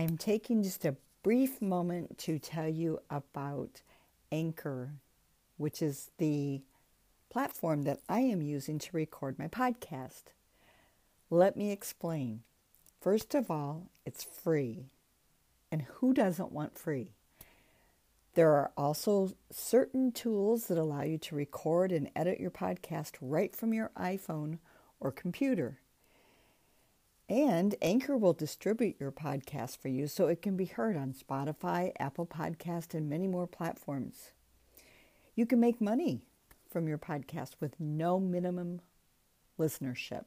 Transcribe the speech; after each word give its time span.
I'm 0.00 0.16
taking 0.16 0.62
just 0.62 0.86
a 0.86 0.96
brief 1.22 1.60
moment 1.60 2.16
to 2.20 2.38
tell 2.38 2.66
you 2.66 3.00
about 3.10 3.82
Anchor, 4.32 4.92
which 5.58 5.82
is 5.82 6.10
the 6.16 6.62
platform 7.28 7.82
that 7.82 8.00
I 8.08 8.20
am 8.20 8.40
using 8.40 8.78
to 8.78 8.96
record 8.96 9.38
my 9.38 9.46
podcast. 9.46 10.32
Let 11.28 11.54
me 11.54 11.70
explain. 11.70 12.40
First 12.98 13.34
of 13.34 13.50
all, 13.50 13.88
it's 14.06 14.24
free. 14.24 14.86
And 15.70 15.82
who 15.82 16.14
doesn't 16.14 16.50
want 16.50 16.78
free? 16.78 17.12
There 18.32 18.52
are 18.52 18.70
also 18.78 19.32
certain 19.50 20.12
tools 20.12 20.68
that 20.68 20.78
allow 20.78 21.02
you 21.02 21.18
to 21.18 21.36
record 21.36 21.92
and 21.92 22.08
edit 22.16 22.40
your 22.40 22.50
podcast 22.50 23.16
right 23.20 23.54
from 23.54 23.74
your 23.74 23.90
iPhone 23.98 24.60
or 24.98 25.12
computer. 25.12 25.79
And 27.30 27.76
Anchor 27.80 28.16
will 28.16 28.32
distribute 28.32 28.96
your 28.98 29.12
podcast 29.12 29.78
for 29.78 29.86
you 29.86 30.08
so 30.08 30.26
it 30.26 30.42
can 30.42 30.56
be 30.56 30.64
heard 30.64 30.96
on 30.96 31.14
Spotify, 31.14 31.92
Apple 32.00 32.26
Podcast, 32.26 32.92
and 32.92 33.08
many 33.08 33.28
more 33.28 33.46
platforms. 33.46 34.32
You 35.36 35.46
can 35.46 35.60
make 35.60 35.80
money 35.80 36.22
from 36.68 36.88
your 36.88 36.98
podcast 36.98 37.50
with 37.60 37.78
no 37.78 38.18
minimum 38.18 38.80
listenership. 39.60 40.24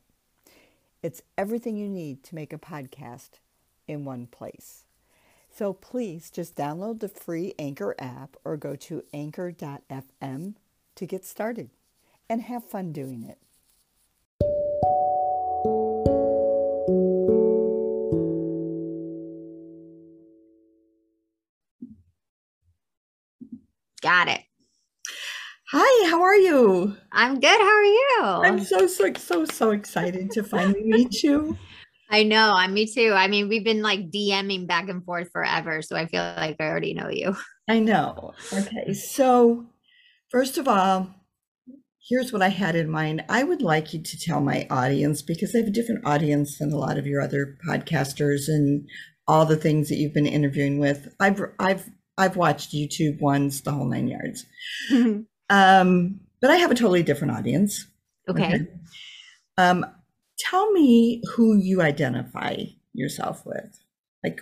It's 1.02 1.22
everything 1.38 1.76
you 1.76 1.90
need 1.90 2.24
to 2.24 2.36
make 2.36 2.54
a 2.54 2.58
podcast 2.58 3.32
in 3.86 4.06
one 4.06 4.26
place. 4.28 4.86
So 5.52 5.74
please 5.74 6.32
just 6.32 6.56
download 6.56 7.02
the 7.02 7.10
free 7.10 7.54
Anchor 7.60 7.96
app 8.00 8.38
or 8.46 8.56
go 8.56 8.78
to 8.78 9.04
anchor.fm 9.14 10.54
to 10.96 11.06
get 11.06 11.26
started 11.26 11.70
and 12.30 12.44
have 12.44 12.64
fun 12.64 12.94
doing 12.94 13.24
it. 13.24 13.43
Got 24.04 24.28
it. 24.28 24.42
Hi, 25.72 26.10
how 26.10 26.22
are 26.22 26.36
you? 26.36 26.96
I'm 27.14 27.40
good. 27.40 27.48
How 27.48 27.66
are 27.66 27.84
you? 27.84 28.20
I'm 28.22 28.60
so 28.64 28.86
so 28.86 29.14
so 29.14 29.46
so 29.46 29.72
excited 29.72 30.30
to 30.32 30.44
finally 30.44 30.84
meet 30.86 31.24
you. 31.24 31.58
I 32.12 32.24
know. 32.24 32.54
I'm 32.54 32.74
me 32.74 32.86
too. 32.86 33.14
I 33.14 33.30
mean, 33.30 33.48
we've 33.48 33.64
been 33.64 33.82
like 33.82 34.12
DMing 34.12 34.68
back 34.68 34.90
and 34.90 35.06
forth 35.06 35.30
forever, 35.32 35.82
so 35.82 35.96
I 35.96 36.08
feel 36.08 36.22
like 36.22 36.58
I 36.60 36.66
already 36.66 36.94
know 36.94 37.10
you. 37.10 37.34
I 37.70 37.80
know. 37.80 38.34
Okay. 38.52 38.94
So, 38.94 39.68
first 40.30 40.58
of 40.58 40.68
all, 40.68 41.10
here's 42.10 42.34
what 42.34 42.42
I 42.42 42.50
had 42.50 42.76
in 42.76 42.90
mind. 42.90 43.24
I 43.30 43.44
would 43.44 43.62
like 43.62 43.94
you 43.94 44.04
to 44.04 44.20
tell 44.20 44.42
my 44.42 44.68
audience 44.70 45.22
because 45.22 45.56
I 45.56 45.60
have 45.60 45.68
a 45.68 45.72
different 45.72 46.06
audience 46.06 46.58
than 46.58 46.74
a 46.74 46.78
lot 46.78 46.98
of 46.98 47.08
your 47.08 47.22
other 47.22 47.58
podcasters 47.66 48.50
and 48.50 48.86
all 49.30 49.46
the 49.46 49.56
things 49.56 49.88
that 49.88 49.96
you've 49.96 50.14
been 50.14 50.28
interviewing 50.28 50.78
with. 50.78 51.08
I've 51.22 51.42
I've 51.58 51.90
I've 52.18 52.36
watched 52.36 52.72
YouTube 52.72 53.20
ones, 53.22 53.62
the 53.62 53.72
whole 53.72 53.86
nine 53.86 54.08
yards. 54.08 54.46
um, 55.50 56.20
but 56.42 56.52
I 56.52 56.58
have 56.58 56.72
a 56.72 56.76
totally 56.76 57.04
different 57.04 57.34
audience. 57.34 57.88
Okay. 58.30 58.46
okay. 58.46 58.68
Um, 59.58 59.86
tell 60.38 60.72
me 60.72 61.22
who 61.36 61.58
you 61.58 61.82
identify 61.82 62.66
yourself 62.94 63.46
with. 63.46 63.80
Like 64.24 64.42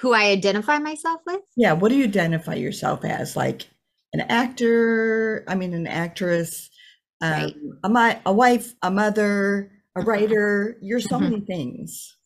who 0.00 0.12
I 0.12 0.26
identify 0.26 0.78
myself 0.78 1.20
with? 1.26 1.40
Yeah, 1.56 1.72
what 1.72 1.88
do 1.88 1.96
you 1.96 2.04
identify 2.04 2.54
yourself 2.54 3.04
as? 3.04 3.36
Like 3.36 3.66
an 4.12 4.20
actor, 4.20 5.44
I 5.48 5.54
mean 5.54 5.74
an 5.74 5.86
actress, 5.86 6.70
um, 7.20 7.32
right. 7.32 8.20
a, 8.24 8.30
a 8.30 8.32
wife, 8.32 8.74
a 8.82 8.90
mother, 8.90 9.72
a 9.96 10.02
writer. 10.02 10.76
You're 10.80 11.00
so 11.00 11.18
many 11.18 11.40
things. 11.40 12.16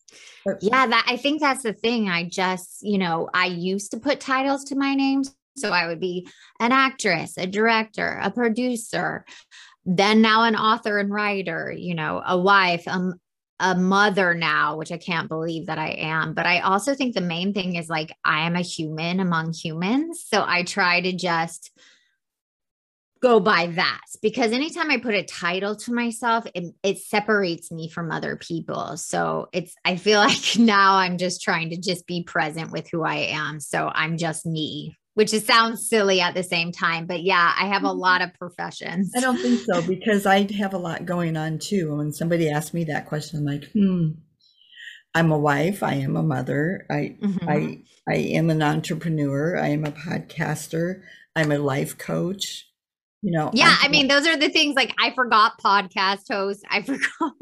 Yeah, 0.60 0.86
that 0.86 1.06
I 1.08 1.16
think 1.16 1.40
that's 1.40 1.62
the 1.62 1.72
thing. 1.72 2.08
I 2.08 2.28
just, 2.28 2.82
you 2.82 2.98
know, 2.98 3.28
I 3.32 3.46
used 3.46 3.90
to 3.92 3.98
put 3.98 4.20
titles 4.20 4.64
to 4.64 4.76
my 4.76 4.94
names. 4.94 5.34
So 5.56 5.70
I 5.70 5.86
would 5.86 6.00
be 6.00 6.26
an 6.60 6.72
actress, 6.72 7.36
a 7.36 7.46
director, 7.46 8.18
a 8.22 8.30
producer, 8.30 9.27
then 9.84 10.22
now 10.22 10.44
an 10.44 10.56
author 10.56 10.98
and 10.98 11.11
writer, 11.11 11.70
you 11.77 11.94
know, 11.94 12.22
a 12.27 12.39
wife, 12.39 12.89
um, 12.89 13.14
a 13.61 13.77
mother 13.77 14.34
now, 14.34 14.77
which 14.77 14.90
I 14.90 14.96
can't 14.96 15.28
believe 15.28 15.67
that 15.67 15.78
I 15.78 15.90
am. 15.90 16.34
But 16.34 16.46
I 16.46 16.61
also 16.61 16.94
think 16.94 17.14
the 17.14 17.20
main 17.20 17.52
thing 17.52 17.77
is 17.77 17.88
like 17.88 18.12
I 18.24 18.46
am 18.46 18.56
a 18.56 18.62
human 18.62 19.20
among 19.20 19.52
humans. 19.52 20.24
So 20.27 20.42
I 20.46 20.62
try 20.64 21.00
to 21.00 21.12
just 21.12 21.70
go 23.22 23.38
by 23.38 23.68
that 23.68 24.00
because 24.20 24.52
anytime 24.52 24.90
I 24.90 24.98
put 24.98 25.14
a 25.14 25.22
title 25.22 25.77
to 25.77 25.92
myself, 25.92 26.44
it, 26.55 26.74
it 26.83 26.98
separates 26.98 27.70
me 27.70 27.88
from 27.88 28.10
other 28.10 28.36
people. 28.36 28.96
So 28.96 29.48
it's, 29.52 29.74
I 29.84 29.96
feel 29.96 30.18
like 30.20 30.58
now 30.58 30.96
I'm 30.96 31.18
just 31.18 31.40
trying 31.40 31.70
to 31.70 31.77
just 31.77 32.06
be 32.06 32.24
present 32.24 32.72
with 32.72 32.88
who 32.90 33.05
I 33.05 33.16
am. 33.30 33.61
So 33.61 33.90
I'm 33.94 34.18
just 34.18 34.44
me, 34.44 34.98
which 35.14 35.32
is, 35.32 35.46
sounds 35.46 35.88
silly 35.88 36.20
at 36.20 36.34
the 36.34 36.42
same 36.42 36.72
time. 36.72 37.06
But 37.06 37.22
yeah, 37.22 37.55
I 37.56 37.66
have 37.66 37.84
a 37.84 37.88
mm-hmm. 37.88 37.98
lot 37.98 38.22
of 38.22 38.34
professions. 38.34 39.12
I 39.16 39.20
don't 39.20 39.38
think 39.38 39.61
so 39.61 39.80
because 39.86 40.27
I 40.27 40.52
have 40.55 40.74
a 40.74 40.78
lot 40.78 41.06
going 41.06 41.36
on 41.36 41.61
too. 41.61 41.96
When 41.96 42.12
somebody 42.12 42.50
asks 42.50 42.74
me 42.74 42.84
that 42.84 43.06
question, 43.06 43.38
I'm 43.38 43.46
like, 43.46 43.70
hmm. 43.72 44.11
I'm 45.14 45.30
a 45.30 45.38
wife. 45.38 45.82
I 45.82 45.94
am 45.96 46.16
a 46.16 46.22
mother. 46.22 46.86
I 46.90 47.16
mm-hmm. 47.20 47.46
I 47.46 47.82
I 48.08 48.14
am 48.14 48.48
an 48.48 48.62
entrepreneur. 48.62 49.58
I 49.58 49.68
am 49.68 49.84
a 49.84 49.92
podcaster. 49.92 51.02
I'm 51.36 51.52
a 51.52 51.58
life 51.58 51.98
coach 51.98 52.71
you 53.22 53.30
know 53.30 53.50
yeah 53.55 53.77
i 53.80 53.88
mean 53.88 54.08
those 54.08 54.27
are 54.27 54.36
the 54.36 54.48
things 54.48 54.74
like 54.74 54.94
i 55.00 55.10
forgot 55.12 55.60
podcast 55.60 56.24
host 56.30 56.62
i 56.70 56.83
forgot 56.83 57.33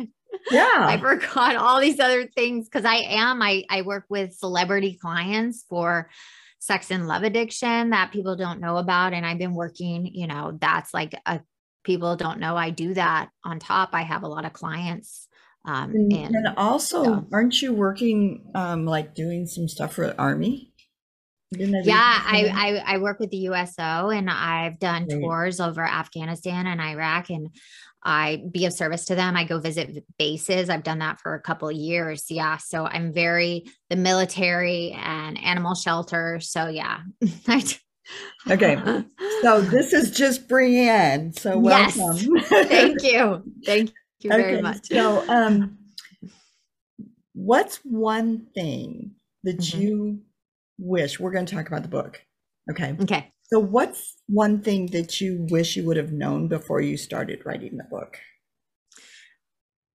yeah. 0.50 0.86
I 0.88 0.96
forgot 0.98 1.56
all 1.56 1.80
these 1.80 2.00
other 2.00 2.26
things 2.26 2.68
because 2.68 2.84
i 2.84 2.96
am 2.96 3.42
i 3.42 3.64
i 3.68 3.82
work 3.82 4.04
with 4.08 4.32
celebrity 4.34 4.98
clients 5.00 5.64
for 5.68 6.08
sex 6.60 6.90
and 6.90 7.08
love 7.08 7.22
addiction 7.22 7.90
that 7.90 8.12
people 8.12 8.36
don't 8.36 8.60
know 8.60 8.76
about 8.76 9.12
and 9.12 9.26
i've 9.26 9.38
been 9.38 9.54
working 9.54 10.06
you 10.06 10.26
know 10.26 10.56
that's 10.60 10.94
like 10.94 11.14
a 11.26 11.40
people 11.82 12.16
don't 12.16 12.38
know 12.38 12.56
i 12.56 12.70
do 12.70 12.94
that 12.94 13.30
on 13.44 13.58
top. 13.58 13.90
I 13.92 14.02
have 14.02 14.22
a 14.22 14.28
lot 14.28 14.44
of 14.44 14.52
clients 14.52 15.28
um 15.66 15.90
and, 15.90 16.12
and 16.12 16.48
also 16.56 17.04
so. 17.04 17.26
aren't 17.32 17.60
you 17.60 17.74
working 17.74 18.50
um 18.54 18.86
like 18.86 19.14
doing 19.14 19.46
some 19.46 19.68
stuff 19.68 19.94
for 19.94 20.14
army 20.18 20.69
yeah, 21.52 22.22
I, 22.24 22.82
I, 22.86 22.94
I 22.94 22.98
work 22.98 23.18
with 23.18 23.30
the 23.30 23.38
USO 23.38 24.10
and 24.10 24.30
I've 24.30 24.78
done 24.78 25.06
Great. 25.06 25.20
tours 25.20 25.60
over 25.60 25.82
Afghanistan 25.82 26.66
and 26.66 26.80
Iraq 26.80 27.30
and 27.30 27.50
I 28.02 28.42
be 28.50 28.64
of 28.64 28.72
service 28.72 29.04
to 29.06 29.14
them. 29.14 29.36
I 29.36 29.44
go 29.44 29.58
visit 29.58 30.04
bases. 30.18 30.70
I've 30.70 30.84
done 30.84 31.00
that 31.00 31.20
for 31.20 31.34
a 31.34 31.40
couple 31.40 31.68
of 31.68 31.76
years. 31.76 32.24
Yeah. 32.30 32.56
So 32.56 32.86
I'm 32.86 33.12
very 33.12 33.66
the 33.90 33.96
military 33.96 34.92
and 34.92 35.38
animal 35.42 35.74
shelter. 35.74 36.40
So 36.40 36.68
yeah. 36.68 37.00
okay. 38.50 39.04
So 39.42 39.62
this 39.62 39.94
is 39.94 40.10
just 40.10 40.48
Brianne. 40.48 41.38
So 41.38 41.58
welcome. 41.58 42.34
Yes. 42.34 42.48
Thank 42.68 43.02
you. 43.02 43.42
Thank 43.64 43.90
you 44.20 44.28
very 44.28 44.54
okay. 44.54 44.60
much. 44.60 44.86
So 44.88 45.26
um 45.30 45.78
what's 47.32 47.76
one 47.78 48.46
thing 48.54 49.12
that 49.44 49.58
mm-hmm. 49.58 49.80
you 49.80 50.20
wish 50.80 51.20
we're 51.20 51.30
going 51.30 51.46
to 51.46 51.54
talk 51.54 51.68
about 51.68 51.82
the 51.82 51.88
book. 51.88 52.24
Okay. 52.70 52.96
Okay. 53.00 53.32
So, 53.44 53.58
what's 53.58 54.16
one 54.28 54.62
thing 54.62 54.86
that 54.88 55.20
you 55.20 55.46
wish 55.50 55.76
you 55.76 55.84
would 55.84 55.96
have 55.96 56.12
known 56.12 56.48
before 56.48 56.80
you 56.80 56.96
started 56.96 57.44
writing 57.44 57.76
the 57.76 57.84
book? 57.84 58.18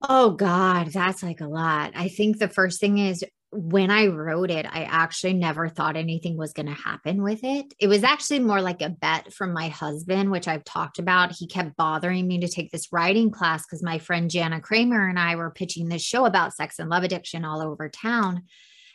Oh, 0.01 0.31
God, 0.31 0.87
that's 0.87 1.23
like 1.23 1.41
a 1.41 1.47
lot. 1.47 1.93
I 1.95 2.09
think 2.09 2.37
the 2.37 2.49
first 2.49 2.79
thing 2.79 2.97
is 2.97 3.23
when 3.51 3.89
I 3.89 4.07
wrote 4.07 4.51
it, 4.51 4.65
I 4.65 4.83
actually 4.83 5.33
never 5.33 5.69
thought 5.69 5.95
anything 5.95 6.35
was 6.35 6.51
going 6.51 6.65
to 6.65 6.73
happen 6.73 7.23
with 7.23 7.43
it. 7.43 7.73
It 7.79 7.87
was 7.87 8.03
actually 8.03 8.39
more 8.39 8.61
like 8.61 8.81
a 8.81 8.89
bet 8.89 9.33
from 9.33 9.53
my 9.53 9.69
husband, 9.69 10.31
which 10.31 10.47
I've 10.47 10.65
talked 10.65 10.99
about. 10.99 11.31
He 11.31 11.47
kept 11.47 11.77
bothering 11.77 12.27
me 12.27 12.39
to 12.39 12.49
take 12.49 12.71
this 12.71 12.91
writing 12.91 13.31
class 13.31 13.65
because 13.65 13.81
my 13.81 13.97
friend 13.97 14.29
Jana 14.29 14.59
Kramer 14.59 15.07
and 15.07 15.17
I 15.17 15.37
were 15.37 15.51
pitching 15.51 15.87
this 15.87 16.03
show 16.03 16.25
about 16.25 16.53
sex 16.53 16.79
and 16.79 16.89
love 16.89 17.03
addiction 17.03 17.45
all 17.45 17.61
over 17.61 17.87
town. 17.87 18.43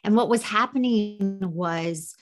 And 0.05 0.17
what 0.17 0.29
was 0.29 0.43
happening 0.43 1.41
was 1.43 2.15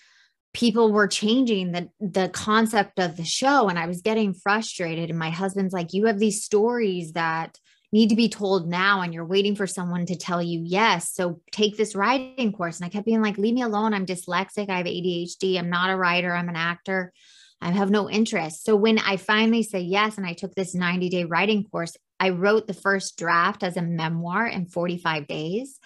people 0.55 0.93
were 0.93 1.07
changing 1.07 1.73
the 1.73 1.89
the 2.01 2.29
concept 2.31 2.99
of 2.99 3.17
the 3.17 3.25
show. 3.25 3.69
And 3.69 3.79
I 3.79 3.87
was 3.87 4.03
getting 4.03 4.35
frustrated. 4.35 5.11
And 5.11 5.19
my 5.19 5.31
husband's 5.31 5.75
like 5.75 5.93
you 5.93 6.07
have 6.07 6.19
these 6.19 6.45
stories 6.45 7.13
that 7.13 7.59
need 7.91 8.11
to 8.11 8.17
be 8.17 8.29
told 8.29 8.69
now 8.69 9.01
and 9.01 9.15
you're 9.15 9.25
waiting 9.25 9.57
for 9.57 9.67
someone 9.67 10.05
to 10.07 10.17
tell 10.17 10.43
you 10.43 10.63
yes. 10.65 11.13
So 11.13 11.41
take 11.53 11.77
this 11.77 11.95
writing 11.95 12.53
course. 12.53 12.79
And 12.79 12.87
I 12.87 12.91
kept 12.91 13.07
being 13.07 13.23
like 13.23 13.39
leave 13.39 13.55
me 13.55 13.63
alone. 13.63 13.95
I'm 13.95 14.07
dyslexic. 14.07 14.69
I 14.69 14.79
have 14.79 14.87
ADHD 14.87 15.59
I'm 15.59 15.71
not 15.71 15.91
a 15.91 15.97
writer. 15.97 16.35
I'm 16.35 16.49
an 16.49 16.57
actor. 16.57 17.13
I 17.61 17.71
have 17.71 17.91
no 17.91 18.09
interest. 18.09 18.65
So 18.65 18.77
when 18.77 18.99
I 18.99 19.17
finally 19.17 19.65
say 19.65 19.81
yes 19.81 20.17
and 20.17 20.27
I 20.27 20.33
took 20.33 20.55
this 20.55 20.75
90 20.75 21.09
day 21.09 21.25
writing 21.25 21.65
course 21.65 21.97
I 22.21 22.31
wrote 22.31 22.67
the 22.67 22.75
first 22.75 23.17
draft 23.17 23.63
as 23.63 23.77
a 23.77 23.83
memoir 23.83 24.47
in 24.47 24.67
45 24.67 25.27
days 25.27 25.79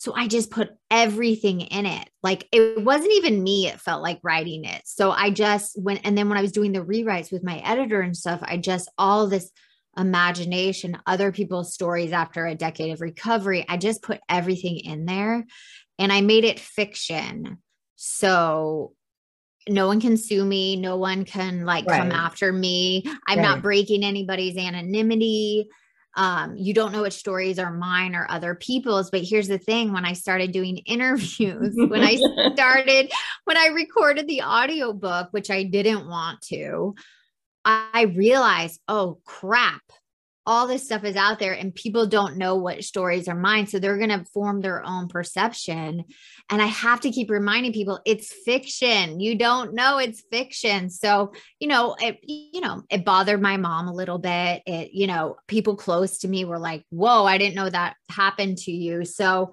so 0.00 0.14
I 0.16 0.28
just 0.28 0.50
put 0.50 0.70
everything 0.90 1.60
in 1.60 1.84
it. 1.84 2.08
Like 2.22 2.48
it 2.52 2.82
wasn't 2.82 3.12
even 3.12 3.42
me, 3.42 3.66
it 3.66 3.82
felt 3.82 4.02
like 4.02 4.18
writing 4.22 4.64
it. 4.64 4.80
So 4.86 5.10
I 5.10 5.28
just 5.28 5.78
went, 5.78 6.00
and 6.04 6.16
then 6.16 6.30
when 6.30 6.38
I 6.38 6.42
was 6.42 6.52
doing 6.52 6.72
the 6.72 6.82
rewrites 6.82 7.30
with 7.30 7.44
my 7.44 7.58
editor 7.58 8.00
and 8.00 8.16
stuff, 8.16 8.40
I 8.42 8.56
just 8.56 8.90
all 8.96 9.26
this 9.26 9.50
imagination, 9.98 10.96
other 11.06 11.32
people's 11.32 11.74
stories 11.74 12.12
after 12.12 12.46
a 12.46 12.54
decade 12.54 12.94
of 12.94 13.02
recovery, 13.02 13.66
I 13.68 13.76
just 13.76 14.00
put 14.00 14.20
everything 14.26 14.78
in 14.78 15.04
there. 15.04 15.44
and 15.98 16.10
I 16.10 16.22
made 16.22 16.44
it 16.44 16.58
fiction. 16.58 17.58
So 17.96 18.94
no 19.68 19.86
one 19.86 20.00
can 20.00 20.16
sue 20.16 20.42
me. 20.42 20.76
No 20.76 20.96
one 20.96 21.26
can 21.26 21.66
like 21.66 21.84
right. 21.86 21.98
come 21.98 22.10
after 22.10 22.50
me. 22.50 23.04
I'm 23.28 23.38
right. 23.38 23.44
not 23.44 23.60
breaking 23.60 24.02
anybody's 24.02 24.56
anonymity. 24.56 25.68
Um, 26.16 26.56
you 26.56 26.74
don't 26.74 26.92
know 26.92 27.02
which 27.02 27.14
stories 27.14 27.58
are 27.58 27.72
mine 27.72 28.14
or 28.14 28.26
other 28.28 28.54
people's. 28.54 29.10
But 29.10 29.22
here's 29.22 29.48
the 29.48 29.58
thing 29.58 29.92
when 29.92 30.04
I 30.04 30.14
started 30.14 30.52
doing 30.52 30.76
interviews, 30.86 31.74
when 31.76 32.02
I 32.02 32.16
started, 32.52 33.12
when 33.44 33.56
I 33.56 33.66
recorded 33.66 34.26
the 34.26 34.42
audiobook, 34.42 35.28
which 35.32 35.50
I 35.50 35.64
didn't 35.64 36.08
want 36.08 36.40
to, 36.48 36.94
I 37.64 38.12
realized, 38.16 38.80
oh 38.88 39.20
crap, 39.24 39.82
all 40.46 40.66
this 40.66 40.84
stuff 40.84 41.04
is 41.04 41.16
out 41.16 41.38
there 41.38 41.52
and 41.52 41.74
people 41.74 42.06
don't 42.06 42.36
know 42.36 42.56
what 42.56 42.82
stories 42.82 43.28
are 43.28 43.34
mine. 43.34 43.66
So 43.66 43.78
they're 43.78 43.98
going 43.98 44.10
to 44.10 44.24
form 44.32 44.60
their 44.60 44.84
own 44.84 45.08
perception. 45.08 46.04
And 46.50 46.60
I 46.60 46.66
have 46.66 47.00
to 47.02 47.10
keep 47.10 47.30
reminding 47.30 47.72
people 47.72 48.00
it's 48.04 48.32
fiction. 48.44 49.20
You 49.20 49.36
don't 49.38 49.72
know 49.72 49.98
it's 49.98 50.22
fiction. 50.32 50.90
So, 50.90 51.32
you 51.60 51.68
know, 51.68 51.94
it, 52.00 52.18
you 52.22 52.60
know, 52.60 52.82
it 52.90 53.04
bothered 53.04 53.40
my 53.40 53.56
mom 53.56 53.86
a 53.86 53.94
little 53.94 54.18
bit. 54.18 54.62
It, 54.66 54.90
you 54.92 55.06
know, 55.06 55.36
people 55.46 55.76
close 55.76 56.18
to 56.18 56.28
me 56.28 56.44
were 56.44 56.58
like, 56.58 56.84
whoa, 56.90 57.24
I 57.24 57.38
didn't 57.38 57.54
know 57.54 57.70
that 57.70 57.94
happened 58.10 58.58
to 58.58 58.72
you. 58.72 59.04
So, 59.04 59.52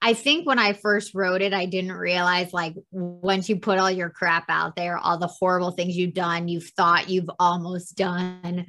I 0.00 0.14
think 0.14 0.46
when 0.46 0.60
I 0.60 0.74
first 0.74 1.12
wrote 1.14 1.42
it, 1.42 1.52
I 1.52 1.66
didn't 1.66 1.92
realize 1.92 2.52
like 2.52 2.74
once 2.92 3.48
you 3.48 3.56
put 3.56 3.78
all 3.78 3.90
your 3.90 4.10
crap 4.10 4.44
out 4.48 4.76
there, 4.76 4.96
all 4.96 5.18
the 5.18 5.26
horrible 5.26 5.72
things 5.72 5.96
you've 5.96 6.14
done, 6.14 6.46
you've 6.46 6.68
thought 6.68 7.10
you've 7.10 7.30
almost 7.40 7.96
done, 7.96 8.66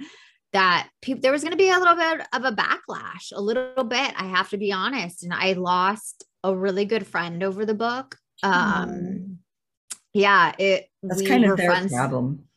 that 0.54 0.90
people 1.02 1.22
there 1.22 1.32
was 1.32 1.44
going 1.44 1.52
to 1.52 1.58
be 1.58 1.70
a 1.70 1.78
little 1.78 1.96
bit 1.96 2.28
of 2.34 2.44
a 2.46 2.52
backlash, 2.52 3.32
a 3.34 3.42
little 3.42 3.84
bit. 3.84 4.14
I 4.18 4.26
have 4.26 4.50
to 4.50 4.58
be 4.58 4.72
honest, 4.72 5.24
and 5.24 5.34
I 5.34 5.54
lost 5.54 6.26
a 6.44 6.56
really 6.56 6.86
good 6.86 7.06
friend 7.06 7.44
over 7.44 7.66
the 7.66 7.74
book. 7.74 8.18
Um, 8.44 8.90
mm. 8.90 9.36
yeah, 10.14 10.54
it. 10.58 10.90
That's 11.04 11.28
kind 11.28 11.46
of 11.46 11.58
their 11.58 11.70
friends. 11.70 11.94
problem 11.94 12.49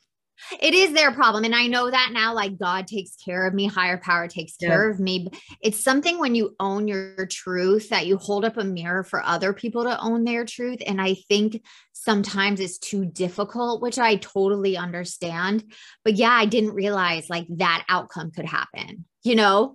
it 0.61 0.75
is 0.75 0.93
their 0.93 1.13
problem 1.13 1.45
and 1.45 1.55
i 1.55 1.67
know 1.67 1.91
that 1.91 2.11
now 2.13 2.35
like 2.35 2.59
god 2.59 2.87
takes 2.87 3.17
care 3.17 3.47
of 3.47 3.55
me 3.55 3.67
higher 3.67 3.99
power 3.99 4.29
takes 4.29 4.57
care 4.57 4.91
of 4.91 5.01
me 5.01 5.29
it's 5.61 5.83
something 5.83 6.19
when 6.19 6.35
you 6.35 6.55
own 6.61 6.89
your 6.89 7.27
truth 7.27 7.89
that 7.89 8.07
you 8.07 8.17
hold 8.17 8.45
up 8.45 8.57
a 8.57 8.65
mirror 8.65 9.05
for 9.05 9.23
other 9.23 9.53
people 9.53 9.85
to 9.85 10.01
own 10.01 10.25
their 10.25 10.45
truth 10.45 10.79
and 10.87 11.01
i 11.01 11.15
think 11.29 11.63
sometimes 11.93 12.61
it's 12.61 12.79
too 12.79 13.05
difficult 13.05 13.83
which 13.83 13.99
i 13.99 14.17
totally 14.17 14.77
understand 14.77 15.65
but 16.05 16.15
yeah 16.15 16.33
i 16.33 16.45
didn't 16.45 16.75
realize 16.75 17.29
like 17.31 17.47
that 17.49 17.85
outcome 17.89 18.31
could 18.31 18.47
happen 18.47 19.05
you 19.23 19.35
know? 19.35 19.75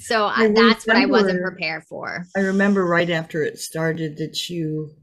So 0.00 0.24
I 0.24 0.48
that's 0.48 0.86
what 0.86 0.96
i 0.96 1.04
wasn't 1.04 1.42
prepared 1.42 1.84
for. 1.84 2.24
I 2.34 2.40
remember 2.40 2.86
right 2.86 3.10
after 3.10 3.42
it 3.42 3.58
started 3.58 4.16
that 4.16 4.48
you 4.48 4.94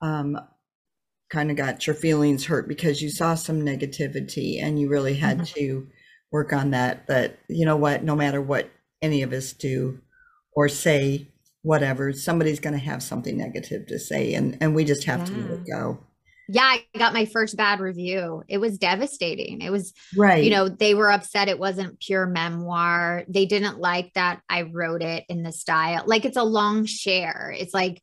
um 0.00 0.38
kind 1.32 1.50
of 1.50 1.56
got 1.56 1.86
your 1.86 1.96
feelings 1.96 2.44
hurt 2.44 2.68
because 2.68 3.00
you 3.00 3.08
saw 3.08 3.34
some 3.34 3.62
negativity 3.62 4.62
and 4.62 4.78
you 4.78 4.88
really 4.88 5.14
had 5.14 5.38
mm-hmm. 5.38 5.58
to 5.58 5.88
work 6.30 6.52
on 6.52 6.70
that. 6.70 7.06
But 7.06 7.38
you 7.48 7.64
know 7.64 7.76
what? 7.76 8.04
No 8.04 8.14
matter 8.14 8.40
what 8.40 8.70
any 9.00 9.22
of 9.22 9.32
us 9.32 9.54
do 9.54 9.98
or 10.54 10.68
say, 10.68 11.28
whatever, 11.62 12.12
somebody's 12.12 12.60
going 12.60 12.74
to 12.74 12.84
have 12.84 13.02
something 13.02 13.38
negative 13.38 13.86
to 13.86 13.98
say, 13.98 14.34
and 14.34 14.58
and 14.60 14.74
we 14.74 14.84
just 14.84 15.04
have 15.04 15.20
yeah. 15.20 15.24
to 15.24 15.40
let 15.40 15.50
it 15.50 15.66
go. 15.66 15.98
Yeah, 16.48 16.64
I 16.64 16.84
got 16.98 17.14
my 17.14 17.24
first 17.24 17.56
bad 17.56 17.80
review. 17.80 18.42
It 18.46 18.58
was 18.58 18.76
devastating. 18.76 19.62
It 19.62 19.70
was 19.70 19.94
right. 20.14 20.44
You 20.44 20.50
know, 20.50 20.68
they 20.68 20.94
were 20.94 21.10
upset 21.10 21.48
it 21.48 21.58
wasn't 21.58 21.98
pure 21.98 22.26
memoir. 22.26 23.24
They 23.26 23.46
didn't 23.46 23.78
like 23.78 24.12
that 24.14 24.42
I 24.50 24.62
wrote 24.62 25.02
it 25.02 25.24
in 25.30 25.44
the 25.44 25.52
style. 25.52 26.02
Like 26.04 26.26
it's 26.26 26.36
a 26.36 26.42
long 26.42 26.84
share. 26.84 27.54
It's 27.56 27.72
like 27.72 28.02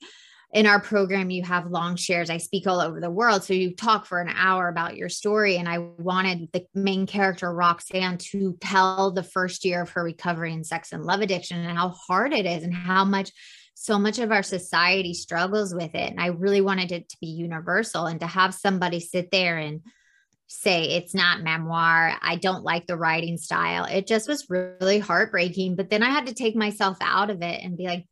in 0.52 0.66
our 0.66 0.82
program 0.82 1.30
you 1.30 1.44
have 1.44 1.70
long 1.70 1.96
shares. 1.96 2.30
I 2.30 2.38
speak 2.38 2.66
all 2.66 2.80
over 2.80 3.00
the 3.00 3.10
world. 3.10 3.44
So 3.44 3.54
you 3.54 3.76
talk 3.76 4.06
for 4.06 4.20
an 4.20 4.34
hour 4.34 4.68
about 4.68 4.98
your 4.98 5.10
story. 5.10 5.58
And 5.58 5.70
i 5.70 5.78
wanted 5.78 6.50
the 6.52 6.66
main 6.74 7.06
character 7.06 7.54
roxanne 7.54 8.18
to 8.18 8.58
tell 8.60 9.12
the 9.12 9.24
first 9.24 9.64
year 9.64 9.82
of 9.82 9.92
her 9.92 10.04
recovery 10.04 10.54
in 10.54 10.64
sex 10.64 10.92
and 10.92 11.06
love 11.06 11.22
addiction 11.22 11.60
and 11.60 11.78
how 11.78 11.90
hard 11.90 12.34
it 12.34 12.46
is 12.46 12.64
and 12.64 12.74
how 12.74 13.06
much 13.06 13.32
so 13.76 13.98
much 13.98 14.20
of 14.20 14.32
our 14.32 14.44
society 14.44 15.14
struggles 15.14 15.74
with 15.74 15.96
it. 15.96 16.12
And 16.12 16.20
i 16.20 16.28
really 16.28 16.62
wanted 16.62 16.92
it 16.92 17.10
to 17.10 17.18
be 17.22 17.28
universal 17.28 18.08
and 18.08 18.20
to 18.20 18.28
have 18.28 18.54
somebody 18.54 19.00
sit 19.00 19.32
there 19.32 19.58
and 19.58 19.82
say 20.52 20.86
it's 20.96 21.14
not 21.14 21.44
memoir. 21.44 22.16
I 22.24 22.38
don't 22.38 22.64
like 22.64 22.88
the 22.88 22.98
writing 22.98 23.38
style. 23.38 23.86
It 23.86 24.08
just 24.08 24.28
was 24.28 24.50
really 24.50 24.98
heartbreaking. 24.98 25.76
But 25.76 25.92
then 25.92 26.02
i 26.02 26.10
had 26.10 26.26
to 26.26 26.34
take 26.34 26.56
myself 26.56 26.98
out 27.02 27.30
of 27.30 27.44
it 27.44 27.64
and 27.64 27.78
be 27.78 27.86
like 27.86 28.06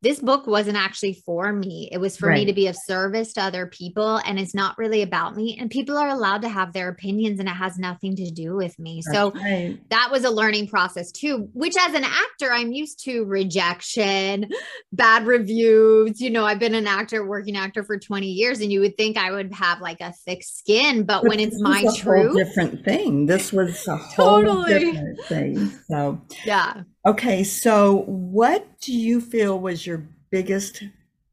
this 0.00 0.20
book 0.20 0.46
wasn't 0.46 0.76
actually 0.76 1.14
for 1.26 1.52
me. 1.52 1.88
It 1.90 1.98
was 1.98 2.16
for 2.16 2.28
right. 2.28 2.38
me 2.38 2.44
to 2.44 2.52
be 2.52 2.68
of 2.68 2.76
service 2.76 3.32
to 3.32 3.42
other 3.42 3.66
people. 3.66 4.20
And 4.24 4.38
it's 4.38 4.54
not 4.54 4.78
really 4.78 5.02
about 5.02 5.34
me. 5.34 5.56
And 5.58 5.68
people 5.70 5.98
are 5.98 6.08
allowed 6.08 6.42
to 6.42 6.48
have 6.48 6.72
their 6.72 6.88
opinions 6.88 7.40
and 7.40 7.48
it 7.48 7.52
has 7.52 7.78
nothing 7.78 8.14
to 8.16 8.30
do 8.30 8.54
with 8.54 8.78
me. 8.78 9.02
That's 9.04 9.16
so 9.16 9.30
right. 9.32 9.76
that 9.90 10.10
was 10.12 10.24
a 10.24 10.30
learning 10.30 10.68
process 10.68 11.10
too, 11.10 11.48
which 11.52 11.74
as 11.76 11.94
an 11.94 12.04
actor, 12.04 12.52
I'm 12.52 12.70
used 12.70 13.02
to 13.04 13.24
rejection, 13.24 14.48
bad 14.92 15.26
reviews. 15.26 16.20
You 16.20 16.30
know, 16.30 16.44
I've 16.44 16.60
been 16.60 16.76
an 16.76 16.86
actor, 16.86 17.26
working 17.26 17.56
actor 17.56 17.82
for 17.82 17.98
20 17.98 18.26
years, 18.26 18.60
and 18.60 18.70
you 18.70 18.80
would 18.80 18.96
think 18.96 19.16
I 19.16 19.32
would 19.32 19.52
have 19.52 19.80
like 19.80 20.00
a 20.00 20.12
thick 20.24 20.44
skin, 20.44 21.04
but, 21.04 21.22
but 21.22 21.28
when 21.28 21.40
it's 21.40 21.60
my 21.60 21.84
truth, 21.96 22.36
different 22.36 22.84
thing. 22.84 23.26
This 23.26 23.52
was 23.52 23.88
a 23.88 23.96
whole 23.96 24.42
totally. 24.42 24.78
different 24.78 25.24
thing. 25.24 25.70
So, 25.88 26.20
yeah. 26.44 26.82
Okay, 27.06 27.44
so 27.44 28.02
what 28.06 28.80
do 28.80 28.92
you 28.92 29.20
feel 29.20 29.58
was 29.58 29.86
your 29.86 30.08
biggest 30.30 30.82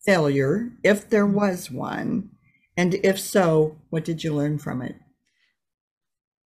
failure, 0.05 0.71
if 0.83 1.09
there 1.09 1.25
was 1.25 1.71
one? 1.71 2.29
And 2.77 2.95
if 3.03 3.19
so, 3.19 3.77
what 3.89 4.05
did 4.05 4.23
you 4.23 4.33
learn 4.33 4.59
from 4.59 4.81
it? 4.81 4.95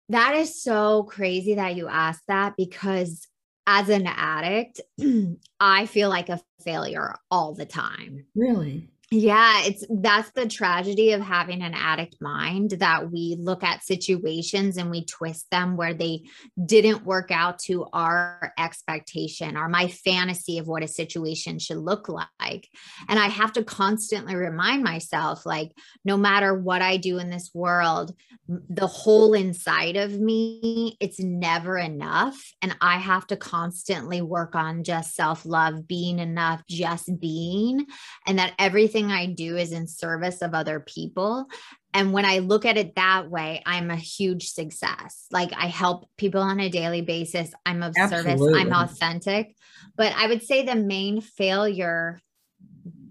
That 0.09 0.35
is 0.35 0.63
so 0.63 1.03
crazy 1.03 1.55
that 1.55 1.75
you 1.75 1.87
asked 1.87 2.23
that 2.27 2.55
because 2.57 3.27
as 3.67 3.89
an 3.89 4.07
addict, 4.07 4.81
I 5.59 5.85
feel 5.85 6.09
like 6.09 6.29
a 6.29 6.41
failure 6.63 7.15
all 7.29 7.53
the 7.53 7.65
time. 7.65 8.25
Really? 8.35 8.89
Yeah, 9.11 9.63
it's 9.63 9.83
that's 9.89 10.29
the 10.31 10.47
tragedy 10.47 11.13
of 11.13 11.21
having 11.21 11.63
an 11.63 11.73
addict 11.73 12.21
mind 12.21 12.71
that 12.79 13.11
we 13.11 13.37
look 13.39 13.63
at 13.63 13.83
situations 13.83 14.77
and 14.77 14.91
we 14.91 15.03
twist 15.03 15.49
them 15.49 15.77
where 15.77 15.95
they 15.95 16.25
didn't 16.63 17.07
work 17.07 17.31
out 17.31 17.57
to 17.61 17.87
our 17.91 18.53
expectation 18.59 19.57
or 19.57 19.67
my 19.67 19.87
fantasy 19.87 20.59
of 20.59 20.67
what 20.67 20.83
a 20.83 20.87
situation 20.87 21.57
should 21.57 21.79
look 21.79 22.07
like. 22.07 22.67
And 23.07 23.17
I 23.17 23.29
have 23.29 23.51
to 23.53 23.63
constantly 23.63 24.35
remind 24.35 24.83
myself 24.83 25.43
like 25.43 25.71
no 26.05 26.15
matter 26.15 26.53
what 26.53 26.83
I 26.83 26.97
do 26.97 27.17
in 27.17 27.31
this 27.31 27.49
world, 27.51 28.13
the 28.47 28.87
whole 28.87 29.33
inside 29.33 29.95
of 29.95 30.19
me, 30.19 30.97
it's 30.99 31.19
never 31.19 31.79
enough 31.79 32.39
and 32.61 32.77
I 32.79 32.97
have 32.97 33.25
to 33.27 33.37
constantly 33.37 34.21
work 34.21 34.53
on 34.53 34.83
just 34.83 35.15
self-love, 35.15 35.87
being 35.87 36.19
enough, 36.19 36.61
just 36.69 37.19
being 37.19 37.87
and 38.27 38.37
that 38.37 38.53
everything 38.59 38.98
everything 38.99 39.11
I 39.11 39.33
do 39.33 39.57
is 39.57 39.71
in 39.71 39.87
service 39.87 40.41
of 40.41 40.53
other 40.53 40.79
people. 40.79 41.47
And 41.93 42.13
when 42.13 42.25
I 42.25 42.39
look 42.39 42.65
at 42.65 42.77
it 42.77 42.95
that 42.95 43.29
way, 43.29 43.63
I'm 43.65 43.89
a 43.89 43.95
huge 43.95 44.51
success. 44.51 45.25
Like 45.31 45.51
I 45.55 45.67
help 45.67 46.09
people 46.17 46.41
on 46.41 46.59
a 46.59 46.69
daily 46.69 47.01
basis. 47.01 47.51
I'm 47.65 47.81
of 47.81 47.95
Absolutely. 47.97 48.37
service. 48.37 48.55
I'm 48.55 48.73
authentic. 48.73 49.55
But 49.95 50.13
I 50.15 50.27
would 50.27 50.43
say 50.43 50.63
the 50.63 50.75
main 50.75 51.21
failure 51.21 52.19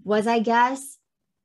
was, 0.03 0.27
I 0.27 0.39
guess, 0.39 0.97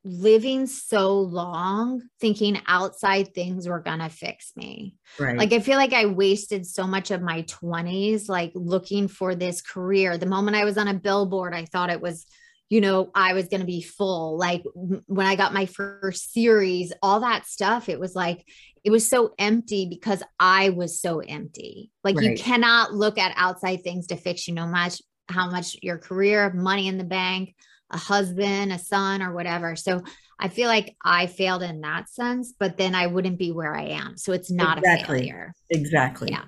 living 0.07 0.67
so 0.67 1.19
long 1.19 2.03
thinking 2.21 2.61
outside 2.67 3.35
things 3.35 3.67
were 3.67 3.81
going 3.81 4.01
to 4.01 4.11
fix 4.11 4.53
me. 4.55 4.97
Right. 5.19 5.37
Like 5.37 5.53
I 5.53 5.61
feel 5.61 5.79
like 5.79 5.95
I 5.95 6.07
wasted 6.07 6.67
so 6.67 6.87
much 6.87 7.11
of 7.11 7.23
my 7.23 7.43
20s 7.45 8.29
like 8.29 8.53
looking 8.55 9.09
for 9.09 9.35
this 9.35 9.63
career. 9.63 10.19
The 10.19 10.27
moment 10.27 10.57
I 10.57 10.65
was 10.65 10.77
on 10.77 10.89
a 10.89 10.95
billboard, 10.95 11.55
I 11.55 11.65
thought 11.65 11.91
it 11.91 12.03
was 12.03 12.27
you 12.75 12.81
know, 12.81 13.09
I 13.15 13.35
was 13.35 13.47
going 13.47 13.61
to 13.61 13.67
be 13.67 13.83
full. 13.83 14.37
Like 14.37 14.65
when 14.75 15.29
I 15.29 15.37
got 15.37 15.55
my 15.55 15.67
first 15.67 16.33
series, 16.33 16.93
all 17.01 17.21
that 17.21 17.47
stuff, 17.47 17.89
it 17.89 18.01
was 18.01 18.17
like, 18.17 18.45
it 18.83 18.91
was 18.91 19.09
so 19.09 19.33
empty 19.39 19.87
because 19.89 20.25
I 20.41 20.71
was 20.71 21.01
so 21.01 21.21
empty. 21.21 21.93
Like 22.03 22.17
right. 22.17 22.25
you 22.25 22.37
cannot 22.37 22.93
look 22.93 23.17
at 23.17 23.33
outside 23.37 23.85
things 23.85 24.09
to 24.09 24.17
fix 24.17 24.49
you 24.49 24.55
no 24.55 24.67
much 24.67 25.01
how 25.29 25.49
much 25.49 25.77
your 25.83 25.99
career, 25.99 26.53
money 26.53 26.89
in 26.89 26.99
the 26.99 27.05
bank, 27.05 27.55
a 27.91 27.97
husband, 27.97 28.73
a 28.73 28.79
son, 28.81 29.23
or 29.23 29.33
whatever. 29.33 29.77
So 29.77 30.03
I 30.41 30.49
feel 30.49 30.67
like 30.67 30.97
I 31.01 31.29
failed 31.29 31.63
in 31.63 31.81
that 31.83 32.11
sense, 32.11 32.55
but 32.59 32.77
then 32.77 32.97
I 32.97 33.07
wouldn't 33.07 33.39
be 33.39 33.53
where 33.53 33.77
I 33.77 33.85
am. 33.85 34.17
So 34.17 34.33
it's 34.33 34.51
not 34.51 34.79
exactly. 34.79 35.19
a 35.19 35.21
failure. 35.21 35.55
Exactly. 35.71 36.29
Yeah. 36.33 36.45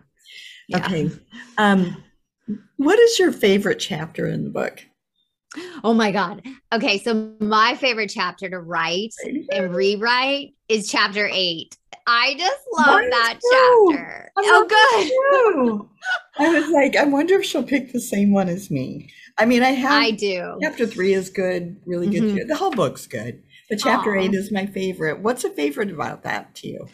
yeah. 0.67 0.87
Okay. 0.87 1.11
Um, 1.57 2.03
what 2.79 2.99
is 2.99 3.17
your 3.17 3.31
favorite 3.31 3.79
chapter 3.79 4.27
in 4.27 4.43
the 4.43 4.51
book? 4.51 4.85
Oh 5.85 5.95
my 5.95 6.11
God. 6.13 6.43
Okay. 6.73 6.99
So, 6.99 7.33
my 7.41 7.75
favorite 7.77 8.11
chapter 8.11 8.49
to 8.49 8.59
write 8.61 9.15
and 9.51 9.75
rewrite 9.75 10.55
is 10.69 10.89
chapter 10.91 11.29
eight. 11.33 11.77
I 12.07 12.35
just 12.39 12.61
love 12.73 12.87
Mine 12.87 13.11
that 13.11 13.39
too. 13.41 13.89
chapter. 13.93 14.31
I 14.37 14.43
oh, 14.47 15.89
good. 15.89 15.89
I 16.39 16.49
was 16.61 16.69
like, 16.71 16.97
I 16.97 17.05
wonder 17.05 17.35
if 17.35 17.45
she'll 17.45 17.65
pick 17.65 17.93
the 17.93 18.01
same 18.01 18.33
one 18.33 18.49
as 18.49 18.71
me. 18.71 19.11
I 19.39 19.45
mean, 19.45 19.63
I 19.63 19.71
have. 19.71 19.91
I 19.91 20.13
do. 20.13 20.57
Chapter 20.63 20.87
three 20.87 21.15
is 21.15 21.31
good, 21.31 21.77
really 21.85 22.09
good. 22.09 22.23
Mhm. 22.23 22.47
The 22.49 22.57
whole 22.57 22.71
book's 22.71 23.07
good, 23.07 23.43
but 23.69 23.79
chapter 23.79 24.17
Aw. 24.17 24.21
eight 24.23 24.35
is 24.35 24.53
my 24.53 24.67
favorite. 24.67 25.21
What's 25.21 25.45
a 25.45 25.51
favorite 25.51 25.91
about 25.91 26.23
that 26.23 26.55
to 26.57 26.69
you? 26.69 26.87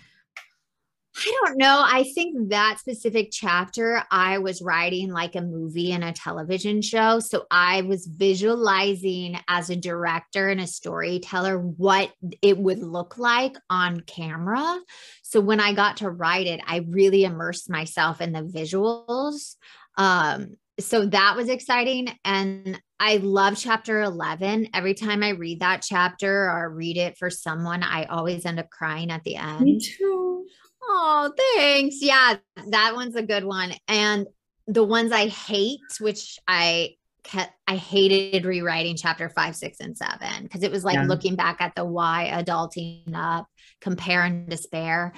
I 1.24 1.44
don't 1.44 1.58
know. 1.58 1.82
I 1.86 2.04
think 2.14 2.50
that 2.50 2.78
specific 2.78 3.28
chapter, 3.30 4.02
I 4.10 4.38
was 4.38 4.62
writing 4.62 5.10
like 5.10 5.36
a 5.36 5.42
movie 5.42 5.92
and 5.92 6.02
a 6.02 6.12
television 6.12 6.82
show. 6.82 7.20
So 7.20 7.44
I 7.50 7.82
was 7.82 8.06
visualizing 8.06 9.38
as 9.48 9.70
a 9.70 9.76
director 9.76 10.48
and 10.48 10.60
a 10.60 10.66
storyteller 10.66 11.58
what 11.58 12.12
it 12.40 12.58
would 12.58 12.80
look 12.80 13.18
like 13.18 13.56
on 13.70 14.00
camera. 14.00 14.80
So 15.22 15.40
when 15.40 15.60
I 15.60 15.72
got 15.72 15.98
to 15.98 16.10
write 16.10 16.46
it, 16.46 16.60
I 16.66 16.84
really 16.88 17.24
immersed 17.24 17.70
myself 17.70 18.20
in 18.20 18.32
the 18.32 18.42
visuals. 18.42 19.56
Um, 19.96 20.56
so 20.80 21.06
that 21.06 21.36
was 21.36 21.48
exciting. 21.48 22.08
And 22.24 22.80
I 22.98 23.18
love 23.18 23.56
chapter 23.56 24.00
11. 24.02 24.68
Every 24.74 24.94
time 24.94 25.22
I 25.22 25.30
read 25.30 25.60
that 25.60 25.82
chapter 25.82 26.50
or 26.50 26.70
read 26.70 26.96
it 26.96 27.18
for 27.18 27.30
someone, 27.30 27.82
I 27.82 28.04
always 28.04 28.46
end 28.46 28.58
up 28.58 28.70
crying 28.70 29.10
at 29.10 29.22
the 29.24 29.36
end. 29.36 29.60
Me 29.60 29.78
too. 29.78 30.46
Oh, 30.84 31.32
thanks. 31.56 31.96
Yeah, 32.00 32.36
that 32.68 32.94
one's 32.94 33.16
a 33.16 33.22
good 33.22 33.44
one. 33.44 33.72
And 33.88 34.26
the 34.66 34.84
ones 34.84 35.12
I 35.12 35.28
hate, 35.28 35.80
which 36.00 36.38
I 36.48 36.94
kept, 37.24 37.52
I 37.68 37.76
hated 37.76 38.44
rewriting 38.44 38.96
chapter 38.96 39.28
five, 39.28 39.54
six, 39.56 39.78
and 39.80 39.96
seven 39.96 40.42
because 40.42 40.62
it 40.62 40.70
was 40.72 40.84
like 40.84 40.96
Yeah. 40.96 41.04
looking 41.06 41.36
back 41.36 41.60
at 41.60 41.74
the 41.76 41.84
why 41.84 42.30
adulting 42.34 43.14
up, 43.14 43.46
compare 43.80 44.22
and 44.24 44.48
despair. 44.48 45.12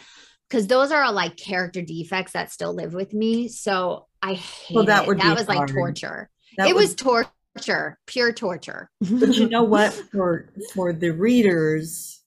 Because 0.49 0.67
those 0.67 0.93
are 0.93 1.03
all 1.03 1.13
like 1.15 1.37
character 1.37 1.81
defects 1.83 2.33
that 2.33 2.53
still 2.53 2.75
live 2.75 2.93
with 2.95 3.13
me. 3.15 3.49
So 3.49 4.07
I 4.23 4.35
hate 4.35 4.75
Well, 4.75 4.85
that 4.85 5.03
it. 5.05 5.09
would 5.09 5.19
that 5.21 5.37
was 5.37 5.49
like 5.49 5.67
torture. 5.69 6.31
That 6.59 6.69
it 6.69 6.75
would- 6.75 6.83
was 6.83 6.95
torture, 6.95 7.99
pure 8.07 8.33
torture. 8.33 8.91
But 9.01 9.35
you 9.37 9.49
know 9.49 9.63
what? 9.75 9.93
For 10.13 10.51
for 10.75 10.93
the 10.93 11.11
readers, 11.11 12.21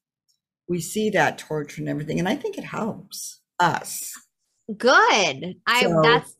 we 0.67 0.81
see 0.81 1.09
that 1.11 1.37
torture 1.37 1.81
and 1.81 1.89
everything, 1.89 2.19
and 2.19 2.27
I 2.27 2.35
think 2.35 2.57
it 2.57 2.63
helps 2.63 3.41
us. 3.59 4.13
good. 4.77 5.55
I 5.65 5.87
that's 6.03 6.35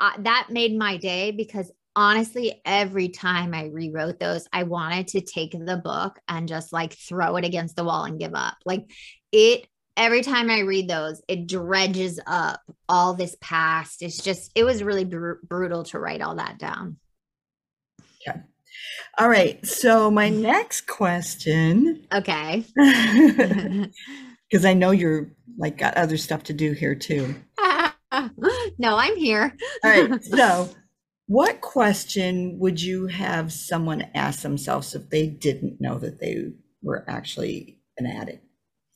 uh, 0.00 0.12
that 0.18 0.48
made 0.50 0.76
my 0.76 0.96
day 0.96 1.30
because 1.30 1.70
honestly 1.96 2.60
every 2.64 3.08
time 3.08 3.52
i 3.52 3.64
rewrote 3.64 4.20
those 4.20 4.46
i 4.52 4.62
wanted 4.62 5.08
to 5.08 5.20
take 5.20 5.50
the 5.50 5.76
book 5.76 6.16
and 6.28 6.46
just 6.46 6.72
like 6.72 6.92
throw 6.92 7.34
it 7.34 7.44
against 7.44 7.74
the 7.74 7.82
wall 7.82 8.04
and 8.04 8.20
give 8.20 8.34
up. 8.34 8.56
Like 8.64 8.88
it 9.32 9.66
every 9.96 10.22
time 10.22 10.50
i 10.50 10.60
read 10.60 10.88
those 10.88 11.20
it 11.26 11.46
dredges 11.46 12.20
up 12.26 12.60
all 12.88 13.14
this 13.14 13.36
past. 13.40 14.02
It's 14.02 14.22
just 14.22 14.52
it 14.54 14.64
was 14.64 14.82
really 14.82 15.04
br- 15.04 15.42
brutal 15.42 15.84
to 15.84 15.98
write 15.98 16.22
all 16.22 16.36
that 16.36 16.58
down 16.58 16.98
All 19.18 19.28
right. 19.28 19.64
So 19.66 20.10
my 20.10 20.30
mm. 20.30 20.40
next 20.40 20.86
question, 20.86 22.06
okay 22.12 22.64
because 24.50 24.64
I 24.64 24.74
know 24.74 24.90
you're 24.90 25.30
like 25.58 25.78
got 25.78 25.96
other 25.96 26.16
stuff 26.16 26.44
to 26.44 26.52
do 26.52 26.72
here 26.72 26.94
too. 26.94 27.34
no 28.78 28.96
i'm 28.96 29.16
here 29.16 29.54
All 29.84 29.90
right. 29.90 30.24
So, 30.24 30.70
what 31.26 31.60
question 31.60 32.58
would 32.58 32.80
you 32.80 33.06
have 33.06 33.52
someone 33.52 34.06
ask 34.14 34.40
themselves 34.40 34.94
if 34.94 35.10
they 35.10 35.26
didn't 35.26 35.78
know 35.80 35.98
that 35.98 36.20
they 36.20 36.52
were 36.82 37.04
actually 37.08 37.78
an 37.98 38.06
addict, 38.06 38.42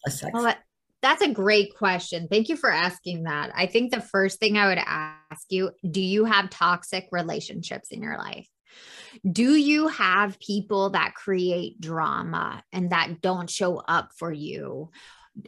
a 0.07 0.11
sex? 0.11 0.33
Well, 0.33 0.45
that, 0.45 0.61
that's 1.03 1.21
a 1.21 1.31
great 1.31 1.77
question. 1.77 2.29
Thank 2.31 2.49
you 2.49 2.57
for 2.57 2.71
asking 2.71 3.25
that. 3.25 3.51
I 3.55 3.67
think 3.67 3.93
the 3.93 4.01
first 4.01 4.39
thing 4.39 4.57
I 4.57 4.69
would 4.69 4.79
ask 4.79 5.47
you 5.51 5.73
do 5.91 6.01
you 6.01 6.25
have 6.25 6.49
toxic 6.49 7.09
relationships 7.13 7.91
in 7.91 8.03
your 8.03 8.17
life? 8.17 8.49
Do 9.31 9.55
you 9.55 9.89
have 9.89 10.41
people 10.41 10.91
that 10.91 11.15
create 11.15 11.81
drama 11.81 12.63
and 12.73 12.91
that 12.91 13.21
don't 13.21 13.51
show 13.51 13.79
up 13.79 14.13
for 14.17 14.33
you? 14.33 14.91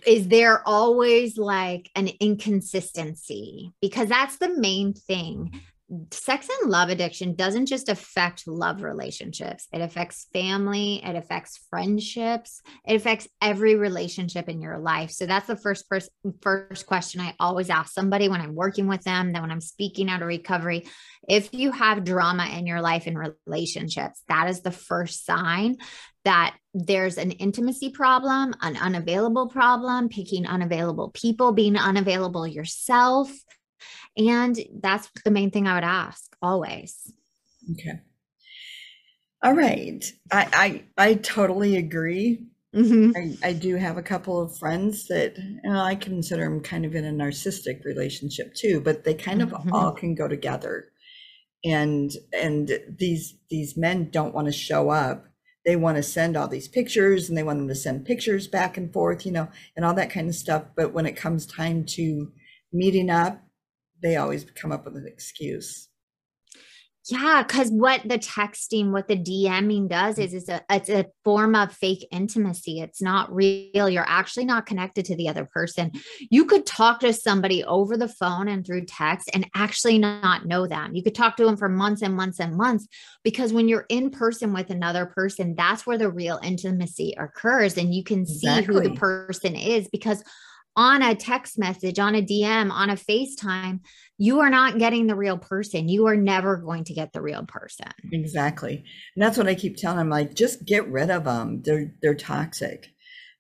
Is 0.07 0.29
there 0.29 0.67
always 0.67 1.37
like 1.37 1.91
an 1.95 2.09
inconsistency? 2.21 3.73
Because 3.81 4.09
that's 4.09 4.39
the 4.39 4.57
main 4.57 4.95
thing 4.95 5.61
sex 6.11 6.49
and 6.49 6.71
love 6.71 6.89
addiction 6.89 7.35
doesn't 7.35 7.67
just 7.67 7.91
affect 7.91 8.49
love 8.49 8.83
relationships. 8.83 9.69
It 9.73 9.81
affects 9.81 10.27
family 10.33 11.03
it 11.05 11.15
affects 11.15 11.61
friendships 11.69 12.63
it 12.87 12.97
affects 12.97 13.29
every 13.43 13.77
relationship 13.77 14.49
in 14.49 14.63
your 14.63 14.79
life. 14.79 15.11
So 15.11 15.27
that's 15.27 15.47
the 15.47 15.57
first 15.57 15.89
person 15.89 16.11
first 16.41 16.87
question 16.87 17.21
i 17.21 17.35
always 17.39 17.71
ask 17.71 17.93
somebody 17.93 18.29
when 18.29 18.41
i'm 18.41 18.55
working 18.55 18.87
with 18.87 19.03
them 19.03 19.33
then 19.33 19.43
when 19.43 19.51
i'm 19.51 19.61
speaking 19.61 20.09
out 20.09 20.23
of 20.23 20.29
recovery. 20.29 20.87
If 21.29 21.53
you 21.53 21.71
have 21.71 22.05
drama 22.05 22.47
in 22.47 22.67
your 22.67 22.81
life 22.81 23.07
and 23.07 23.19
relationships 23.47 24.23
that 24.29 24.49
is 24.49 24.63
the 24.63 24.71
first 24.71 25.27
sign 25.27 25.77
that 26.25 26.57
there's 26.73 27.19
an 27.19 27.31
intimacy 27.33 27.91
problem 27.91 28.55
an 28.63 28.77
unavailable 28.77 29.49
problem 29.49 30.09
picking 30.09 30.47
unavailable 30.47 31.11
people 31.11 31.53
being 31.53 31.77
unavailable 31.77 32.47
yourself 32.47 33.31
and 34.17 34.59
that's 34.81 35.11
the 35.25 35.31
main 35.31 35.51
thing 35.51 35.67
I 35.67 35.75
would 35.75 35.85
ask 35.85 36.37
always. 36.43 37.13
Okay. 37.73 38.01
All 39.43 39.53
right. 39.55 40.05
I 40.33 40.85
I, 40.97 41.09
I 41.11 41.15
totally 41.15 41.77
agree. 41.77 42.47
Mhm. 42.75 43.15
I, 43.17 43.49
I 43.51 43.53
do 43.55 43.77
have 43.77 43.99
a 43.99 44.03
couple 44.03 44.41
of 44.41 44.59
friends 44.59 45.09
that 45.09 45.37
I 45.71 45.97
consider 45.97 46.45
them 46.45 46.63
kind 46.63 46.87
of 46.87 46.95
in 46.97 47.05
a 47.07 47.13
narcissistic 47.13 47.85
relationship 47.85 48.55
too, 48.55 48.81
but 48.81 49.05
they 49.05 49.15
kind 49.15 49.43
of 49.43 49.51
Mhm. 49.51 49.73
all 49.73 49.93
can 49.93 50.15
go 50.17 50.29
together. 50.29 50.91
And 51.65 52.13
and 52.35 52.71
these 52.99 53.37
these 53.51 53.77
men 53.77 54.11
don't 54.11 54.35
want 54.35 54.49
to 54.49 54.53
show 54.53 54.91
up. 54.91 55.27
They 55.67 55.77
want 55.77 55.99
to 55.99 56.05
send 56.05 56.37
all 56.37 56.49
these 56.49 56.69
pictures 56.69 57.29
and 57.29 57.39
they 57.39 57.45
want 57.45 57.61
them 57.61 57.69
to 57.69 57.77
send 57.77 58.07
pictures 58.07 58.49
back 58.49 58.79
and 58.79 58.93
forth, 58.93 59.27
you 59.27 59.33
know, 59.33 59.49
and 59.77 59.85
all 59.87 59.95
that 59.95 60.11
kind 60.11 60.29
of 60.31 60.37
stuff. 60.37 60.65
But 60.77 60.95
when 60.95 61.07
it 61.07 61.17
comes 61.17 61.47
time 61.47 61.87
to 61.89 62.33
meeting 62.73 63.11
up, 63.11 63.44
they 64.05 64.17
always 64.17 64.45
come 64.55 64.71
up 64.71 64.85
with 64.85 64.97
an 64.97 65.07
excuse. 65.07 65.89
Yeah, 67.07 67.43
because 67.43 67.71
what 67.71 68.03
the 68.03 68.19
texting, 68.19 68.91
what 68.91 69.09
the 69.09 69.17
DMing 69.17 69.91
does 69.91 70.19
is 70.19 70.33
it's 70.33 70.49
a 70.49 70.63
it's 70.71 70.89
a 70.89 71.07
form 71.23 71.55
of 71.55 71.71
fake 71.71 72.07
intimacy. 72.11 72.81
It's 72.81 73.03
not 73.03 73.35
real. 73.35 73.91
You're 73.91 74.09
actually 74.09 74.47
not 74.47 74.65
connected 74.65 75.05
to 75.07 75.17
the 75.17 75.29
other 75.29 75.45
person. 75.45 75.93
You 76.31 76.47
could 76.47 76.65
talk 76.65 77.01
to 77.01 77.13
somebody 77.13 77.63
over 77.65 77.99
the 77.99 78.09
phone 78.09 78.49
and 78.49 78.65
through 78.65 78.87
text 78.87 79.31
and 79.35 79.47
actually 79.55 79.99
not 79.99 80.47
know 80.47 80.67
them. 80.67 80.95
You 80.95 81.03
could 81.03 81.15
talk 81.15 81.37
to 81.37 81.45
them 81.45 81.59
for 81.59 81.69
months 81.69 82.01
and 82.01 82.15
months 82.15 82.41
and 82.41 82.57
months 82.57 82.87
because 83.23 83.53
when 83.53 83.69
you're 83.69 83.87
in 83.91 84.09
person 84.09 84.55
with 84.55 84.71
another 84.71 85.05
person, 85.05 85.55
that's 85.55 85.87
where 85.87 85.99
the 85.99 86.11
real 86.11 86.41
intimacy 86.43 87.15
occurs 87.19 87.77
and 87.77 87.95
you 87.95 88.03
can 88.03 88.25
see 88.25 88.63
who 88.63 88.81
the 88.81 88.95
person 88.95 89.57
is 89.57 89.89
because 89.89 90.25
on 90.77 91.03
a 91.03 91.15
text 91.15 91.59
message, 91.59 91.99
on 91.99 92.15
a 92.15 92.23
DM, 92.23 92.71
on 92.71 92.91
a 92.91 92.97
FaceTime, 92.97 93.81
you 94.19 94.41
are 94.41 94.51
not 94.51 94.79
getting 94.79 95.07
the 95.07 95.17
real 95.17 95.39
person. 95.39 95.89
You 95.89 96.07
are 96.07 96.17
never 96.17 96.57
going 96.57 96.85
to 96.85 96.95
get 96.95 97.13
the 97.13 97.21
real 97.21 97.45
person. 97.47 97.91
Exactly. 98.13 98.85
And 99.15 99.23
that's 99.23 99.37
what 99.37 99.49
I 99.49 99.55
keep 99.55 99.77
telling 99.77 99.99
them 99.99 100.11
like 100.11 100.35
just 100.35 100.65
get 100.65 100.89
rid 100.89 101.11
of 101.11 101.25
them. 101.25 101.63
They're 101.63 101.93
they're 102.03 102.15
toxic. 102.15 102.89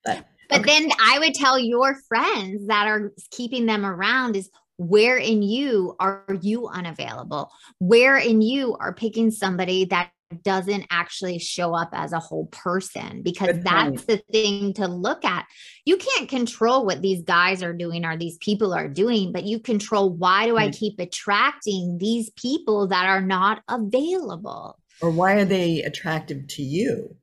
But 0.04 0.26
But 0.48 0.60
Okay. 0.60 0.80
then 0.80 0.90
I 1.00 1.18
would 1.18 1.34
tell 1.34 1.58
your 1.58 1.96
friends 2.08 2.66
that 2.66 2.86
are 2.86 3.12
keeping 3.30 3.66
them 3.66 3.84
around 3.86 4.36
is 4.36 4.50
where 4.76 5.16
in 5.16 5.42
you 5.42 5.94
are 6.00 6.24
you 6.42 6.68
unavailable? 6.68 7.50
Where 7.78 8.16
in 8.16 8.42
you 8.42 8.76
are 8.80 8.92
picking 8.92 9.30
somebody 9.30 9.84
that 9.86 10.10
doesn't 10.42 10.86
actually 10.90 11.38
show 11.38 11.74
up 11.74 11.90
as 11.92 12.12
a 12.12 12.18
whole 12.18 12.46
person? 12.46 13.22
Because 13.22 13.52
Good 13.52 13.64
that's 13.64 14.04
the 14.04 14.22
thing 14.32 14.74
to 14.74 14.88
look 14.88 15.24
at. 15.24 15.46
You 15.84 15.96
can't 15.96 16.28
control 16.28 16.84
what 16.84 17.02
these 17.02 17.22
guys 17.22 17.62
are 17.62 17.72
doing 17.72 18.04
or 18.04 18.16
these 18.16 18.38
people 18.38 18.74
are 18.74 18.88
doing, 18.88 19.32
but 19.32 19.44
you 19.44 19.60
control 19.60 20.10
why 20.10 20.46
do 20.46 20.56
I 20.56 20.68
mm. 20.68 20.78
keep 20.78 20.98
attracting 20.98 21.98
these 21.98 22.30
people 22.30 22.88
that 22.88 23.06
are 23.06 23.22
not 23.22 23.62
available? 23.68 24.78
or 25.00 25.10
why 25.10 25.34
are 25.34 25.44
they 25.44 25.82
attractive 25.82 26.46
to 26.48 26.62
you? 26.62 27.16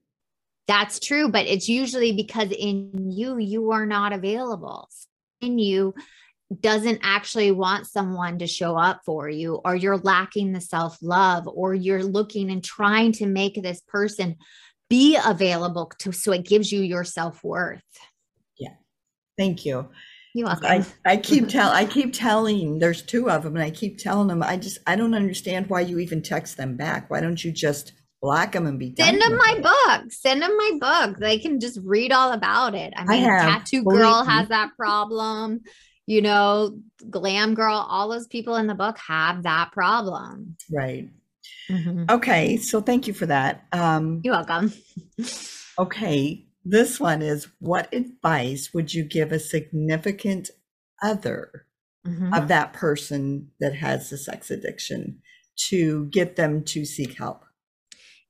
That's 0.68 1.00
true, 1.00 1.30
but 1.30 1.48
it's 1.48 1.68
usually 1.68 2.12
because 2.14 2.52
in 2.52 3.12
you, 3.12 3.38
you 3.38 3.72
are 3.72 3.86
not 3.86 4.14
available. 4.14 4.88
In 5.42 5.58
you 5.58 5.96
doesn't 6.60 7.00
actually 7.02 7.52
want 7.52 7.88
someone 7.88 8.40
to 8.40 8.48
show 8.48 8.76
up 8.78 9.02
for 9.06 9.30
you, 9.30 9.62
or 9.64 9.76
you're 9.76 9.98
lacking 9.98 10.52
the 10.52 10.62
self 10.62 10.98
love, 11.02 11.48
or 11.48 11.74
you're 11.74 12.04
looking 12.04 12.52
and 12.52 12.64
trying 12.64 13.14
to 13.14 13.26
make 13.26 13.62
this 13.62 13.82
person 13.88 14.36
be 14.90 15.18
available 15.26 15.92
to, 16.00 16.12
so 16.12 16.34
it 16.34 16.46
gives 16.46 16.72
you 16.72 16.82
your 16.82 17.06
self 17.06 17.44
worth. 17.44 17.82
Yeah. 18.60 18.74
Thank 19.38 19.66
you. 19.66 19.90
You 20.34 20.46
welcome. 20.46 20.66
I, 20.66 20.86
I 21.06 21.18
keep 21.18 21.50
tell 21.50 21.72
I 21.72 21.86
keep 21.86 22.14
telling 22.14 22.80
there's 22.80 23.02
two 23.02 23.30
of 23.30 23.44
them 23.44 23.56
and 23.56 23.64
I 23.64 23.70
keep 23.70 23.98
telling 23.98 24.28
them 24.28 24.42
I 24.42 24.58
just 24.58 24.80
I 24.88 24.96
don't 24.96 25.14
understand 25.14 25.68
why 25.68 25.82
you 25.82 26.00
even 26.00 26.22
text 26.22 26.58
them 26.58 26.78
back. 26.78 27.10
Why 27.10 27.20
don't 27.20 27.44
you 27.44 27.52
just 27.52 27.94
block 28.22 28.54
them 28.54 28.66
and 28.66 28.80
be 28.80 28.92
done? 28.92 29.08
Send 29.08 29.22
them 29.22 29.38
my 29.38 29.56
it? 29.58 29.64
book. 29.64 30.12
Send 30.12 30.42
them 30.42 30.56
my 30.56 30.78
book. 30.80 31.20
They 31.20 31.38
can 31.38 31.60
just 31.60 31.80
read 31.84 32.14
all 32.14 32.32
about 32.32 32.76
it. 32.76 32.94
I 32.96 33.02
I 33.02 33.06
mean, 33.06 33.24
have, 33.24 33.42
Tattoo 33.42 33.84
Girl 33.84 34.24
has 34.24 34.48
that 34.50 34.72
problem. 34.78 35.62
You 36.12 36.22
know, 36.22 36.78
Glam 37.10 37.54
Girl, 37.54 37.88
all 37.90 38.10
those 38.10 38.28
people 38.28 38.58
in 38.58 38.68
the 38.68 38.76
book 38.76 38.98
have 39.08 39.44
that 39.44 39.72
problem. 39.72 40.58
Right. 40.70 41.10
Mm-hmm. 41.70 42.04
Okay, 42.10 42.58
so 42.58 42.82
thank 42.82 43.08
you 43.08 43.14
for 43.14 43.28
that. 43.28 43.66
Um, 43.72 44.20
You're 44.22 44.34
welcome. 44.34 44.74
okay, 45.80 46.46
this 46.66 47.00
one 47.00 47.22
is 47.22 47.48
what 47.60 47.94
advice 47.94 48.72
would 48.74 48.94
you 48.94 49.06
give 49.06 49.32
a 49.32 49.40
significant 49.40 50.50
other 51.02 51.66
mm-hmm. 52.06 52.34
of 52.34 52.50
that 52.50 52.74
person 52.74 53.52
that 53.62 53.76
has 53.76 54.10
the 54.10 54.18
sex 54.18 54.52
addiction 54.52 55.22
to 55.70 56.08
get 56.08 56.36
them 56.36 56.66
to 56.66 56.84
seek 56.84 57.18
help? 57.18 57.46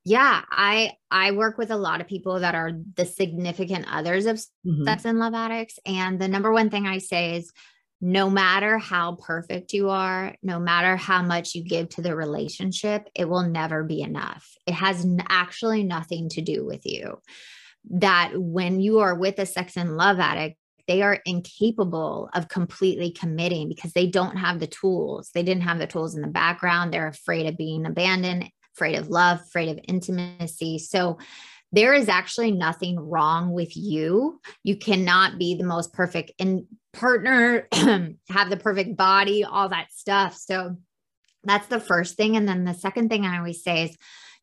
Yeah, 0.04 0.42
I 0.50 0.94
I 1.12 1.32
work 1.32 1.58
with 1.58 1.70
a 1.70 1.78
lot 1.78 2.02
of 2.02 2.08
people 2.08 2.40
that 2.40 2.56
are 2.56 2.72
the 2.96 3.06
significant 3.06 3.86
others 3.92 4.26
of 4.26 4.38
mm-hmm. 4.38 4.84
sex 4.84 5.06
and 5.06 5.20
love 5.20 5.36
addicts 5.36 5.78
and 5.86 6.20
the 6.20 6.28
number 6.28 6.52
one 6.52 6.70
thing 6.70 6.88
I 6.88 6.98
say 6.98 7.36
is 7.36 7.52
no 8.02 8.32
matter 8.32 8.80
how 8.80 9.16
perfect 9.16 9.74
you 9.74 9.92
are, 9.92 10.36
no 10.42 10.60
matter 10.60 10.96
how 10.96 11.22
much 11.22 11.54
you 11.54 11.64
give 11.64 11.88
to 11.90 12.02
the 12.02 12.16
relationship, 12.16 13.08
it 13.14 13.30
will 13.30 13.44
never 13.44 13.84
be 13.84 14.02
enough. 14.02 14.50
It 14.66 14.74
has 14.74 15.06
n- 15.06 15.24
actually 15.30 15.84
nothing 15.84 16.30
to 16.30 16.42
do 16.42 16.66
with 16.66 16.84
you. 16.84 17.20
That 17.92 18.32
when 18.36 18.80
you 18.80 19.00
are 19.00 19.14
with 19.14 19.38
a 19.38 19.46
sex 19.46 19.78
and 19.78 19.98
love 19.98 20.20
addict, 20.20 20.58
they 20.88 21.04
are 21.04 21.20
incapable 21.26 22.30
of 22.34 22.50
completely 22.50 23.12
committing 23.12 23.70
because 23.70 23.94
they 23.94 24.08
don't 24.08 24.38
have 24.38 24.60
the 24.60 24.68
tools. 24.68 25.30
They 25.34 25.44
didn't 25.44 25.64
have 25.64 25.78
the 25.78 25.86
tools 25.86 26.16
in 26.16 26.22
the 26.22 26.28
background. 26.28 26.92
They're 26.92 27.08
afraid 27.08 27.46
of 27.46 27.56
being 27.56 27.86
abandoned, 27.86 28.50
afraid 28.76 28.98
of 28.98 29.10
love, 29.10 29.40
afraid 29.42 29.70
of 29.70 29.80
intimacy. 29.88 30.80
So 30.80 31.18
there 31.72 31.94
is 31.94 32.10
actually 32.10 32.52
nothing 32.52 33.00
wrong 33.00 33.54
with 33.54 33.76
you. 33.78 34.42
You 34.64 34.76
cannot 34.76 35.38
be 35.38 35.56
the 35.56 35.64
most 35.64 35.94
perfect 35.94 36.32
in 36.38 36.68
partner, 36.94 37.68
have 37.72 38.50
the 38.50 38.58
perfect 38.58 38.98
body, 38.98 39.44
all 39.44 39.70
that 39.70 39.92
stuff. 39.94 40.36
So 40.36 40.76
that's 41.44 41.68
the 41.68 41.80
first 41.80 42.18
thing. 42.18 42.36
And 42.36 42.48
then 42.48 42.66
the 42.66 42.74
second 42.74 43.10
thing 43.10 43.26
I 43.26 43.38
always 43.38 43.64
say 43.64 43.86
is 43.86 43.98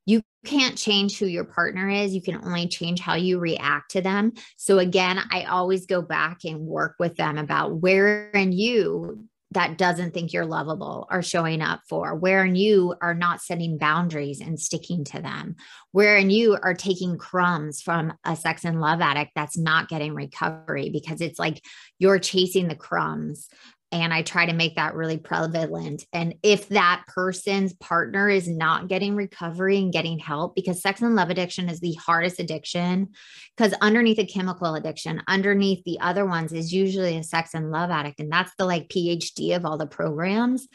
you 0.06 0.22
can't 0.46 0.78
change 0.78 1.18
who 1.18 1.26
your 1.26 1.44
partner 1.44 1.88
is. 1.88 2.14
You 2.14 2.22
can 2.22 2.42
only 2.42 2.66
change 2.66 2.98
how 3.00 3.14
you 3.14 3.38
react 3.38 3.90
to 3.90 4.00
them. 4.00 4.32
So 4.56 4.78
again, 4.78 5.20
I 5.30 5.44
always 5.44 5.84
go 5.84 6.00
back 6.00 6.44
and 6.44 6.60
work 6.60 6.94
with 6.98 7.16
them 7.16 7.36
about 7.36 7.76
where 7.76 8.30
in 8.30 8.52
you 8.52 9.27
that 9.52 9.78
doesn't 9.78 10.12
think 10.12 10.32
you're 10.32 10.44
lovable 10.44 11.06
are 11.10 11.22
showing 11.22 11.62
up 11.62 11.80
for, 11.88 12.14
wherein 12.14 12.54
you 12.54 12.94
are 13.00 13.14
not 13.14 13.40
setting 13.40 13.78
boundaries 13.78 14.40
and 14.40 14.60
sticking 14.60 15.04
to 15.04 15.22
them, 15.22 15.56
wherein 15.92 16.28
you 16.28 16.58
are 16.62 16.74
taking 16.74 17.16
crumbs 17.16 17.80
from 17.80 18.12
a 18.24 18.36
sex 18.36 18.64
and 18.64 18.80
love 18.80 19.00
addict 19.00 19.32
that's 19.34 19.56
not 19.56 19.88
getting 19.88 20.14
recovery 20.14 20.90
because 20.90 21.20
it's 21.20 21.38
like 21.38 21.64
you're 21.98 22.18
chasing 22.18 22.68
the 22.68 22.74
crumbs 22.74 23.48
and 23.90 24.12
I 24.12 24.22
try 24.22 24.46
to 24.46 24.52
make 24.52 24.76
that 24.76 24.94
really 24.94 25.16
prevalent. 25.16 26.04
And 26.12 26.34
if 26.42 26.68
that 26.68 27.04
person's 27.08 27.72
partner 27.74 28.28
is 28.28 28.46
not 28.46 28.88
getting 28.88 29.16
recovery 29.16 29.78
and 29.78 29.92
getting 29.92 30.18
help, 30.18 30.54
because 30.54 30.82
sex 30.82 31.00
and 31.00 31.16
love 31.16 31.30
addiction 31.30 31.68
is 31.68 31.80
the 31.80 31.94
hardest 31.94 32.38
addiction, 32.38 33.08
because 33.56 33.72
underneath 33.80 34.18
a 34.18 34.26
chemical 34.26 34.74
addiction, 34.74 35.22
underneath 35.26 35.82
the 35.84 36.00
other 36.00 36.26
ones 36.26 36.52
is 36.52 36.72
usually 36.72 37.16
a 37.16 37.22
sex 37.22 37.54
and 37.54 37.70
love 37.70 37.90
addict. 37.90 38.20
And 38.20 38.30
that's 38.30 38.52
the 38.58 38.66
like 38.66 38.88
PhD 38.88 39.56
of 39.56 39.64
all 39.64 39.78
the 39.78 39.86
programs. 39.86 40.68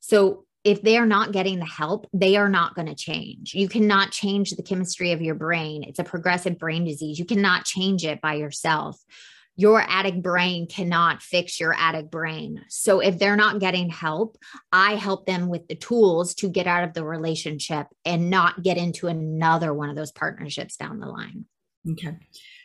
So 0.00 0.44
if 0.64 0.82
they 0.82 0.98
are 0.98 1.06
not 1.06 1.30
getting 1.30 1.60
the 1.60 1.64
help, 1.64 2.08
they 2.12 2.36
are 2.36 2.48
not 2.48 2.74
going 2.74 2.88
to 2.88 2.96
change. 2.96 3.54
You 3.54 3.68
cannot 3.68 4.10
change 4.10 4.50
the 4.50 4.64
chemistry 4.64 5.12
of 5.12 5.22
your 5.22 5.36
brain. 5.36 5.84
It's 5.84 6.00
a 6.00 6.04
progressive 6.04 6.58
brain 6.58 6.84
disease. 6.84 7.20
You 7.20 7.24
cannot 7.24 7.64
change 7.64 8.04
it 8.04 8.20
by 8.20 8.34
yourself 8.34 9.00
your 9.56 9.82
addict 9.88 10.22
brain 10.22 10.66
cannot 10.66 11.22
fix 11.22 11.58
your 11.58 11.74
addict 11.74 12.10
brain. 12.10 12.62
So 12.68 13.00
if 13.00 13.18
they're 13.18 13.36
not 13.36 13.58
getting 13.58 13.88
help, 13.88 14.36
I 14.70 14.96
help 14.96 15.26
them 15.26 15.48
with 15.48 15.66
the 15.66 15.74
tools 15.74 16.34
to 16.36 16.48
get 16.48 16.66
out 16.66 16.84
of 16.84 16.92
the 16.92 17.04
relationship 17.04 17.86
and 18.04 18.28
not 18.28 18.62
get 18.62 18.76
into 18.76 19.06
another 19.08 19.72
one 19.72 19.88
of 19.88 19.96
those 19.96 20.12
partnerships 20.12 20.76
down 20.76 21.00
the 21.00 21.06
line. 21.06 21.46
Okay. 21.90 22.16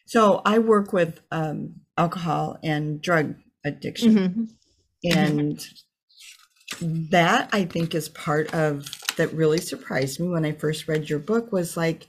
So 0.05 0.41
I 0.45 0.59
work 0.59 0.91
with 0.91 1.21
um, 1.31 1.75
alcohol 1.97 2.57
and 2.61 3.01
drug 3.01 3.35
addiction. 3.63 4.15
Mm-hmm. 4.15 5.17
And 5.17 5.65
that 6.81 7.49
I 7.53 7.65
think 7.65 7.95
is 7.95 8.09
part 8.09 8.53
of 8.53 8.85
that 9.15 9.33
really 9.33 9.59
surprised 9.59 10.19
me 10.19 10.27
when 10.27 10.45
I 10.45 10.51
first 10.51 10.87
read 10.87 11.09
your 11.09 11.19
book 11.19 11.51
was 11.51 11.77
like, 11.77 12.07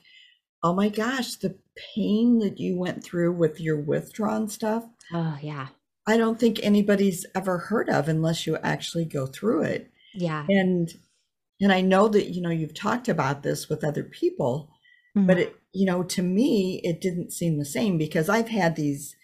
oh 0.63 0.73
my 0.73 0.89
gosh, 0.89 1.37
the 1.37 1.57
pain 1.95 2.39
that 2.41 2.59
you 2.59 2.77
went 2.77 3.03
through 3.05 3.33
with 3.33 3.61
your 3.61 3.81
withdrawn 3.81 4.49
stuff. 4.49 4.85
Oh, 5.13 5.39
yeah. 5.43 5.69
I 6.07 6.17
don't 6.17 6.39
think 6.39 6.59
anybody's 6.63 7.27
ever 7.35 7.59
heard 7.59 7.89
of 7.89 8.09
unless 8.09 8.47
you 8.47 8.57
actually 8.59 9.05
go 9.05 9.27
through 9.27 9.63
it. 9.63 9.91
Yeah. 10.15 10.45
And 10.49 10.93
and 11.61 11.73
I 11.73 11.81
know 11.81 12.09
that 12.09 12.31
you 12.31 12.43
know 12.43 12.51
you've 12.51 12.75
talked 12.75 13.09
about 13.09 13.43
this 13.43 13.69
with 13.69 13.85
other 13.85 14.03
people, 14.03 14.71
mm-hmm. 15.17 15.27
but 15.27 15.39
it 15.39 15.57
you 15.73 15.87
know 15.87 16.03
to 16.03 16.23
me 16.23 16.81
it 16.83 17.01
didn't 17.01 17.33
seem 17.33 17.59
the 17.59 17.65
same 17.65 17.99
because 17.99 18.29
I've 18.29 18.49
had 18.49 18.75
these 18.75 19.15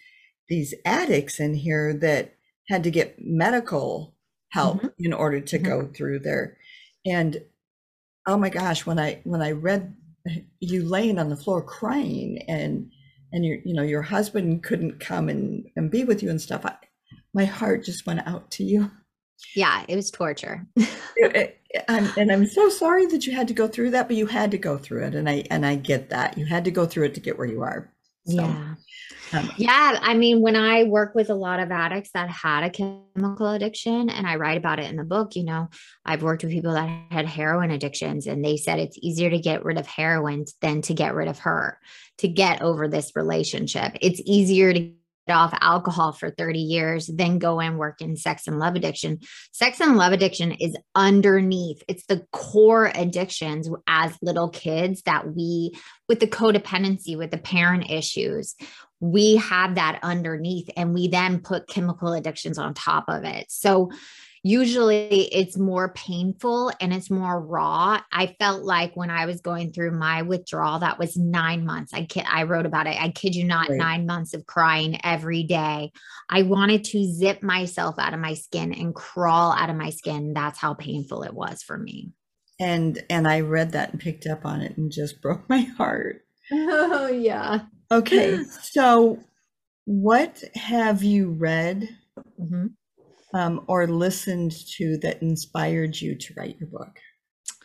these 0.47 0.73
addicts 0.85 1.39
in 1.39 1.53
here 1.53 1.93
that 1.93 2.35
had 2.69 2.83
to 2.83 2.91
get 2.91 3.17
medical 3.19 4.15
help 4.51 4.77
mm-hmm. 4.77 4.87
in 4.99 5.13
order 5.13 5.41
to 5.41 5.57
mm-hmm. 5.57 5.65
go 5.65 5.87
through 5.93 6.19
there. 6.19 6.57
And 7.05 7.43
oh 8.25 8.37
my 8.37 8.49
gosh, 8.49 8.85
when 8.85 8.99
I 8.99 9.19
when 9.25 9.41
I 9.41 9.51
read 9.51 9.95
you 10.59 10.83
laying 10.83 11.19
on 11.19 11.29
the 11.29 11.35
floor 11.35 11.61
crying 11.61 12.43
and 12.47 12.91
and 13.31 13.45
your 13.45 13.57
you 13.63 13.73
know 13.73 13.83
your 13.83 14.01
husband 14.01 14.63
couldn't 14.63 14.99
come 14.99 15.29
and, 15.29 15.65
and 15.75 15.91
be 15.91 16.03
with 16.03 16.21
you 16.23 16.29
and 16.29 16.41
stuff 16.41 16.65
I, 16.65 16.75
my 17.33 17.45
heart 17.45 17.83
just 17.83 18.05
went 18.05 18.27
out 18.27 18.49
to 18.51 18.63
you. 18.63 18.91
Yeah 19.55 19.83
it 19.87 19.95
was 19.95 20.11
torture. 20.11 20.65
It, 20.75 21.57
it, 21.71 21.85
I'm, 21.87 22.09
and 22.17 22.31
i'm 22.31 22.45
so 22.47 22.69
sorry 22.69 23.05
that 23.07 23.25
you 23.25 23.33
had 23.33 23.49
to 23.49 23.53
go 23.53 23.67
through 23.67 23.91
that 23.91 24.07
but 24.07 24.15
you 24.15 24.25
had 24.25 24.51
to 24.51 24.57
go 24.57 24.77
through 24.77 25.03
it 25.03 25.15
and 25.15 25.29
i 25.29 25.43
and 25.51 25.65
i 25.65 25.75
get 25.75 26.09
that. 26.09 26.37
You 26.37 26.45
had 26.45 26.65
to 26.65 26.71
go 26.71 26.85
through 26.85 27.05
it 27.05 27.13
to 27.15 27.19
get 27.19 27.37
where 27.37 27.47
you 27.47 27.61
are. 27.61 27.91
So, 28.25 28.35
yeah 28.35 28.75
yeah 29.57 29.99
i 30.01 30.13
mean 30.13 30.41
when 30.41 30.55
i 30.55 30.83
work 30.83 31.15
with 31.15 31.29
a 31.29 31.35
lot 31.35 31.59
of 31.59 31.71
addicts 31.71 32.11
that 32.13 32.29
had 32.29 32.63
a 32.63 32.69
chemical 32.69 33.49
addiction 33.49 34.09
and 34.09 34.25
i 34.27 34.35
write 34.35 34.57
about 34.57 34.79
it 34.79 34.89
in 34.89 34.95
the 34.95 35.03
book 35.03 35.35
you 35.35 35.43
know 35.43 35.67
i've 36.05 36.23
worked 36.23 36.43
with 36.43 36.51
people 36.51 36.73
that 36.73 36.89
had 37.11 37.25
heroin 37.25 37.71
addictions 37.71 38.27
and 38.27 38.43
they 38.43 38.57
said 38.57 38.79
it's 38.79 38.97
easier 39.01 39.29
to 39.29 39.39
get 39.39 39.63
rid 39.63 39.77
of 39.77 39.85
heroin 39.87 40.45
than 40.61 40.81
to 40.81 40.93
get 40.93 41.13
rid 41.13 41.27
of 41.27 41.39
her 41.39 41.79
to 42.19 42.27
get 42.27 42.61
over 42.61 42.87
this 42.87 43.13
relationship. 43.15 43.97
It's 44.01 44.21
easier 44.25 44.73
to 44.73 44.79
get 44.79 44.93
off 45.29 45.53
alcohol 45.61 46.11
for 46.11 46.29
30 46.29 46.59
years, 46.59 47.07
then 47.07 47.39
go 47.39 47.59
and 47.59 47.77
work 47.77 48.01
in 48.01 48.17
sex 48.17 48.47
and 48.47 48.59
love 48.59 48.75
addiction. 48.75 49.19
Sex 49.51 49.79
and 49.79 49.95
love 49.95 50.11
addiction 50.11 50.51
is 50.51 50.75
underneath, 50.95 51.81
it's 51.87 52.05
the 52.07 52.25
core 52.31 52.91
addictions 52.93 53.69
as 53.87 54.17
little 54.21 54.49
kids 54.49 55.01
that 55.03 55.33
we, 55.33 55.71
with 56.07 56.19
the 56.19 56.27
codependency, 56.27 57.17
with 57.17 57.31
the 57.31 57.37
parent 57.37 57.89
issues, 57.89 58.55
we 58.99 59.37
have 59.37 59.75
that 59.75 59.99
underneath 60.03 60.69
and 60.75 60.93
we 60.93 61.07
then 61.07 61.39
put 61.39 61.67
chemical 61.67 62.13
addictions 62.13 62.57
on 62.57 62.73
top 62.73 63.05
of 63.07 63.23
it. 63.23 63.45
So, 63.49 63.89
usually 64.43 65.25
it's 65.33 65.57
more 65.57 65.89
painful 65.93 66.71
and 66.79 66.93
it's 66.93 67.09
more 67.09 67.39
raw. 67.39 68.01
I 68.11 68.35
felt 68.39 68.63
like 68.63 68.95
when 68.95 69.09
I 69.09 69.25
was 69.25 69.41
going 69.41 69.71
through 69.71 69.91
my 69.91 70.21
withdrawal, 70.21 70.79
that 70.79 70.99
was 70.99 71.17
nine 71.17 71.65
months. 71.65 71.93
I 71.93 72.05
kid, 72.05 72.25
I 72.27 72.43
wrote 72.43 72.65
about 72.65 72.87
it. 72.87 73.01
I 73.01 73.09
kid 73.09 73.35
you 73.35 73.43
not, 73.43 73.69
right. 73.69 73.77
nine 73.77 74.05
months 74.05 74.33
of 74.33 74.45
crying 74.45 74.99
every 75.03 75.43
day. 75.43 75.91
I 76.29 76.43
wanted 76.43 76.85
to 76.85 77.13
zip 77.13 77.43
myself 77.43 77.95
out 77.99 78.13
of 78.13 78.19
my 78.19 78.33
skin 78.33 78.73
and 78.73 78.95
crawl 78.95 79.51
out 79.51 79.69
of 79.69 79.75
my 79.75 79.89
skin. 79.89 80.33
That's 80.33 80.59
how 80.59 80.73
painful 80.73 81.23
it 81.23 81.33
was 81.33 81.61
for 81.61 81.77
me. 81.77 82.11
And 82.61 83.01
and 83.09 83.27
I 83.27 83.39
read 83.41 83.71
that 83.71 83.91
and 83.91 84.01
picked 84.01 84.27
up 84.27 84.45
on 84.45 84.61
it 84.61 84.77
and 84.77 84.91
just 84.91 85.21
broke 85.21 85.49
my 85.49 85.61
heart. 85.61 86.21
Oh 86.51 87.07
yeah. 87.07 87.59
Okay. 87.91 88.43
So 88.61 89.19
what 89.85 90.43
have 90.55 91.03
you 91.03 91.31
read? 91.31 91.89
Mm-hmm 92.39 92.67
um, 93.33 93.63
or 93.67 93.87
listened 93.87 94.53
to 94.77 94.97
that 94.97 95.21
inspired 95.21 95.99
you 95.99 96.15
to 96.15 96.33
write 96.35 96.57
your 96.59 96.69
book? 96.69 96.99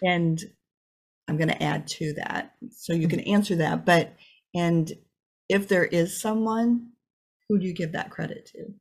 And 0.02 0.40
I'm 1.28 1.36
going 1.36 1.48
to 1.48 1.62
add 1.62 1.86
to 1.88 2.12
that 2.14 2.52
so 2.70 2.92
you 2.92 3.08
can 3.08 3.20
mm-hmm. 3.20 3.34
answer 3.34 3.56
that. 3.56 3.86
But, 3.86 4.14
and 4.54 4.92
if 5.48 5.68
there 5.68 5.84
is 5.84 6.20
someone, 6.20 6.90
who 7.48 7.58
do 7.58 7.66
you 7.66 7.72
give 7.72 7.92
that 7.92 8.10
credit 8.10 8.46
to? 8.54 8.74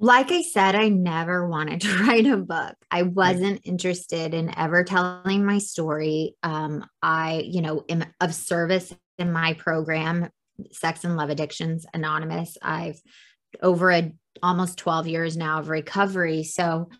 Like 0.00 0.30
I 0.30 0.42
said, 0.42 0.76
I 0.76 0.88
never 0.88 1.48
wanted 1.48 1.80
to 1.82 1.98
write 2.04 2.26
a 2.26 2.36
book. 2.36 2.74
I 2.90 3.02
wasn't 3.02 3.62
interested 3.64 4.32
in 4.32 4.56
ever 4.56 4.84
telling 4.84 5.44
my 5.44 5.58
story. 5.58 6.36
Um, 6.42 6.84
I, 7.02 7.42
you 7.44 7.62
know, 7.62 7.84
am 7.88 8.04
of 8.20 8.34
service 8.34 8.94
in 9.18 9.32
my 9.32 9.54
program, 9.54 10.30
Sex 10.72 11.04
and 11.04 11.16
Love 11.16 11.30
Addictions 11.30 11.86
Anonymous. 11.92 12.56
I've 12.62 13.00
over 13.62 13.90
a 13.90 14.12
almost 14.42 14.78
12 14.78 15.08
years 15.08 15.36
now 15.36 15.58
of 15.58 15.68
recovery. 15.68 16.44
So 16.44 16.90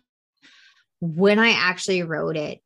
when 0.99 1.39
I 1.39 1.51
actually 1.51 2.03
wrote 2.03 2.35
it, 2.35 2.59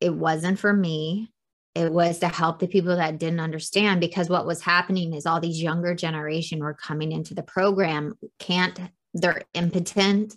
it 0.00 0.14
wasn't 0.14 0.58
for 0.58 0.72
me. 0.72 1.32
It 1.74 1.92
was 1.92 2.18
to 2.20 2.28
help 2.28 2.58
the 2.58 2.68
people 2.68 2.96
that 2.96 3.18
didn't 3.18 3.40
understand 3.40 4.00
because 4.00 4.28
what 4.28 4.46
was 4.46 4.60
happening 4.60 5.14
is 5.14 5.26
all 5.26 5.40
these 5.40 5.62
younger 5.62 5.94
generation 5.94 6.60
were 6.60 6.74
coming 6.74 7.12
into 7.12 7.34
the 7.34 7.42
program, 7.42 8.14
can't, 8.38 8.78
they're 9.14 9.42
impotent. 9.54 10.36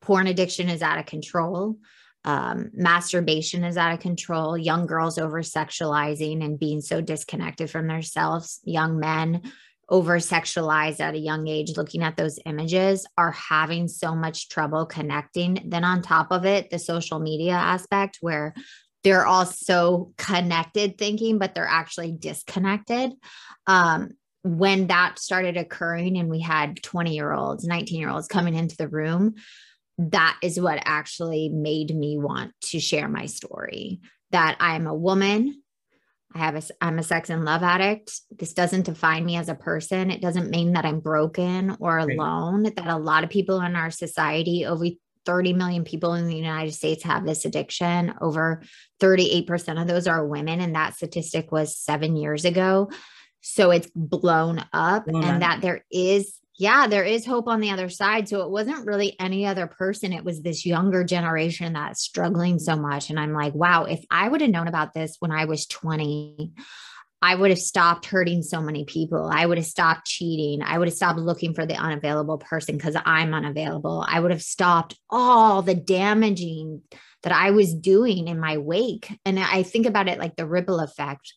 Porn 0.00 0.26
addiction 0.26 0.68
is 0.68 0.82
out 0.82 0.98
of 0.98 1.06
control. 1.06 1.76
Um, 2.24 2.70
masturbation 2.72 3.64
is 3.64 3.76
out 3.76 3.92
of 3.92 4.00
control, 4.00 4.56
young 4.56 4.86
girls 4.86 5.18
over 5.18 5.42
sexualizing 5.42 6.44
and 6.44 6.58
being 6.58 6.80
so 6.80 7.00
disconnected 7.00 7.70
from 7.70 7.86
themselves, 7.86 8.60
young 8.64 8.98
men 8.98 9.42
over 9.90 10.18
sexualized 10.18 11.00
at 11.00 11.14
a 11.14 11.18
young 11.18 11.46
age, 11.46 11.76
looking 11.76 12.02
at 12.02 12.16
those 12.16 12.38
images, 12.46 13.06
are 13.18 13.32
having 13.32 13.86
so 13.88 14.14
much 14.14 14.48
trouble 14.48 14.86
connecting. 14.86 15.58
Then, 15.66 15.84
on 15.84 16.00
top 16.00 16.28
of 16.30 16.46
it, 16.46 16.70
the 16.70 16.78
social 16.78 17.18
media 17.18 17.52
aspect 17.52 18.18
where 18.20 18.54
they're 19.02 19.26
all 19.26 19.44
so 19.44 20.12
connected 20.16 20.96
thinking, 20.96 21.38
but 21.38 21.54
they're 21.54 21.66
actually 21.66 22.12
disconnected. 22.12 23.12
Um, 23.66 24.12
when 24.42 24.88
that 24.88 25.18
started 25.18 25.56
occurring, 25.56 26.18
and 26.18 26.28
we 26.28 26.40
had 26.40 26.82
20 26.82 27.14
year 27.14 27.32
olds, 27.32 27.64
19 27.64 28.00
year 28.00 28.10
olds 28.10 28.28
coming 28.28 28.54
into 28.54 28.76
the 28.76 28.88
room, 28.88 29.34
that 29.98 30.38
is 30.42 30.60
what 30.60 30.82
actually 30.84 31.48
made 31.48 31.94
me 31.94 32.18
want 32.18 32.52
to 32.62 32.80
share 32.80 33.08
my 33.08 33.26
story 33.26 34.00
that 34.30 34.56
I'm 34.58 34.86
a 34.86 34.94
woman. 34.94 35.62
I 36.34 36.38
have 36.38 36.56
a, 36.56 36.62
I'm 36.80 36.98
a 36.98 37.04
sex 37.04 37.30
and 37.30 37.44
love 37.44 37.62
addict. 37.62 38.10
This 38.36 38.52
doesn't 38.52 38.86
define 38.86 39.24
me 39.24 39.36
as 39.36 39.48
a 39.48 39.54
person. 39.54 40.10
It 40.10 40.20
doesn't 40.20 40.50
mean 40.50 40.72
that 40.72 40.84
I'm 40.84 40.98
broken 40.98 41.76
or 41.78 41.98
alone, 41.98 42.64
right. 42.64 42.76
that 42.76 42.88
a 42.88 42.96
lot 42.96 43.22
of 43.22 43.30
people 43.30 43.60
in 43.60 43.76
our 43.76 43.92
society, 43.92 44.66
over 44.66 44.86
30 45.26 45.52
million 45.52 45.84
people 45.84 46.14
in 46.14 46.26
the 46.26 46.36
United 46.36 46.72
States 46.72 47.04
have 47.04 47.24
this 47.24 47.44
addiction. 47.44 48.14
Over 48.20 48.62
38% 49.00 49.80
of 49.80 49.86
those 49.86 50.08
are 50.08 50.26
women. 50.26 50.60
And 50.60 50.74
that 50.74 50.96
statistic 50.96 51.52
was 51.52 51.76
seven 51.76 52.16
years 52.16 52.44
ago. 52.44 52.90
So 53.40 53.70
it's 53.70 53.90
blown 53.94 54.64
up, 54.72 55.06
and 55.06 55.42
that 55.42 55.60
there 55.60 55.84
is 55.92 56.34
yeah, 56.56 56.86
there 56.86 57.04
is 57.04 57.26
hope 57.26 57.48
on 57.48 57.60
the 57.60 57.70
other 57.70 57.88
side. 57.88 58.28
So 58.28 58.42
it 58.42 58.50
wasn't 58.50 58.86
really 58.86 59.16
any 59.18 59.44
other 59.46 59.66
person. 59.66 60.12
It 60.12 60.24
was 60.24 60.42
this 60.42 60.64
younger 60.64 61.02
generation 61.02 61.72
that's 61.72 62.02
struggling 62.02 62.58
so 62.60 62.76
much. 62.76 63.10
And 63.10 63.18
I'm 63.18 63.32
like, 63.32 63.54
wow, 63.54 63.84
if 63.84 64.04
I 64.10 64.28
would 64.28 64.40
have 64.40 64.50
known 64.50 64.68
about 64.68 64.94
this 64.94 65.16
when 65.18 65.32
I 65.32 65.46
was 65.46 65.66
20, 65.66 66.52
I 67.20 67.34
would 67.34 67.50
have 67.50 67.58
stopped 67.58 68.06
hurting 68.06 68.42
so 68.42 68.60
many 68.60 68.84
people. 68.84 69.28
I 69.32 69.46
would 69.46 69.58
have 69.58 69.66
stopped 69.66 70.06
cheating. 70.06 70.62
I 70.62 70.78
would 70.78 70.88
have 70.88 70.96
stopped 70.96 71.18
looking 71.18 71.54
for 71.54 71.66
the 71.66 71.74
unavailable 71.74 72.38
person 72.38 72.76
because 72.76 72.96
I'm 73.04 73.34
unavailable. 73.34 74.04
I 74.06 74.20
would 74.20 74.30
have 74.30 74.42
stopped 74.42 74.96
all 75.10 75.62
the 75.62 75.74
damaging 75.74 76.82
that 77.22 77.32
I 77.32 77.50
was 77.50 77.74
doing 77.74 78.28
in 78.28 78.38
my 78.38 78.58
wake. 78.58 79.10
And 79.24 79.40
I 79.40 79.62
think 79.62 79.86
about 79.86 80.06
it 80.06 80.18
like 80.18 80.36
the 80.36 80.46
ripple 80.46 80.78
effect. 80.78 81.32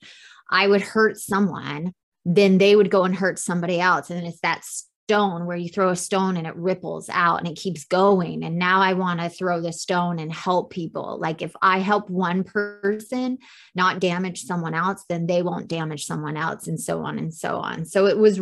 I 0.51 0.67
would 0.67 0.82
hurt 0.82 1.17
someone, 1.17 1.93
then 2.25 2.58
they 2.58 2.75
would 2.75 2.91
go 2.91 3.03
and 3.03 3.15
hurt 3.15 3.39
somebody 3.39 3.80
else. 3.80 4.10
And 4.10 4.27
it's 4.27 4.41
that 4.41 4.63
stone 5.07 5.45
where 5.45 5.55
you 5.55 5.69
throw 5.69 5.87
a 5.89 5.95
stone 5.95 6.35
and 6.35 6.45
it 6.45 6.55
ripples 6.57 7.07
out 7.07 7.39
and 7.39 7.47
it 7.47 7.55
keeps 7.55 7.85
going. 7.85 8.43
And 8.43 8.59
now 8.59 8.81
I 8.81 8.91
want 8.91 9.21
to 9.21 9.29
throw 9.29 9.61
the 9.61 9.71
stone 9.71 10.19
and 10.19 10.29
help 10.29 10.69
people. 10.69 11.17
Like 11.21 11.41
if 11.41 11.53
I 11.61 11.79
help 11.79 12.09
one 12.09 12.43
person 12.43 13.37
not 13.73 14.01
damage 14.01 14.43
someone 14.43 14.73
else, 14.73 15.05
then 15.07 15.25
they 15.25 15.41
won't 15.41 15.69
damage 15.69 16.05
someone 16.05 16.35
else, 16.35 16.67
and 16.67 16.77
so 16.77 17.03
on 17.03 17.17
and 17.17 17.33
so 17.33 17.55
on. 17.55 17.85
So 17.85 18.05
it 18.05 18.17
was 18.17 18.41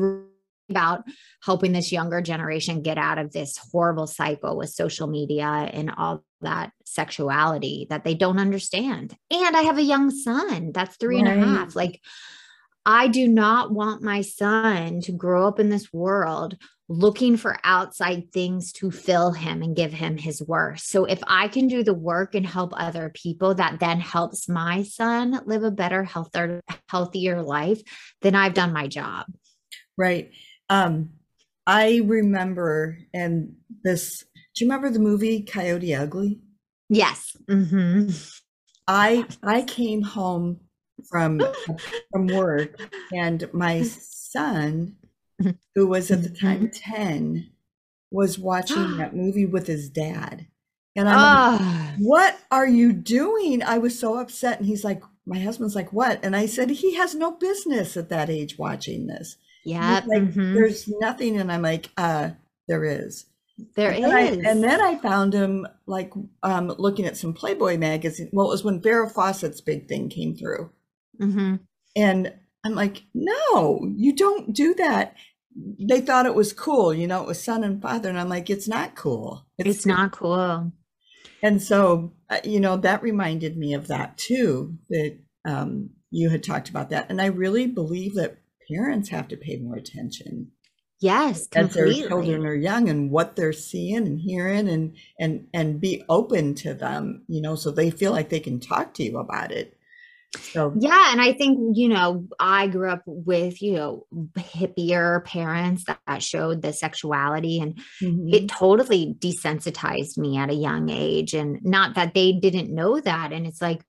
about 0.67 1.03
helping 1.43 1.71
this 1.71 1.91
younger 1.91 2.19
generation 2.19 2.81
get 2.81 2.97
out 2.97 3.19
of 3.19 3.31
this 3.31 3.59
horrible 3.71 4.07
cycle 4.07 4.57
with 4.57 4.71
social 4.71 5.05
media 5.05 5.45
and 5.45 5.91
all 5.95 6.23
that 6.41 6.71
sexuality 6.83 7.85
that 7.91 8.03
they 8.03 8.15
don't 8.15 8.39
understand. 8.39 9.15
And 9.29 9.55
I 9.55 9.61
have 9.61 9.77
a 9.77 9.83
young 9.83 10.09
son 10.09 10.71
that's 10.73 10.97
three 10.97 11.21
right. 11.21 11.27
and 11.27 11.43
a 11.43 11.45
half. 11.45 11.75
Like, 11.75 12.01
I 12.85 13.07
do 13.07 13.27
not 13.27 13.71
want 13.71 14.03
my 14.03 14.21
son 14.21 15.01
to 15.01 15.11
grow 15.11 15.47
up 15.47 15.59
in 15.59 15.69
this 15.69 15.91
world 15.91 16.55
looking 16.87 17.35
for 17.35 17.57
outside 17.63 18.31
things 18.31 18.71
to 18.71 18.91
fill 18.91 19.31
him 19.31 19.63
and 19.63 19.75
give 19.75 19.91
him 19.91 20.17
his 20.17 20.41
worth. 20.41 20.81
So 20.81 21.05
if 21.05 21.19
I 21.25 21.47
can 21.47 21.67
do 21.67 21.83
the 21.83 21.95
work 21.95 22.35
and 22.35 22.45
help 22.45 22.73
other 22.75 23.11
people 23.13 23.55
that 23.55 23.79
then 23.79 23.99
helps 23.99 24.47
my 24.47 24.83
son 24.83 25.41
live 25.45 25.63
a 25.63 25.71
better, 25.71 26.03
healthier, 26.03 26.61
healthier 26.87 27.41
life, 27.41 27.81
then 28.21 28.35
I've 28.35 28.53
done 28.53 28.71
my 28.71 28.87
job. 28.87 29.25
Right. 29.97 30.31
Um, 30.69 31.11
I 31.65 32.01
remember, 32.05 32.99
and 33.13 33.55
this, 33.83 34.23
do 34.53 34.63
you 34.63 34.69
remember 34.69 34.91
the 34.91 34.99
movie 34.99 35.41
Coyote 35.41 35.95
Ugly? 35.95 36.39
Yes. 36.87 37.35
Mm-hmm. 37.49 38.11
I 38.87 39.25
I 39.41 39.63
came 39.63 40.03
home 40.03 40.59
from 41.09 41.41
from 42.11 42.27
work, 42.27 42.79
and 43.13 43.49
my 43.53 43.83
son, 43.83 44.95
who 45.75 45.87
was 45.87 46.11
at 46.11 46.23
the 46.23 46.29
time 46.29 46.67
mm-hmm. 46.67 46.91
ten, 46.93 47.51
was 48.11 48.39
watching 48.39 48.97
that 48.97 49.15
movie 49.15 49.45
with 49.45 49.67
his 49.67 49.89
dad. 49.89 50.47
And 50.97 51.09
I'm 51.09 51.15
like, 51.15 51.61
ah. 51.61 51.93
what 51.99 52.39
are 52.51 52.67
you 52.67 52.93
doing? 52.93 53.61
I 53.61 53.79
was 53.79 53.99
so 53.99 54.17
upset. 54.17 54.59
And 54.59 54.65
he's 54.65 54.85
like, 54.85 55.03
my 55.25 55.39
husband's 55.39 55.75
like, 55.75 55.91
what? 55.91 56.23
And 56.23 56.35
I 56.35 56.45
said, 56.45 56.69
he 56.69 56.95
has 56.95 57.13
no 57.13 57.31
business 57.31 57.97
at 57.97 58.07
that 58.09 58.29
age 58.29 58.57
watching 58.57 59.07
this. 59.07 59.35
Yeah. 59.65 60.01
Like, 60.05 60.21
mm-hmm. 60.21 60.53
there's 60.53 60.87
nothing. 60.87 61.37
And 61.37 61.51
I'm 61.51 61.63
like, 61.63 61.89
uh, 61.97 62.31
there 62.69 62.85
is. 62.85 63.25
There 63.75 63.91
and 63.91 64.05
is. 64.05 64.11
I, 64.45 64.49
and 64.49 64.63
then 64.63 64.81
I 64.81 64.97
found 64.97 65.33
him 65.33 65.67
like 65.85 66.13
um, 66.43 66.73
looking 66.77 67.05
at 67.05 67.17
some 67.17 67.33
Playboy 67.33 67.77
magazine. 67.77 68.29
Well, 68.31 68.47
it 68.47 68.51
was 68.51 68.63
when 68.63 68.81
Farrah 68.81 69.11
Fawcett's 69.11 69.61
big 69.61 69.87
thing 69.87 70.09
came 70.09 70.35
through. 70.35 70.69
Mm-hmm. 71.19 71.55
And 71.95 72.33
I'm 72.65 72.75
like, 72.75 73.03
no, 73.13 73.87
you 73.95 74.15
don't 74.15 74.53
do 74.53 74.73
that. 74.75 75.15
They 75.79 76.01
thought 76.01 76.25
it 76.25 76.35
was 76.35 76.51
cool, 76.51 76.93
you 76.93 77.07
know, 77.07 77.21
it 77.21 77.27
was 77.27 77.41
son 77.41 77.63
and 77.63 77.81
father. 77.81 78.09
And 78.09 78.19
I'm 78.19 78.27
like, 78.27 78.49
it's 78.49 78.67
not 78.67 78.95
cool. 78.95 79.45
It's, 79.57 79.69
it's 79.69 79.85
not 79.85 80.11
cool. 80.11 80.71
And 81.41 81.61
so, 81.61 82.13
uh, 82.29 82.39
you 82.43 82.59
know, 82.59 82.75
that 82.77 83.03
reminded 83.03 83.55
me 83.55 83.73
of 83.73 83.87
that 83.87 84.17
too, 84.17 84.77
that 84.89 85.17
um, 85.45 85.91
you 86.11 86.29
had 86.29 86.43
talked 86.43 86.69
about 86.69 86.89
that. 86.89 87.09
And 87.09 87.21
I 87.21 87.27
really 87.27 87.67
believe 87.67 88.15
that 88.15 88.39
parents 88.69 89.09
have 89.09 89.27
to 89.29 89.37
pay 89.37 89.57
more 89.57 89.75
attention. 89.75 90.51
Yes, 91.01 91.47
as 91.53 91.73
their 91.73 91.91
children 91.91 92.45
are 92.45 92.55
young 92.55 92.89
and 92.89 93.11
what 93.11 93.35
they're 93.35 93.53
seeing 93.53 94.07
and 94.07 94.19
hearing 94.19 94.69
and 94.69 94.95
and 95.19 95.45
and 95.53 95.79
be 95.79 96.03
open 96.07 96.55
to 96.55 96.73
them, 96.73 97.25
you 97.27 97.41
know, 97.41 97.55
so 97.55 97.69
they 97.69 97.91
feel 97.91 98.11
like 98.13 98.29
they 98.29 98.39
can 98.39 98.59
talk 98.59 98.93
to 98.95 99.03
you 99.03 99.17
about 99.19 99.51
it 99.51 99.74
so 100.37 100.73
yeah, 100.77 101.11
and 101.11 101.21
I 101.21 101.33
think 101.33 101.77
you 101.77 101.89
know 101.89 102.27
I 102.39 102.67
grew 102.67 102.89
up 102.89 103.03
with 103.05 103.61
you 103.61 103.73
know 103.73 104.05
hippier 104.37 105.23
parents 105.25 105.85
that, 105.85 105.99
that 106.07 106.23
showed 106.23 106.61
the 106.61 106.73
sexuality, 106.73 107.59
and 107.59 107.77
mm-hmm. 108.01 108.33
it 108.33 108.49
totally 108.49 109.15
desensitized 109.19 110.17
me 110.17 110.37
at 110.37 110.49
a 110.49 110.55
young 110.55 110.89
age. 110.89 111.33
And 111.33 111.63
not 111.63 111.95
that 111.95 112.13
they 112.13 112.33
didn't 112.33 112.73
know 112.73 112.99
that, 112.99 113.31
and 113.31 113.45
it's 113.45 113.61
like 113.61 113.81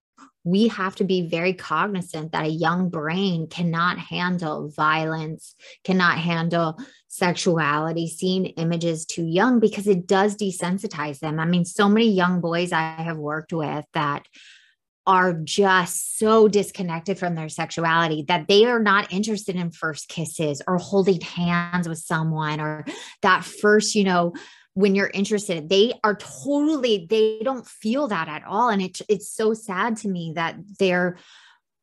we 0.46 0.68
have 0.68 0.94
to 0.94 1.04
be 1.04 1.28
very 1.28 1.52
cognizant 1.52 2.30
that 2.30 2.46
a 2.46 2.48
young 2.48 2.88
brain 2.88 3.48
cannot 3.48 3.98
handle 3.98 4.68
violence, 4.68 5.56
cannot 5.82 6.18
handle 6.18 6.78
sexuality, 7.08 8.06
seeing 8.06 8.46
images 8.46 9.04
too 9.04 9.26
young 9.26 9.58
because 9.58 9.88
it 9.88 10.06
does 10.06 10.36
desensitize 10.36 11.18
them. 11.18 11.40
I 11.40 11.46
mean, 11.46 11.64
so 11.64 11.88
many 11.88 12.12
young 12.12 12.40
boys 12.40 12.70
I 12.72 12.94
have 13.02 13.16
worked 13.16 13.52
with 13.52 13.84
that 13.94 14.24
are 15.06 15.32
just 15.32 16.18
so 16.18 16.48
disconnected 16.48 17.18
from 17.18 17.34
their 17.34 17.48
sexuality 17.48 18.24
that 18.26 18.48
they 18.48 18.64
are 18.64 18.82
not 18.82 19.12
interested 19.12 19.54
in 19.54 19.70
first 19.70 20.08
kisses 20.08 20.60
or 20.66 20.78
holding 20.78 21.20
hands 21.20 21.88
with 21.88 21.98
someone 21.98 22.60
or 22.60 22.84
that 23.22 23.44
first, 23.44 23.94
you 23.94 24.04
know, 24.04 24.32
when 24.74 24.94
you're 24.94 25.10
interested 25.14 25.70
they 25.70 25.94
are 26.04 26.16
totally 26.16 27.06
they 27.08 27.40
don't 27.42 27.66
feel 27.66 28.08
that 28.08 28.28
at 28.28 28.44
all. 28.44 28.68
And 28.68 28.82
it, 28.82 29.00
it's 29.08 29.30
so 29.30 29.54
sad 29.54 29.96
to 29.98 30.08
me 30.08 30.32
that 30.34 30.56
they're 30.78 31.16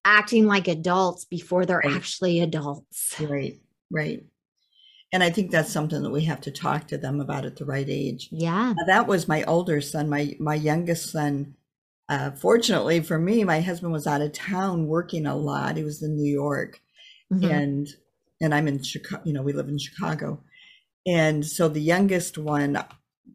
acting 0.06 0.46
like 0.46 0.68
adults 0.68 1.26
before 1.26 1.66
they're 1.66 1.82
right. 1.84 1.96
actually 1.96 2.42
adults. 2.42 3.16
Right 3.20 3.60
right. 3.90 4.24
And 5.12 5.24
i 5.24 5.30
think 5.30 5.50
that's 5.50 5.72
something 5.72 6.04
that 6.04 6.12
we 6.12 6.26
have 6.26 6.42
to 6.42 6.52
talk 6.52 6.88
to 6.88 6.98
them 6.98 7.20
about 7.20 7.46
at 7.46 7.56
the 7.56 7.66
right 7.66 7.88
age. 7.88 8.30
Yeah. 8.32 8.74
Now, 8.78 8.86
that 8.86 9.08
was 9.08 9.28
my 9.28 9.44
older 9.44 9.82
son 9.82 10.10
my 10.10 10.36
my 10.40 10.56
youngest 10.56 11.12
son 11.12 11.56
uh, 12.10 12.32
fortunately 12.32 13.00
for 13.02 13.18
me, 13.18 13.44
my 13.44 13.62
husband 13.62 13.94
was 13.94 14.08
out 14.08 14.22
of 14.22 14.34
town 14.34 14.88
working 14.88 15.26
a 15.26 15.36
lot. 15.36 15.78
He 15.78 15.84
was 15.84 16.04
in 16.04 16.16
New 16.16 16.32
York, 16.32 16.82
mm-hmm. 17.32 17.46
and 17.46 17.88
and 18.42 18.54
I'm 18.54 18.68
in 18.68 18.84
Chicago. 18.84 19.22
You 19.26 19.34
know, 19.34 19.42
we 19.42 19.54
live 19.54 19.70
in 19.70 19.78
Chicago, 19.80 20.42
and 21.06 21.46
so 21.46 21.70
the 21.70 21.82
youngest 21.82 22.38
one, 22.38 22.78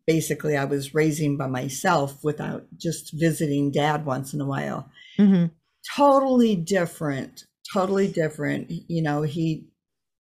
basically, 0.06 0.56
I 0.56 0.64
was 0.64 0.94
raising 0.94 1.36
by 1.36 1.46
myself 1.46 2.22
without 2.22 2.66
just 2.76 3.12
visiting 3.14 3.70
dad 3.70 4.04
once 4.04 4.34
in 4.34 4.40
a 4.40 4.46
while. 4.46 4.90
Mm-hmm. 5.18 5.46
Totally 5.96 6.54
different. 6.54 7.44
Totally 7.72 8.08
different. 8.08 8.70
You 8.70 9.02
know, 9.02 9.22
he 9.22 9.66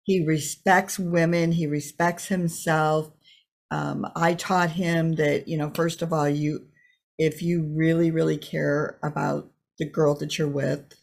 he 0.04 0.24
respects 0.26 1.00
women. 1.00 1.52
He 1.52 1.65
respects 1.65 2.28
himself. 2.28 3.12
Um, 3.72 4.08
I 4.15 4.36
taught 4.36 4.72
him 4.72 5.13
that 5.13 5.48
you 5.48 5.58
know, 5.58 5.72
first 5.74 6.04
of 6.04 6.13
all, 6.13 6.30
you 6.30 6.68
if 7.19 7.41
you 7.43 7.63
really, 7.75 8.10
really 8.10 8.38
care 8.38 8.97
about 9.03 9.51
the 9.77 9.86
girl 9.86 10.15
that 10.15 10.38
you're 10.38 10.47
with, 10.47 10.95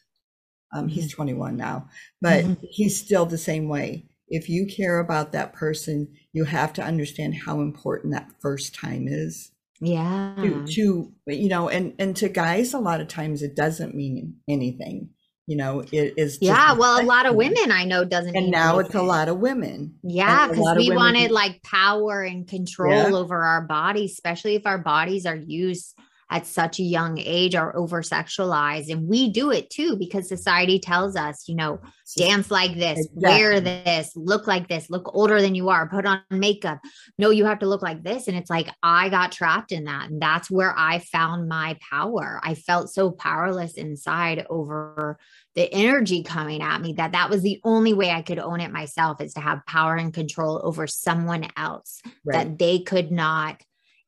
um, 0.74 0.88
he's 0.88 1.08
mm-hmm. 1.08 1.16
21 1.16 1.56
now, 1.56 1.88
but 2.20 2.44
mm-hmm. 2.44 2.64
he's 2.68 2.98
still 2.98 3.26
the 3.26 3.38
same 3.38 3.68
way. 3.68 4.06
If 4.28 4.48
you 4.48 4.66
care 4.66 4.98
about 4.98 5.30
that 5.32 5.52
person, 5.52 6.08
you 6.32 6.44
have 6.44 6.72
to 6.72 6.82
understand 6.82 7.36
how 7.44 7.60
important 7.60 8.12
that 8.14 8.32
first 8.40 8.74
time 8.74 9.06
is. 9.06 9.52
Yeah. 9.80 10.34
To, 10.38 10.66
to 10.66 11.12
you 11.26 11.48
know, 11.48 11.68
and 11.68 11.94
and 11.98 12.16
to 12.16 12.28
guys, 12.30 12.72
a 12.72 12.78
lot 12.78 13.00
of 13.00 13.08
times 13.08 13.42
it 13.42 13.54
doesn't 13.54 13.94
mean 13.94 14.36
anything. 14.48 15.10
You 15.46 15.56
know, 15.56 15.84
it 15.92 16.14
is. 16.16 16.38
Yeah. 16.40 16.72
Well, 16.72 17.00
a 17.00 17.04
lot 17.04 17.26
of 17.26 17.36
women 17.36 17.70
I 17.70 17.84
know 17.84 18.04
doesn't. 18.04 18.34
And 18.34 18.50
now 18.50 18.74
anything. 18.74 18.86
it's 18.86 18.94
a 18.96 19.02
lot 19.02 19.28
of 19.28 19.38
women. 19.38 19.96
Yeah, 20.02 20.48
because 20.48 20.76
we 20.76 20.90
wanted 20.90 21.30
like 21.30 21.62
power 21.62 22.22
and 22.22 22.48
control 22.48 23.10
yeah. 23.10 23.14
over 23.14 23.44
our 23.44 23.62
bodies, 23.62 24.12
especially 24.12 24.56
if 24.56 24.66
our 24.66 24.78
bodies 24.78 25.24
are 25.24 25.36
used 25.36 25.94
at 26.30 26.46
such 26.46 26.80
a 26.80 26.82
young 26.82 27.18
age 27.18 27.54
are 27.54 27.76
over 27.76 28.02
sexualized. 28.02 28.90
And 28.90 29.06
we 29.06 29.30
do 29.30 29.52
it 29.52 29.70
too 29.70 29.96
because 29.96 30.28
society 30.28 30.80
tells 30.80 31.14
us, 31.14 31.48
you 31.48 31.54
know, 31.54 31.80
dance 32.16 32.50
like 32.50 32.74
this, 32.74 32.98
exactly. 32.98 33.22
wear 33.22 33.60
this, 33.60 34.12
look 34.16 34.48
like 34.48 34.68
this, 34.68 34.90
look 34.90 35.14
older 35.14 35.40
than 35.40 35.54
you 35.54 35.68
are, 35.68 35.88
put 35.88 36.04
on 36.04 36.20
makeup. 36.30 36.80
No, 37.16 37.30
you 37.30 37.44
have 37.44 37.60
to 37.60 37.68
look 37.68 37.82
like 37.82 38.02
this. 38.02 38.26
And 38.26 38.36
it's 38.36 38.50
like, 38.50 38.68
I 38.82 39.08
got 39.08 39.30
trapped 39.30 39.70
in 39.70 39.84
that. 39.84 40.10
And 40.10 40.20
that's 40.20 40.50
where 40.50 40.74
I 40.76 40.98
found 40.98 41.48
my 41.48 41.78
power. 41.90 42.40
I 42.42 42.54
felt 42.54 42.90
so 42.90 43.12
powerless 43.12 43.74
inside 43.74 44.46
over 44.50 45.18
the 45.54 45.72
energy 45.72 46.24
coming 46.24 46.60
at 46.60 46.80
me 46.80 46.94
that 46.94 47.12
that 47.12 47.30
was 47.30 47.42
the 47.42 47.60
only 47.62 47.92
way 47.92 48.10
I 48.10 48.22
could 48.22 48.38
own 48.40 48.60
it 48.60 48.72
myself 48.72 49.20
is 49.20 49.34
to 49.34 49.40
have 49.40 49.64
power 49.66 49.94
and 49.94 50.12
control 50.12 50.60
over 50.64 50.86
someone 50.88 51.46
else 51.56 52.00
right. 52.24 52.48
that 52.48 52.58
they 52.58 52.80
could 52.80 53.12
not 53.12 53.62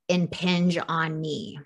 impinge 0.08 0.78
on 0.88 1.20
me 1.20 1.58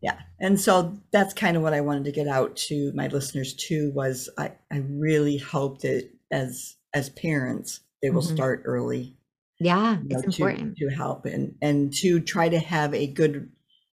yeah 0.00 0.18
and 0.40 0.60
so 0.60 0.96
that's 1.12 1.34
kind 1.34 1.56
of 1.56 1.62
what 1.62 1.74
i 1.74 1.80
wanted 1.80 2.04
to 2.04 2.12
get 2.12 2.28
out 2.28 2.56
to 2.56 2.92
my 2.94 3.08
listeners 3.08 3.54
too 3.54 3.90
was 3.94 4.28
i 4.38 4.52
i 4.72 4.82
really 4.88 5.38
hope 5.38 5.80
that 5.80 6.08
as 6.30 6.76
as 6.94 7.10
parents 7.10 7.80
they 8.02 8.10
will 8.10 8.22
mm-hmm. 8.22 8.34
start 8.34 8.62
early 8.64 9.16
yeah 9.60 9.98
you 10.02 10.08
know, 10.08 10.18
it's 10.18 10.36
to, 10.36 10.42
important 10.42 10.76
to 10.76 10.88
help 10.88 11.26
and 11.26 11.54
and 11.60 11.94
to 11.94 12.20
try 12.20 12.48
to 12.48 12.58
have 12.58 12.94
a 12.94 13.06
good 13.06 13.50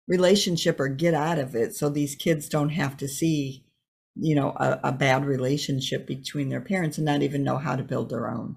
relationship 0.06 0.78
or 0.78 0.88
get 0.88 1.14
out 1.14 1.38
of 1.38 1.54
it 1.54 1.74
so 1.74 1.88
these 1.88 2.14
kids 2.14 2.48
don't 2.48 2.70
have 2.70 2.96
to 2.96 3.08
see 3.08 3.64
you 4.16 4.34
know 4.34 4.50
a, 4.56 4.80
a 4.84 4.92
bad 4.92 5.24
relationship 5.24 6.06
between 6.06 6.48
their 6.48 6.60
parents 6.60 6.98
and 6.98 7.06
not 7.06 7.22
even 7.22 7.42
know 7.42 7.56
how 7.56 7.74
to 7.74 7.82
build 7.82 8.10
their 8.10 8.28
own 8.28 8.56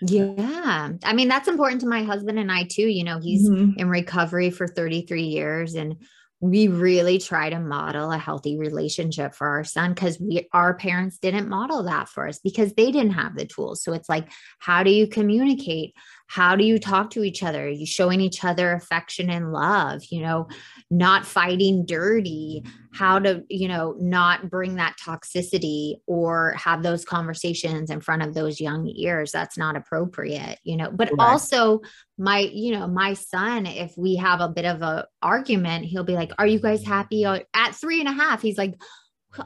yeah. 0.00 0.92
I 1.02 1.12
mean, 1.12 1.28
that's 1.28 1.48
important 1.48 1.80
to 1.80 1.88
my 1.88 2.04
husband 2.04 2.38
and 2.38 2.52
I 2.52 2.64
too. 2.64 2.86
You 2.86 3.04
know, 3.04 3.18
he's 3.18 3.48
mm-hmm. 3.48 3.78
in 3.78 3.88
recovery 3.88 4.50
for 4.50 4.68
33 4.68 5.24
years 5.24 5.74
and 5.74 5.96
we 6.40 6.68
really 6.68 7.18
try 7.18 7.50
to 7.50 7.58
model 7.58 8.12
a 8.12 8.18
healthy 8.18 8.58
relationship 8.58 9.34
for 9.34 9.48
our 9.48 9.64
son 9.64 9.92
because 9.92 10.20
we 10.20 10.48
our 10.52 10.74
parents 10.74 11.18
didn't 11.18 11.48
model 11.48 11.82
that 11.82 12.08
for 12.08 12.28
us 12.28 12.38
because 12.38 12.72
they 12.74 12.92
didn't 12.92 13.12
have 13.12 13.36
the 13.36 13.44
tools. 13.44 13.82
So 13.82 13.92
it's 13.92 14.08
like 14.08 14.30
how 14.58 14.82
do 14.82 14.90
you 14.90 15.08
communicate? 15.08 15.94
How 16.28 16.56
do 16.56 16.64
you 16.64 16.78
talk 16.78 17.10
to 17.10 17.24
each 17.24 17.42
other? 17.42 17.64
Are 17.64 17.68
you 17.68 17.86
showing 17.86 18.20
each 18.20 18.44
other 18.44 18.72
affection 18.72 19.30
and 19.30 19.52
love 19.52 20.02
you 20.10 20.22
know 20.22 20.48
not 20.90 21.26
fighting 21.26 21.84
dirty 21.84 22.62
how 22.98 23.18
to 23.20 23.44
you 23.48 23.68
know 23.68 23.94
not 23.98 24.50
bring 24.50 24.74
that 24.74 24.96
toxicity 25.02 25.94
or 26.06 26.54
have 26.56 26.82
those 26.82 27.04
conversations 27.04 27.90
in 27.90 28.00
front 28.00 28.22
of 28.22 28.34
those 28.34 28.60
young 28.60 28.88
ears. 28.88 29.30
That's 29.30 29.56
not 29.56 29.76
appropriate 29.76 30.58
you 30.64 30.76
know. 30.76 30.90
But 30.90 31.10
right. 31.10 31.30
also 31.30 31.80
my 32.18 32.40
you 32.40 32.72
know 32.72 32.88
my 32.88 33.14
son 33.14 33.66
if 33.66 33.94
we 33.96 34.16
have 34.16 34.40
a 34.40 34.48
bit 34.48 34.64
of 34.64 34.82
a 34.82 35.06
argument 35.22 35.84
he'll 35.84 36.04
be 36.04 36.14
like 36.14 36.32
are 36.38 36.46
you 36.46 36.58
guys 36.58 36.84
happy? 36.84 37.24
At 37.24 37.74
three 37.74 38.00
and 38.00 38.08
a 38.08 38.12
half 38.12 38.42
he's 38.42 38.58
like 38.58 38.74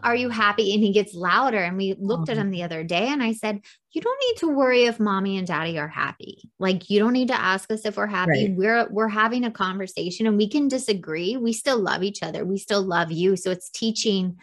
are 0.02 0.14
you 0.14 0.28
happy? 0.28 0.72
And 0.74 0.82
he 0.82 0.92
gets 0.92 1.14
louder. 1.14 1.58
And 1.58 1.76
we 1.76 1.94
looked 1.98 2.28
at 2.28 2.36
mm-hmm. 2.36 2.46
him 2.46 2.50
the 2.50 2.62
other 2.62 2.84
day 2.84 3.08
and 3.08 3.22
I 3.22 3.32
said, 3.32 3.60
You 3.90 4.00
don't 4.00 4.20
need 4.20 4.36
to 4.38 4.48
worry 4.48 4.84
if 4.84 5.00
mommy 5.00 5.36
and 5.38 5.46
daddy 5.46 5.78
are 5.78 5.88
happy. 5.88 6.50
Like 6.58 6.88
you 6.88 6.98
don't 6.98 7.12
need 7.12 7.28
to 7.28 7.40
ask 7.40 7.70
us 7.70 7.84
if 7.84 7.96
we're 7.96 8.06
happy. 8.06 8.48
Right. 8.48 8.54
We're 8.54 8.88
we're 8.90 9.08
having 9.08 9.44
a 9.44 9.50
conversation 9.50 10.26
and 10.26 10.36
we 10.36 10.48
can 10.48 10.68
disagree. 10.68 11.36
We 11.36 11.52
still 11.52 11.78
love 11.78 12.02
each 12.02 12.22
other. 12.22 12.44
We 12.44 12.58
still 12.58 12.82
love 12.82 13.10
you. 13.10 13.36
So 13.36 13.50
it's 13.50 13.70
teaching 13.70 14.38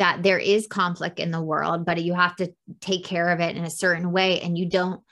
that 0.00 0.22
there 0.22 0.38
is 0.38 0.66
conflict 0.66 1.20
in 1.20 1.30
the 1.30 1.42
world, 1.42 1.84
but 1.84 2.02
you 2.02 2.14
have 2.14 2.34
to 2.36 2.50
take 2.80 3.04
care 3.04 3.28
of 3.28 3.40
it 3.40 3.54
in 3.54 3.64
a 3.64 3.70
certain 3.70 4.12
way. 4.12 4.40
And 4.40 4.56
you 4.56 4.66
don't, 4.66 5.02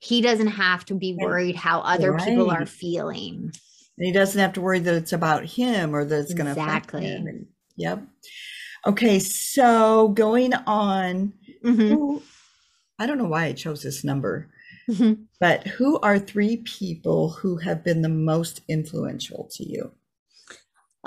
he 0.00 0.20
doesn't 0.20 0.48
have 0.48 0.84
to 0.86 0.94
be 0.94 1.14
worried 1.14 1.54
how 1.54 1.78
other 1.80 2.10
right. 2.10 2.26
people 2.26 2.50
are 2.50 2.66
feeling. 2.66 3.52
And 3.96 4.06
he 4.06 4.10
doesn't 4.10 4.40
have 4.40 4.54
to 4.54 4.60
worry 4.60 4.80
that 4.80 4.94
it's 4.94 5.12
about 5.12 5.44
him 5.44 5.94
or 5.94 6.04
that 6.04 6.18
it's 6.18 6.34
going 6.34 6.52
to 6.52 6.60
affect 6.60 6.90
him. 6.90 7.46
Yep. 7.76 8.02
Okay, 8.86 9.18
so 9.18 10.08
going 10.08 10.54
on, 10.54 11.32
mm-hmm. 11.64 11.88
who, 11.88 12.22
I 13.00 13.06
don't 13.06 13.18
know 13.18 13.24
why 13.24 13.46
I 13.46 13.52
chose 13.52 13.82
this 13.82 14.04
number, 14.04 14.48
mm-hmm. 14.88 15.24
but 15.40 15.66
who 15.66 15.98
are 16.00 16.20
three 16.20 16.58
people 16.58 17.30
who 17.30 17.56
have 17.56 17.82
been 17.82 18.02
the 18.02 18.08
most 18.08 18.60
influential 18.68 19.50
to 19.54 19.68
you? 19.68 19.90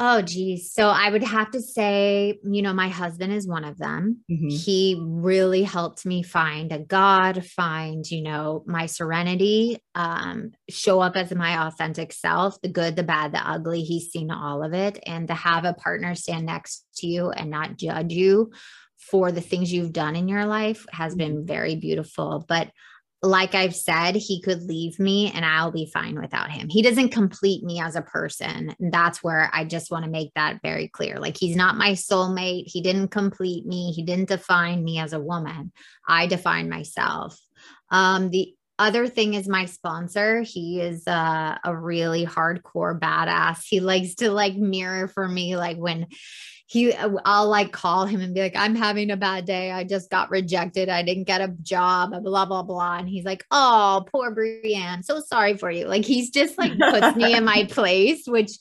Oh, 0.01 0.21
geez. 0.21 0.71
So 0.71 0.87
I 0.87 1.09
would 1.11 1.25
have 1.25 1.51
to 1.51 1.61
say, 1.61 2.39
you 2.49 2.61
know, 2.61 2.71
my 2.71 2.87
husband 2.87 3.33
is 3.33 3.45
one 3.45 3.65
of 3.65 3.77
them. 3.77 4.23
Mm-hmm. 4.31 4.47
He 4.47 4.97
really 4.97 5.61
helped 5.63 6.05
me 6.05 6.23
find 6.23 6.71
a 6.71 6.79
God, 6.79 7.45
find, 7.45 8.09
you 8.09 8.21
know, 8.21 8.63
my 8.65 8.85
serenity, 8.85 9.77
um, 9.95 10.51
show 10.69 11.01
up 11.01 11.17
as 11.17 11.35
my 11.35 11.67
authentic 11.67 12.13
self, 12.13 12.61
the 12.61 12.69
good, 12.69 12.95
the 12.95 13.03
bad, 13.03 13.33
the 13.33 13.45
ugly. 13.45 13.81
He's 13.81 14.09
seen 14.09 14.31
all 14.31 14.63
of 14.63 14.73
it. 14.73 15.03
And 15.05 15.27
to 15.27 15.33
have 15.33 15.65
a 15.65 15.73
partner 15.73 16.15
stand 16.15 16.45
next 16.45 16.85
to 16.99 17.07
you 17.07 17.31
and 17.31 17.49
not 17.49 17.75
judge 17.75 18.13
you 18.13 18.53
for 19.11 19.33
the 19.33 19.41
things 19.41 19.73
you've 19.73 19.91
done 19.91 20.15
in 20.15 20.29
your 20.29 20.45
life 20.45 20.85
has 20.93 21.13
been 21.13 21.39
mm-hmm. 21.39 21.45
very 21.45 21.75
beautiful. 21.75 22.45
But 22.47 22.71
like 23.21 23.53
I've 23.53 23.75
said, 23.75 24.15
he 24.15 24.41
could 24.41 24.63
leave 24.63 24.97
me 24.97 25.31
and 25.31 25.43
I'll 25.43 25.71
be 25.71 25.85
fine 25.85 26.19
without 26.19 26.51
him. 26.51 26.69
He 26.69 26.81
doesn't 26.81 27.09
complete 27.09 27.63
me 27.63 27.81
as 27.81 27.95
a 27.95 28.01
person. 28.01 28.73
That's 28.79 29.21
where 29.21 29.49
I 29.53 29.65
just 29.65 29.91
want 29.91 30.05
to 30.05 30.11
make 30.11 30.33
that 30.35 30.61
very 30.63 30.87
clear. 30.87 31.19
Like 31.19 31.35
he's 31.37 31.55
not 31.55 31.75
my 31.75 31.91
soulmate. 31.91 32.63
He 32.67 32.81
didn't 32.81 33.09
complete 33.09 33.65
me. 33.65 33.91
He 33.91 34.03
didn't 34.03 34.29
define 34.29 34.83
me 34.83 34.99
as 34.99 35.11
a 35.11 35.19
woman. 35.19 35.73
I 36.07 36.27
define 36.27 36.69
myself. 36.69 37.37
Um, 37.91 38.29
the 38.29 38.53
other 38.77 39.07
thing 39.07 39.33
is 39.33 39.49
my 39.49 39.65
sponsor. 39.65 40.41
He 40.41 40.79
is 40.79 41.05
uh, 41.05 41.57
a 41.63 41.75
really 41.75 42.25
hardcore 42.25 42.97
badass. 42.97 43.63
He 43.67 43.81
likes 43.81 44.15
to 44.15 44.31
like 44.31 44.55
mirror 44.55 45.09
for 45.09 45.27
me, 45.27 45.57
like 45.57 45.77
when 45.77 46.07
he 46.69 46.93
uh, 46.93 47.09
I'll 47.25 47.47
like 47.47 47.71
call 47.71 48.05
him 48.05 48.21
and 48.21 48.31
be 48.31 48.41
like, 48.41 48.55
I'm 48.55 48.75
having 48.75 49.09
a 49.09 49.17
bad 49.17 49.45
day. 49.45 49.71
I 49.71 49.83
just 49.83 50.11
got 50.11 50.29
rejected. 50.29 50.87
I 50.87 51.01
didn't 51.01 51.23
get 51.23 51.41
a 51.41 51.47
job, 51.63 52.11
blah, 52.23 52.45
blah, 52.45 52.61
blah. 52.61 52.97
And 52.99 53.09
he's 53.09 53.25
like, 53.25 53.43
Oh, 53.49 54.05
poor 54.13 54.35
Brianne. 54.35 55.03
So 55.03 55.19
sorry 55.19 55.57
for 55.57 55.71
you. 55.71 55.87
Like 55.87 56.05
he's 56.05 56.29
just 56.29 56.59
like 56.59 56.77
puts 56.77 57.17
me 57.17 57.35
in 57.35 57.43
my 57.43 57.63
place, 57.71 58.27
which 58.27 58.51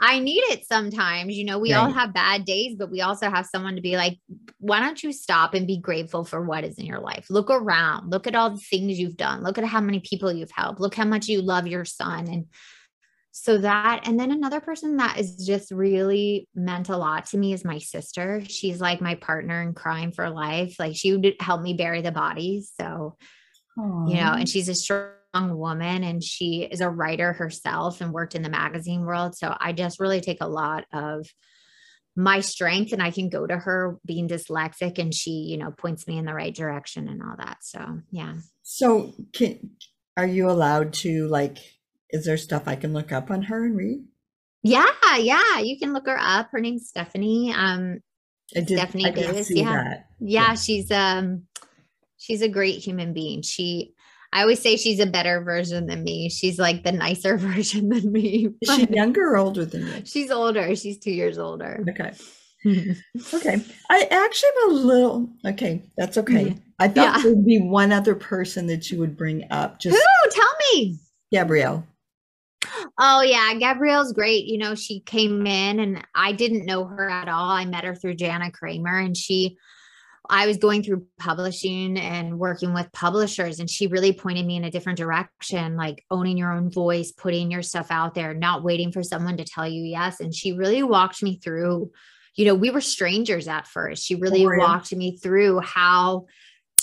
I 0.00 0.20
need 0.20 0.38
it 0.52 0.64
sometimes. 0.66 1.34
You 1.34 1.44
know, 1.44 1.58
we 1.58 1.72
right. 1.72 1.80
all 1.80 1.90
have 1.90 2.14
bad 2.14 2.44
days, 2.44 2.76
but 2.78 2.92
we 2.92 3.00
also 3.00 3.28
have 3.28 3.46
someone 3.46 3.74
to 3.74 3.82
be 3.82 3.96
like, 3.96 4.20
why 4.58 4.78
don't 4.78 5.02
you 5.02 5.12
stop 5.12 5.52
and 5.52 5.66
be 5.66 5.78
grateful 5.78 6.24
for 6.24 6.42
what 6.42 6.62
is 6.62 6.78
in 6.78 6.86
your 6.86 7.00
life? 7.00 7.26
Look 7.28 7.50
around, 7.50 8.12
look 8.12 8.28
at 8.28 8.36
all 8.36 8.50
the 8.50 8.58
things 8.58 9.00
you've 9.00 9.16
done, 9.16 9.42
look 9.42 9.58
at 9.58 9.64
how 9.64 9.80
many 9.80 9.98
people 9.98 10.32
you've 10.32 10.52
helped, 10.52 10.78
look 10.78 10.94
how 10.94 11.06
much 11.06 11.26
you 11.26 11.42
love 11.42 11.66
your 11.66 11.84
son. 11.84 12.28
And 12.28 12.46
so 13.34 13.56
that 13.58 14.06
and 14.06 14.20
then 14.20 14.30
another 14.30 14.60
person 14.60 14.98
that 14.98 15.18
is 15.18 15.46
just 15.46 15.70
really 15.70 16.46
meant 16.54 16.90
a 16.90 16.96
lot 16.98 17.24
to 17.26 17.38
me 17.38 17.54
is 17.54 17.64
my 17.64 17.78
sister. 17.78 18.42
She's 18.46 18.78
like 18.78 19.00
my 19.00 19.14
partner 19.14 19.62
in 19.62 19.72
crime 19.72 20.12
for 20.12 20.28
life. 20.28 20.76
Like 20.78 20.94
she 20.94 21.16
would 21.16 21.34
help 21.40 21.62
me 21.62 21.72
bury 21.72 22.02
the 22.02 22.12
bodies 22.12 22.72
so 22.78 23.16
Aww. 23.78 24.10
you 24.10 24.16
know 24.16 24.32
and 24.32 24.46
she's 24.46 24.68
a 24.68 24.74
strong 24.74 25.14
woman 25.34 26.04
and 26.04 26.22
she 26.22 26.68
is 26.70 26.82
a 26.82 26.90
writer 26.90 27.32
herself 27.32 28.02
and 28.02 28.12
worked 28.12 28.34
in 28.34 28.42
the 28.42 28.50
magazine 28.50 29.06
world. 29.06 29.34
So 29.34 29.56
i 29.58 29.72
just 29.72 29.98
really 29.98 30.20
take 30.20 30.42
a 30.42 30.48
lot 30.48 30.84
of 30.92 31.26
my 32.14 32.40
strength 32.40 32.92
and 32.92 33.02
i 33.02 33.10
can 33.10 33.30
go 33.30 33.46
to 33.46 33.56
her 33.56 33.96
being 34.04 34.28
dyslexic 34.28 34.98
and 34.98 35.14
she 35.14 35.30
you 35.30 35.56
know 35.56 35.70
points 35.70 36.06
me 36.06 36.18
in 36.18 36.26
the 36.26 36.34
right 36.34 36.54
direction 36.54 37.08
and 37.08 37.22
all 37.22 37.36
that. 37.38 37.58
So 37.62 38.00
yeah. 38.10 38.34
So 38.62 39.14
can 39.32 39.70
are 40.18 40.26
you 40.26 40.50
allowed 40.50 40.92
to 40.92 41.28
like 41.28 41.56
is 42.12 42.24
there 42.24 42.36
stuff 42.36 42.64
I 42.66 42.76
can 42.76 42.92
look 42.92 43.10
up 43.10 43.30
on 43.30 43.42
her 43.42 43.64
and 43.64 43.76
read? 43.76 44.04
Yeah, 44.62 44.86
yeah, 45.16 45.58
you 45.58 45.78
can 45.78 45.92
look 45.92 46.06
her 46.06 46.18
up. 46.18 46.50
Her 46.52 46.60
name's 46.60 46.88
Stephanie. 46.88 47.52
Um, 47.52 47.98
did, 48.52 48.68
Stephanie 48.68 49.10
Davis. 49.10 49.50
Yeah. 49.50 49.64
yeah. 49.64 49.98
yeah, 50.20 50.54
she's 50.54 50.90
um, 50.90 51.44
she's 52.16 52.42
a 52.42 52.48
great 52.48 52.78
human 52.78 53.12
being. 53.12 53.42
She, 53.42 53.94
I 54.32 54.42
always 54.42 54.60
say 54.60 54.76
she's 54.76 55.00
a 55.00 55.06
better 55.06 55.42
version 55.42 55.86
than 55.86 56.04
me. 56.04 56.28
She's 56.28 56.58
like 56.58 56.84
the 56.84 56.92
nicer 56.92 57.36
version 57.38 57.88
than 57.88 58.12
me. 58.12 58.50
Is 58.60 58.74
she 58.76 58.86
younger 58.86 59.32
or 59.32 59.38
older 59.38 59.64
than 59.64 59.86
you? 59.86 60.02
She's 60.04 60.30
older. 60.30 60.76
She's 60.76 60.98
two 60.98 61.10
years 61.10 61.38
older. 61.38 61.84
Okay. 61.88 62.12
okay. 63.34 63.64
I 63.90 64.06
actually 64.10 64.50
am 64.62 64.70
a 64.70 64.74
little 64.74 65.30
okay. 65.46 65.82
That's 65.96 66.16
okay. 66.18 66.44
Mm-hmm. 66.44 66.58
I 66.78 66.88
thought 66.88 67.16
yeah. 67.16 67.22
there'd 67.22 67.44
be 67.44 67.60
one 67.60 67.90
other 67.90 68.14
person 68.14 68.66
that 68.68 68.90
you 68.90 68.98
would 68.98 69.16
bring 69.16 69.44
up. 69.50 69.80
Just 69.80 69.96
who? 69.96 70.30
Tell 70.30 70.54
me. 70.72 70.98
Gabrielle. 71.32 71.84
Oh 73.04 73.20
yeah, 73.20 73.52
Gabrielle's 73.54 74.12
great. 74.12 74.44
You 74.44 74.58
know, 74.58 74.76
she 74.76 75.00
came 75.00 75.44
in 75.44 75.80
and 75.80 76.06
I 76.14 76.30
didn't 76.30 76.66
know 76.66 76.84
her 76.84 77.10
at 77.10 77.28
all. 77.28 77.50
I 77.50 77.64
met 77.64 77.82
her 77.82 77.96
through 77.96 78.14
Jana 78.14 78.52
Kramer 78.52 78.96
and 78.96 79.16
she 79.16 79.58
I 80.30 80.46
was 80.46 80.56
going 80.56 80.84
through 80.84 81.06
publishing 81.18 81.98
and 81.98 82.38
working 82.38 82.72
with 82.72 82.92
publishers, 82.92 83.58
and 83.58 83.68
she 83.68 83.88
really 83.88 84.12
pointed 84.12 84.46
me 84.46 84.56
in 84.56 84.64
a 84.64 84.70
different 84.70 84.98
direction, 84.98 85.76
like 85.76 86.04
owning 86.12 86.38
your 86.38 86.52
own 86.52 86.70
voice, 86.70 87.10
putting 87.10 87.50
your 87.50 87.62
stuff 87.62 87.88
out 87.90 88.14
there, 88.14 88.32
not 88.32 88.62
waiting 88.62 88.92
for 88.92 89.02
someone 89.02 89.36
to 89.38 89.44
tell 89.44 89.66
you 89.66 89.82
yes. 89.82 90.20
And 90.20 90.32
she 90.32 90.52
really 90.52 90.84
walked 90.84 91.24
me 91.24 91.40
through, 91.42 91.90
you 92.36 92.44
know, 92.44 92.54
we 92.54 92.70
were 92.70 92.80
strangers 92.80 93.48
at 93.48 93.66
first. 93.66 94.04
She 94.04 94.14
really 94.14 94.46
oh, 94.46 94.56
walked 94.56 94.94
me 94.94 95.18
through 95.18 95.58
how 95.58 96.26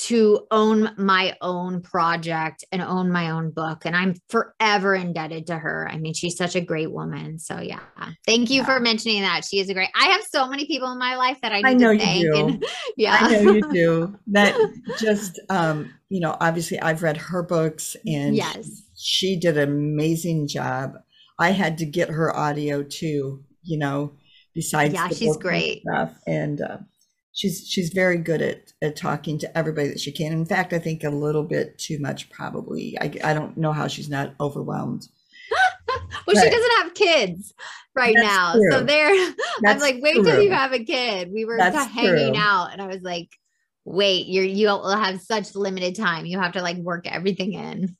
to 0.01 0.47
own 0.49 0.89
my 0.97 1.35
own 1.41 1.81
project 1.81 2.63
and 2.71 2.81
own 2.81 3.11
my 3.11 3.31
own 3.31 3.51
book. 3.51 3.85
And 3.85 3.97
I'm 3.97 4.15
forever 4.29 4.95
indebted 4.95 5.47
to 5.47 5.57
her. 5.57 5.89
I 5.91 5.97
mean, 5.97 6.13
she's 6.13 6.37
such 6.37 6.55
a 6.55 6.61
great 6.61 6.89
woman. 6.89 7.37
So 7.37 7.59
yeah. 7.59 7.81
Thank 8.25 8.49
you 8.49 8.61
yeah. 8.61 8.65
for 8.65 8.79
mentioning 8.79 9.21
that. 9.23 9.43
She 9.43 9.59
is 9.59 9.69
a 9.69 9.73
great 9.73 9.89
I 9.95 10.05
have 10.05 10.23
so 10.23 10.47
many 10.47 10.65
people 10.65 10.89
in 10.93 10.97
my 10.97 11.17
life 11.17 11.39
that 11.41 11.51
I, 11.51 11.61
I 11.65 11.73
know 11.73 11.91
you 11.91 12.31
do. 12.31 12.47
And, 12.47 12.65
yeah. 12.97 13.17
I 13.19 13.41
know 13.41 13.51
you 13.51 13.71
do. 13.73 14.15
That 14.27 14.55
just 14.99 15.39
um, 15.49 15.93
you 16.07 16.21
know, 16.21 16.37
obviously 16.39 16.79
I've 16.79 17.03
read 17.03 17.17
her 17.17 17.43
books 17.43 17.97
and 18.05 18.35
yes, 18.35 18.83
she 18.95 19.35
did 19.35 19.57
an 19.57 19.67
amazing 19.67 20.47
job. 20.47 20.93
I 21.39 21.51
had 21.51 21.77
to 21.79 21.85
get 21.85 22.09
her 22.09 22.33
audio 22.35 22.83
too, 22.83 23.43
you 23.63 23.77
know, 23.77 24.13
besides 24.53 24.93
yeah, 24.93 25.09
she's 25.09 25.35
great. 25.35 25.81
And 25.85 26.09
stuff. 26.09 26.21
And 26.25 26.61
uh, 26.61 26.77
she's 27.39 27.65
she's 27.65 27.89
very 27.91 28.17
good 28.17 28.41
at, 28.41 28.73
at 28.81 28.97
talking 28.97 29.39
to 29.39 29.57
everybody 29.57 29.87
that 29.87 29.99
she 30.01 30.11
can. 30.11 30.33
In 30.33 30.45
fact, 30.45 30.73
I 30.73 30.79
think 30.79 31.05
a 31.05 31.09
little 31.09 31.43
bit 31.43 31.77
too 31.77 31.97
much 31.99 32.29
probably. 32.29 32.97
I, 32.99 33.13
I 33.23 33.33
don't 33.33 33.55
know 33.55 33.71
how 33.71 33.87
she's 33.87 34.09
not 34.09 34.33
overwhelmed. 34.41 35.07
well, 35.87 36.01
but, 36.25 36.37
she 36.37 36.49
doesn't 36.49 36.77
have 36.79 36.93
kids 36.93 37.53
right 37.95 38.15
now. 38.17 38.55
True. 38.55 38.71
So 38.71 38.83
there 38.83 39.33
I'm 39.65 39.79
like, 39.79 39.99
wait 40.01 40.15
true. 40.15 40.25
till 40.25 40.41
you 40.41 40.51
have 40.51 40.73
a 40.73 40.83
kid. 40.83 41.31
We 41.33 41.45
were 41.45 41.57
hanging 41.57 42.33
true. 42.33 42.41
out 42.41 42.73
and 42.73 42.81
I 42.81 42.87
was 42.87 43.01
like, 43.03 43.29
wait 43.89 44.27
you're 44.27 44.45
you'll 44.45 44.87
have 44.87 45.19
such 45.19 45.55
limited 45.55 45.95
time. 45.95 46.25
You 46.25 46.39
have 46.39 46.53
to 46.53 46.61
like 46.61 46.77
work 46.77 47.07
everything 47.07 47.53
in. 47.53 47.95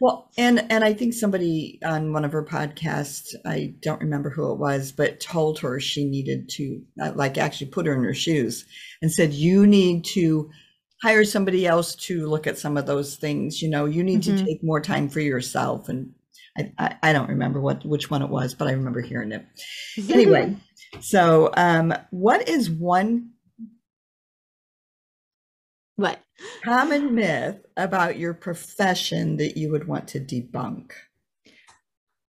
Well 0.00 0.30
and 0.36 0.70
and 0.70 0.84
i 0.84 0.92
think 0.92 1.14
somebody 1.14 1.78
on 1.84 2.12
one 2.12 2.24
of 2.24 2.32
her 2.32 2.44
podcasts 2.44 3.34
i 3.44 3.74
don't 3.80 4.00
remember 4.00 4.30
who 4.30 4.50
it 4.52 4.58
was 4.58 4.92
but 4.92 5.20
told 5.20 5.58
her 5.58 5.78
she 5.80 6.04
needed 6.04 6.48
to 6.50 6.82
uh, 7.02 7.12
like 7.14 7.36
actually 7.36 7.68
put 7.68 7.86
her 7.86 7.94
in 7.94 8.04
her 8.04 8.14
shoes 8.14 8.64
and 9.02 9.12
said 9.12 9.32
you 9.32 9.66
need 9.66 10.04
to 10.04 10.50
hire 11.02 11.24
somebody 11.24 11.66
else 11.66 11.94
to 11.94 12.26
look 12.26 12.46
at 12.46 12.58
some 12.58 12.76
of 12.76 12.86
those 12.86 13.16
things. 13.16 13.62
You 13.62 13.70
know 13.70 13.86
you 13.86 14.02
need 14.02 14.22
mm-hmm. 14.22 14.36
to 14.38 14.44
take 14.44 14.62
more 14.62 14.80
time 14.80 15.08
for 15.08 15.20
yourself. 15.20 15.88
And 15.88 16.12
I, 16.56 16.72
I, 16.78 16.96
I 17.02 17.12
don't 17.12 17.28
remember 17.28 17.60
what 17.60 17.84
which 17.84 18.10
one 18.10 18.22
it 18.22 18.28
was 18.28 18.54
but 18.54 18.68
i 18.68 18.72
remember 18.72 19.00
hearing 19.00 19.32
it. 19.32 19.46
Anyway 20.10 20.56
so 21.00 21.50
um 21.56 21.94
what 22.10 22.48
is 22.48 22.68
one 22.68 23.30
what? 26.00 26.20
Common 26.64 27.14
myth 27.14 27.66
about 27.76 28.18
your 28.18 28.32
profession 28.34 29.36
that 29.36 29.56
you 29.56 29.70
would 29.70 29.86
want 29.86 30.08
to 30.08 30.20
debunk. 30.20 30.92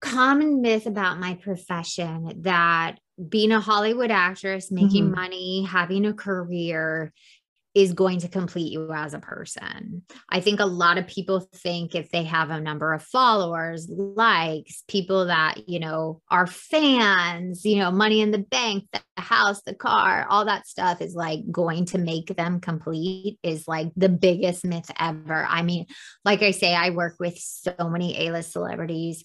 Common 0.02 0.62
myth 0.62 0.86
about 0.86 1.20
my 1.20 1.36
profession 1.36 2.42
that 2.42 2.98
being 3.28 3.52
a 3.52 3.60
Hollywood 3.60 4.12
actress, 4.12 4.72
making 4.72 5.06
mm-hmm. 5.06 5.16
money, 5.16 5.64
having 5.64 6.06
a 6.06 6.14
career 6.14 7.14
is 7.76 7.94
going 7.94 8.20
to 8.20 8.28
complete 8.28 8.72
you 8.72 8.92
as 8.92 9.14
a 9.14 9.20
person. 9.20 10.02
I 10.30 10.40
think 10.40 10.60
a 10.60 10.66
lot 10.66 10.98
of 10.98 11.08
people 11.08 11.48
think 11.54 11.94
if 11.94 12.10
they 12.10 12.24
have 12.24 12.50
a 12.50 12.60
number 12.60 12.94
of 12.94 13.04
followers, 13.04 13.88
likes, 13.90 14.84
people 14.88 15.28
that, 15.28 15.70
you 15.70 15.80
know, 15.80 16.22
are 16.32 16.48
fans, 16.48 17.64
you 17.66 17.78
know, 17.78 17.92
money 17.92 18.22
in 18.22 18.32
the 18.32 18.40
bank, 18.40 18.86
the 18.92 19.22
house, 19.22 19.62
the 19.62 19.76
car, 19.76 20.26
all 20.30 20.46
that 20.46 20.68
stuff 20.68 21.00
is 21.00 21.14
like 21.14 21.40
going 21.52 21.86
to 21.86 22.00
make 22.00 22.36
them 22.36 22.60
complete 22.60 23.38
is 23.44 23.68
like 23.68 23.92
the 23.96 24.10
biggest 24.10 24.66
myth 24.66 24.90
ever. 25.00 25.46
I 25.48 25.62
mean, 25.62 25.86
like 26.26 26.42
I 26.42 26.52
say, 26.52 26.74
I 26.74 26.90
work 26.90 27.18
with 27.20 27.38
so 27.38 27.76
many 27.82 28.28
A 28.28 28.32
list 28.32 28.52
celebrities 28.52 29.24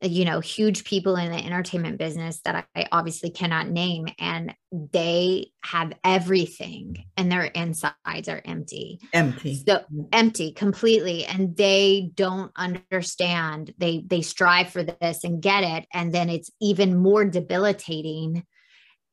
you 0.00 0.24
know, 0.24 0.38
huge 0.38 0.84
people 0.84 1.16
in 1.16 1.32
the 1.32 1.44
entertainment 1.44 1.98
business 1.98 2.40
that 2.44 2.66
I, 2.74 2.86
obviously 2.92 3.30
cannot 3.30 3.68
name, 3.68 4.06
and 4.18 4.54
they 4.70 5.50
have 5.64 5.92
everything, 6.04 7.04
and 7.16 7.30
their 7.30 7.44
insides 7.44 8.28
are 8.28 8.40
empty. 8.44 9.00
Empty. 9.12 9.62
So 9.66 9.84
empty 10.12 10.52
completely, 10.52 11.24
and 11.24 11.56
they 11.56 12.10
don't 12.14 12.52
understand. 12.56 13.74
They 13.78 14.04
they 14.06 14.22
strive 14.22 14.68
for 14.68 14.84
this 14.84 15.24
and 15.24 15.42
get 15.42 15.64
it, 15.64 15.86
and 15.92 16.14
then 16.14 16.28
it's 16.28 16.50
even 16.60 16.96
more 16.96 17.24
debilitating 17.24 18.44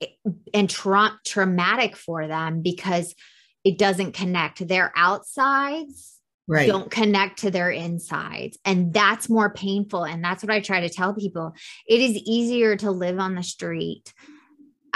eh, 0.01 0.07
and 0.53 0.69
tra- 0.69 1.19
traumatic 1.25 1.95
for 1.95 2.27
them 2.27 2.61
because 2.61 3.15
it 3.63 3.79
doesn't 3.79 4.13
connect 4.13 4.67
their 4.67 4.93
outsides 4.95 6.14
right. 6.47 6.67
don't 6.67 6.91
connect 6.91 7.39
to 7.39 7.51
their 7.51 7.71
insides. 7.71 8.57
And 8.65 8.93
that's 8.93 9.29
more 9.29 9.53
painful. 9.53 10.03
And 10.03 10.23
that's 10.23 10.43
what 10.43 10.51
I 10.51 10.59
try 10.59 10.81
to 10.81 10.89
tell 10.89 11.13
people. 11.13 11.53
It 11.87 12.01
is 12.01 12.15
easier 12.15 12.75
to 12.77 12.91
live 12.91 13.19
on 13.19 13.35
the 13.35 13.43
street 13.43 14.13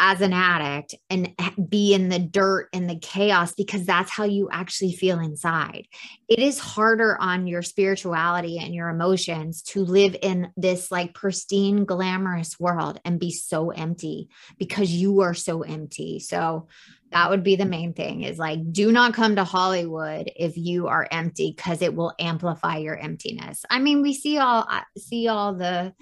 as 0.01 0.21
an 0.21 0.31
addict 0.31 0.95
and 1.09 1.35
be 1.67 1.93
in 1.93 2.07
the 2.07 2.19
dirt 2.19 2.69
and 2.71 2.89
the 2.89 2.97
chaos 2.97 3.53
because 3.53 3.85
that's 3.85 4.09
how 4.09 4.23
you 4.23 4.47
actually 4.49 4.93
feel 4.93 5.19
inside. 5.19 5.85
It 6.29 6.39
is 6.39 6.57
harder 6.57 7.17
on 7.19 7.47
your 7.47 7.61
spirituality 7.61 8.59
and 8.59 8.73
your 8.73 8.87
emotions 8.87 9.61
to 9.63 9.83
live 9.83 10.15
in 10.21 10.53
this 10.55 10.89
like 10.89 11.13
pristine, 11.13 11.83
glamorous 11.83 12.57
world 12.57 13.01
and 13.03 13.19
be 13.19 13.31
so 13.31 13.71
empty 13.71 14.29
because 14.57 14.89
you 14.89 15.19
are 15.19 15.33
so 15.33 15.63
empty. 15.63 16.19
So, 16.19 16.69
that 17.11 17.29
would 17.29 17.43
be 17.43 17.55
the 17.55 17.65
main 17.65 17.93
thing 17.93 18.21
is 18.21 18.37
like 18.37 18.71
do 18.71 18.91
not 18.91 19.13
come 19.13 19.35
to 19.35 19.43
hollywood 19.43 20.29
if 20.35 20.57
you 20.57 20.87
are 20.87 21.07
empty 21.11 21.53
because 21.55 21.81
it 21.81 21.95
will 21.95 22.13
amplify 22.19 22.77
your 22.77 22.97
emptiness. 22.97 23.65
I 23.69 23.79
mean 23.79 24.01
we 24.01 24.13
see 24.13 24.37
all 24.37 24.67
see 24.97 25.27
all 25.27 25.53
the 25.53 25.93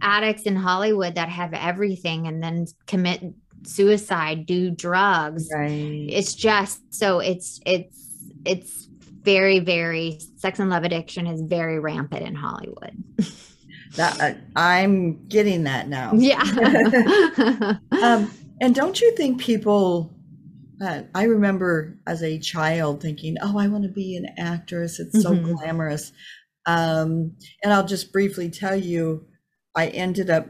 addicts 0.00 0.42
in 0.42 0.56
hollywood 0.56 1.14
that 1.14 1.28
have 1.28 1.54
everything 1.54 2.26
and 2.26 2.42
then 2.42 2.66
commit 2.86 3.22
suicide 3.64 4.46
do 4.46 4.70
drugs. 4.70 5.48
Right. 5.54 6.08
it's 6.10 6.34
just 6.34 6.80
so 6.92 7.20
it's 7.20 7.60
it's 7.64 8.18
it's 8.44 8.88
very 9.22 9.60
very 9.60 10.18
sex 10.36 10.58
and 10.58 10.68
love 10.68 10.84
addiction 10.84 11.26
is 11.26 11.40
very 11.40 11.78
rampant 11.78 12.26
in 12.26 12.34
hollywood. 12.34 13.02
That 13.96 14.18
uh, 14.22 14.38
i'm 14.56 15.26
getting 15.26 15.64
that 15.64 15.86
now. 15.86 16.12
Yeah. 16.14 16.42
Um, 18.02 18.30
and 18.62 18.74
don't 18.74 19.00
you 19.00 19.14
think 19.16 19.40
people 19.40 20.11
uh, 20.82 21.02
I 21.14 21.24
remember 21.24 21.98
as 22.06 22.22
a 22.22 22.38
child 22.38 23.00
thinking, 23.00 23.36
"Oh, 23.40 23.58
I 23.58 23.68
want 23.68 23.84
to 23.84 23.90
be 23.90 24.16
an 24.16 24.26
actress. 24.38 24.98
It's 24.98 25.22
so 25.22 25.32
mm-hmm. 25.32 25.52
glamorous." 25.52 26.12
Um, 26.66 27.36
and 27.62 27.72
I'll 27.72 27.86
just 27.86 28.12
briefly 28.12 28.50
tell 28.50 28.76
you, 28.76 29.26
I 29.74 29.88
ended 29.88 30.30
up. 30.30 30.46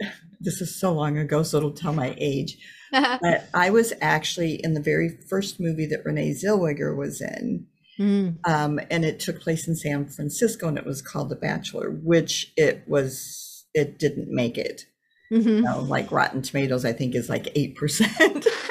This 0.38 0.60
is 0.60 0.78
so 0.78 0.92
long 0.92 1.16
ago, 1.16 1.42
so 1.42 1.56
it'll 1.56 1.72
tell 1.72 1.94
my 1.94 2.14
age. 2.18 2.58
but 2.92 3.48
I 3.54 3.70
was 3.70 3.94
actually 4.02 4.60
in 4.62 4.74
the 4.74 4.82
very 4.82 5.18
first 5.30 5.58
movie 5.58 5.86
that 5.86 6.04
Renee 6.04 6.32
Zellweger 6.32 6.94
was 6.94 7.22
in. 7.22 7.66
Mm. 7.98 8.36
Um, 8.46 8.78
and 8.90 9.02
it 9.02 9.18
took 9.18 9.40
place 9.40 9.66
in 9.66 9.76
San 9.76 10.06
Francisco, 10.06 10.68
and 10.68 10.76
it 10.76 10.84
was 10.84 11.00
called 11.00 11.30
The 11.30 11.36
Bachelor, 11.36 11.90
which 11.90 12.52
it 12.58 12.84
was. 12.86 13.64
It 13.72 13.98
didn't 13.98 14.28
make 14.28 14.58
it. 14.58 14.84
Mm-hmm. 15.32 15.48
You 15.48 15.60
know, 15.62 15.80
like 15.80 16.12
Rotten 16.12 16.42
Tomatoes, 16.42 16.84
I 16.84 16.92
think 16.92 17.14
is 17.14 17.30
like 17.30 17.48
eight 17.54 17.76
percent. 17.76 18.46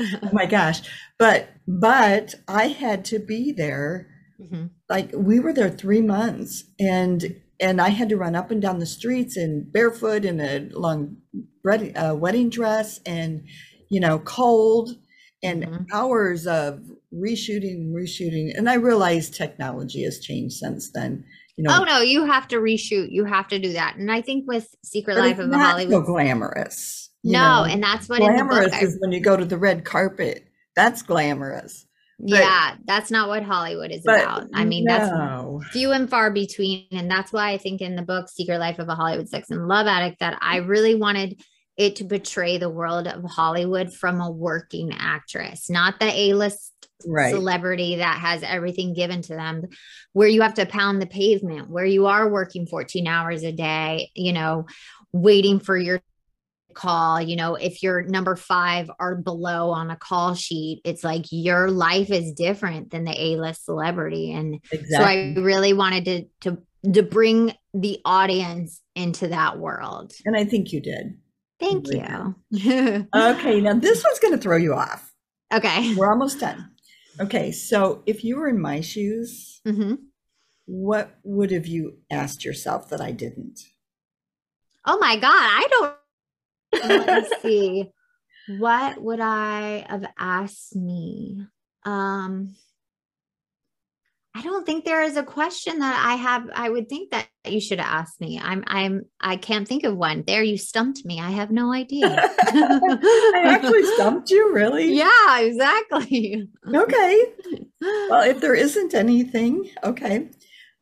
oh 0.00 0.30
my 0.32 0.46
gosh. 0.46 0.82
But 1.18 1.48
but 1.66 2.34
I 2.48 2.68
had 2.68 3.04
to 3.06 3.18
be 3.18 3.52
there. 3.52 4.08
Mm-hmm. 4.40 4.66
Like 4.88 5.10
we 5.14 5.40
were 5.40 5.52
there 5.52 5.70
three 5.70 6.02
months 6.02 6.64
and 6.78 7.36
and 7.60 7.80
I 7.80 7.88
had 7.88 8.08
to 8.10 8.16
run 8.16 8.36
up 8.36 8.50
and 8.50 8.60
down 8.60 8.78
the 8.78 8.86
streets 8.86 9.36
in 9.36 9.70
barefoot 9.70 10.24
in 10.24 10.40
a 10.40 10.68
long 10.72 11.16
uh, 11.64 12.14
wedding 12.16 12.50
dress 12.50 13.00
and 13.06 13.44
you 13.88 14.00
know 14.00 14.18
cold 14.18 14.90
and 15.42 15.64
mm-hmm. 15.64 15.84
hours 15.92 16.46
of 16.46 16.80
reshooting 17.14 17.92
reshooting 17.92 18.56
and 18.56 18.68
I 18.68 18.74
realized 18.74 19.34
technology 19.34 20.04
has 20.04 20.20
changed 20.20 20.56
since 20.56 20.90
then 20.92 21.24
you 21.56 21.64
know 21.64 21.78
oh 21.80 21.84
no 21.84 22.00
you 22.00 22.26
have 22.26 22.48
to 22.48 22.56
reshoot 22.56 23.08
you 23.10 23.24
have 23.24 23.48
to 23.48 23.58
do 23.58 23.72
that 23.72 23.96
and 23.96 24.10
I 24.10 24.20
think 24.20 24.44
with 24.46 24.68
Secret 24.84 25.16
Life 25.16 25.38
of 25.38 25.50
the 25.50 25.58
Hollywood 25.58 25.92
so 25.92 26.02
glamorous 26.02 27.10
no, 27.32 27.64
know, 27.64 27.64
and 27.64 27.82
that's 27.82 28.08
what 28.08 28.18
glamorous 28.18 28.70
book, 28.70 28.82
is 28.82 28.96
when 29.00 29.12
you 29.12 29.20
go 29.20 29.36
to 29.36 29.44
the 29.44 29.58
red 29.58 29.84
carpet. 29.84 30.46
That's 30.74 31.02
glamorous. 31.02 31.86
But, 32.18 32.30
yeah, 32.30 32.76
that's 32.86 33.10
not 33.10 33.28
what 33.28 33.42
Hollywood 33.42 33.90
is 33.90 34.02
about. 34.04 34.48
I 34.54 34.64
mean, 34.64 34.84
no. 34.84 35.60
that's 35.60 35.72
few 35.72 35.92
and 35.92 36.08
far 36.08 36.30
between. 36.30 36.86
And 36.90 37.10
that's 37.10 37.30
why 37.30 37.50
I 37.50 37.58
think 37.58 37.82
in 37.82 37.94
the 37.94 38.02
book, 38.02 38.30
Secret 38.30 38.58
Life 38.58 38.78
of 38.78 38.88
a 38.88 38.94
Hollywood 38.94 39.28
Sex 39.28 39.50
and 39.50 39.68
Love 39.68 39.86
Addict, 39.86 40.20
that 40.20 40.38
I 40.40 40.58
really 40.58 40.94
wanted 40.94 41.42
it 41.76 41.96
to 41.96 42.04
portray 42.06 42.56
the 42.56 42.70
world 42.70 43.06
of 43.06 43.22
Hollywood 43.24 43.92
from 43.92 44.20
a 44.20 44.30
working 44.30 44.94
actress, 44.98 45.68
not 45.68 46.00
the 46.00 46.06
A 46.06 46.32
list 46.32 46.72
right. 47.06 47.30
celebrity 47.30 47.96
that 47.96 48.18
has 48.18 48.42
everything 48.42 48.94
given 48.94 49.20
to 49.22 49.34
them, 49.34 49.64
where 50.14 50.28
you 50.28 50.40
have 50.40 50.54
to 50.54 50.64
pound 50.64 51.02
the 51.02 51.06
pavement, 51.06 51.68
where 51.68 51.84
you 51.84 52.06
are 52.06 52.30
working 52.30 52.66
14 52.66 53.06
hours 53.06 53.42
a 53.42 53.52
day, 53.52 54.10
you 54.14 54.32
know, 54.32 54.66
waiting 55.12 55.60
for 55.60 55.76
your 55.76 56.00
call, 56.76 57.20
you 57.20 57.34
know, 57.34 57.56
if 57.56 57.82
you're 57.82 58.02
number 58.02 58.36
five 58.36 58.88
or 59.00 59.16
below 59.16 59.70
on 59.70 59.90
a 59.90 59.96
call 59.96 60.34
sheet, 60.34 60.82
it's 60.84 61.02
like 61.02 61.24
your 61.30 61.70
life 61.70 62.10
is 62.10 62.32
different 62.32 62.90
than 62.90 63.04
the 63.04 63.14
A-list 63.18 63.64
celebrity. 63.64 64.32
And 64.32 64.60
exactly. 64.70 64.96
so 64.96 65.02
I 65.02 65.44
really 65.44 65.72
wanted 65.72 66.04
to 66.04 66.24
to 66.42 66.58
to 66.92 67.02
bring 67.02 67.52
the 67.74 67.98
audience 68.04 68.80
into 68.94 69.28
that 69.28 69.58
world. 69.58 70.12
And 70.24 70.36
I 70.36 70.44
think 70.44 70.72
you 70.72 70.80
did. 70.80 71.18
Thank 71.58 71.88
you. 71.88 72.34
you. 72.50 73.08
okay, 73.14 73.60
now 73.60 73.74
this 73.74 74.04
one's 74.04 74.20
going 74.20 74.34
to 74.34 74.40
throw 74.40 74.56
you 74.56 74.74
off. 74.74 75.12
Okay. 75.52 75.94
We're 75.94 76.10
almost 76.10 76.38
done. 76.38 76.70
Okay, 77.18 77.50
so 77.50 78.02
if 78.06 78.24
you 78.24 78.36
were 78.36 78.48
in 78.48 78.60
my 78.60 78.82
shoes, 78.82 79.60
mm-hmm. 79.66 79.94
what 80.66 81.16
would 81.24 81.50
have 81.50 81.66
you 81.66 81.98
asked 82.10 82.44
yourself 82.44 82.90
that 82.90 83.00
I 83.00 83.10
didn't? 83.10 83.60
Oh 84.84 84.98
my 84.98 85.16
God, 85.16 85.32
I 85.32 85.66
don't. 85.70 85.96
Let 86.84 87.22
me 87.22 87.28
see. 87.42 87.92
What 88.58 89.00
would 89.02 89.20
I 89.20 89.84
have 89.88 90.06
asked 90.18 90.76
me? 90.76 91.46
Um, 91.84 92.54
I 94.36 94.42
don't 94.42 94.66
think 94.66 94.84
there 94.84 95.02
is 95.02 95.16
a 95.16 95.22
question 95.22 95.78
that 95.78 96.04
I 96.06 96.14
have. 96.16 96.50
I 96.54 96.68
would 96.68 96.90
think 96.90 97.10
that 97.10 97.26
you 97.46 97.58
should 97.58 97.80
ask 97.80 98.20
me. 98.20 98.38
I'm. 98.38 98.64
I'm. 98.66 99.06
I 99.18 99.36
can't 99.36 99.66
think 99.66 99.84
of 99.84 99.96
one. 99.96 100.24
There, 100.26 100.42
you 100.42 100.58
stumped 100.58 101.06
me. 101.06 101.18
I 101.20 101.30
have 101.30 101.50
no 101.50 101.72
idea. 101.72 102.06
I 102.38 103.42
actually 103.46 103.84
stumped 103.94 104.30
you, 104.30 104.52
really? 104.52 104.92
Yeah, 104.92 105.40
exactly. 105.40 106.48
Okay. 106.66 107.24
Well, 107.78 108.28
if 108.28 108.40
there 108.40 108.54
isn't 108.54 108.94
anything, 108.94 109.70
okay. 109.84 110.30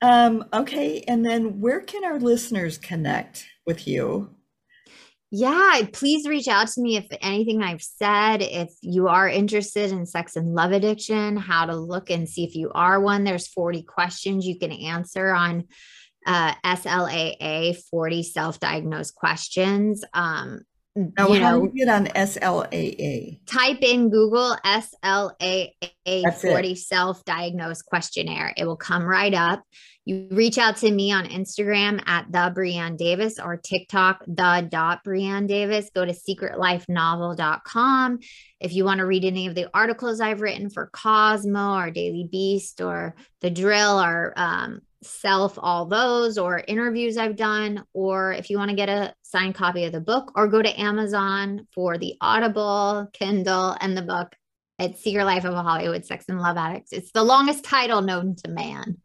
Um, 0.00 0.44
okay, 0.52 1.02
and 1.08 1.26
then 1.26 1.60
where 1.60 1.80
can 1.80 2.04
our 2.04 2.18
listeners 2.20 2.78
connect 2.78 3.46
with 3.66 3.88
you? 3.88 4.30
Yeah, 5.36 5.80
please 5.92 6.28
reach 6.28 6.46
out 6.46 6.68
to 6.68 6.80
me 6.80 6.96
if 6.96 7.08
anything 7.20 7.60
I've 7.60 7.82
said, 7.82 8.40
if 8.40 8.70
you 8.82 9.08
are 9.08 9.28
interested 9.28 9.90
in 9.90 10.06
sex 10.06 10.36
and 10.36 10.54
love 10.54 10.70
addiction, 10.70 11.36
how 11.36 11.66
to 11.66 11.74
look 11.74 12.08
and 12.08 12.28
see 12.28 12.44
if 12.44 12.54
you 12.54 12.70
are 12.72 13.00
one. 13.00 13.24
There's 13.24 13.48
40 13.48 13.82
questions 13.82 14.46
you 14.46 14.56
can 14.60 14.70
answer 14.70 15.32
on 15.32 15.64
uh, 16.24 16.54
SLAA, 16.64 17.76
40 17.90 18.22
self 18.22 18.60
diagnosed 18.60 19.16
questions. 19.16 20.04
Um, 20.14 20.60
now, 20.96 21.28
you 21.28 21.40
know, 21.40 21.66
get 21.66 21.88
on 21.88 22.06
SLAA? 22.06 23.44
Type 23.46 23.82
in 23.82 24.10
Google 24.10 24.56
SLAA 24.64 25.72
40 26.40 26.74
self 26.76 27.24
diagnosed 27.24 27.84
questionnaire. 27.86 28.54
It 28.56 28.64
will 28.64 28.76
come 28.76 29.04
right 29.04 29.34
up. 29.34 29.64
You 30.04 30.28
reach 30.30 30.58
out 30.58 30.76
to 30.78 30.90
me 30.90 31.12
on 31.12 31.24
Instagram 31.24 32.02
at 32.06 32.30
the 32.30 32.52
Brianne 32.54 32.98
Davis 32.98 33.40
or 33.40 33.56
TikTok, 33.56 34.22
the 34.26 34.68
dot 34.70 35.02
Brianne 35.02 35.48
Davis. 35.48 35.90
Go 35.94 36.04
to 36.04 36.12
secretlifenovel.com. 36.12 38.18
If 38.60 38.74
you 38.74 38.84
want 38.84 38.98
to 38.98 39.06
read 39.06 39.24
any 39.24 39.46
of 39.46 39.54
the 39.54 39.70
articles 39.74 40.20
I've 40.20 40.42
written 40.42 40.68
for 40.68 40.90
Cosmo 40.92 41.76
or 41.76 41.90
Daily 41.90 42.28
Beast 42.30 42.82
or 42.82 43.14
The 43.40 43.50
Drill 43.50 43.98
or 43.98 44.34
um, 44.36 44.82
Self, 45.04 45.58
all 45.58 45.86
those, 45.86 46.38
or 46.38 46.62
interviews 46.66 47.16
I've 47.16 47.36
done, 47.36 47.84
or 47.92 48.32
if 48.32 48.50
you 48.50 48.58
want 48.58 48.70
to 48.70 48.76
get 48.76 48.88
a 48.88 49.14
signed 49.22 49.54
copy 49.54 49.84
of 49.84 49.92
the 49.92 50.00
book, 50.00 50.32
or 50.34 50.48
go 50.48 50.62
to 50.62 50.80
Amazon 50.80 51.66
for 51.74 51.98
the 51.98 52.14
Audible, 52.20 53.08
Kindle, 53.12 53.76
and 53.80 53.96
the 53.96 54.02
book. 54.02 54.34
It's 54.78 55.02
Secret 55.02 55.24
Life 55.24 55.44
of 55.44 55.54
a 55.54 55.62
Hollywood 55.62 56.04
Sex 56.04 56.24
and 56.28 56.40
Love 56.40 56.56
Addict. 56.56 56.88
It's 56.92 57.12
the 57.12 57.22
longest 57.22 57.64
title 57.64 58.02
known 58.02 58.34
to 58.44 58.50
man. 58.50 58.96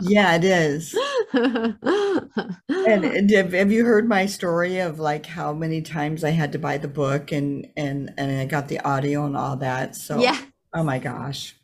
Yeah, 0.00 0.34
it 0.36 0.44
is. 0.44 0.96
and 1.32 3.30
have, 3.30 3.52
have 3.52 3.72
you 3.72 3.84
heard 3.84 4.08
my 4.08 4.26
story 4.26 4.78
of 4.78 4.98
like 4.98 5.26
how 5.26 5.52
many 5.52 5.82
times 5.82 6.24
I 6.24 6.30
had 6.30 6.52
to 6.52 6.58
buy 6.58 6.78
the 6.78 6.88
book 6.88 7.30
and 7.32 7.68
and 7.76 8.12
and 8.16 8.40
I 8.40 8.46
got 8.46 8.68
the 8.68 8.80
audio 8.80 9.24
and 9.26 9.36
all 9.36 9.56
that? 9.56 9.94
So 9.94 10.20
yeah. 10.20 10.40
Oh 10.74 10.82
my 10.82 10.98
gosh. 10.98 11.54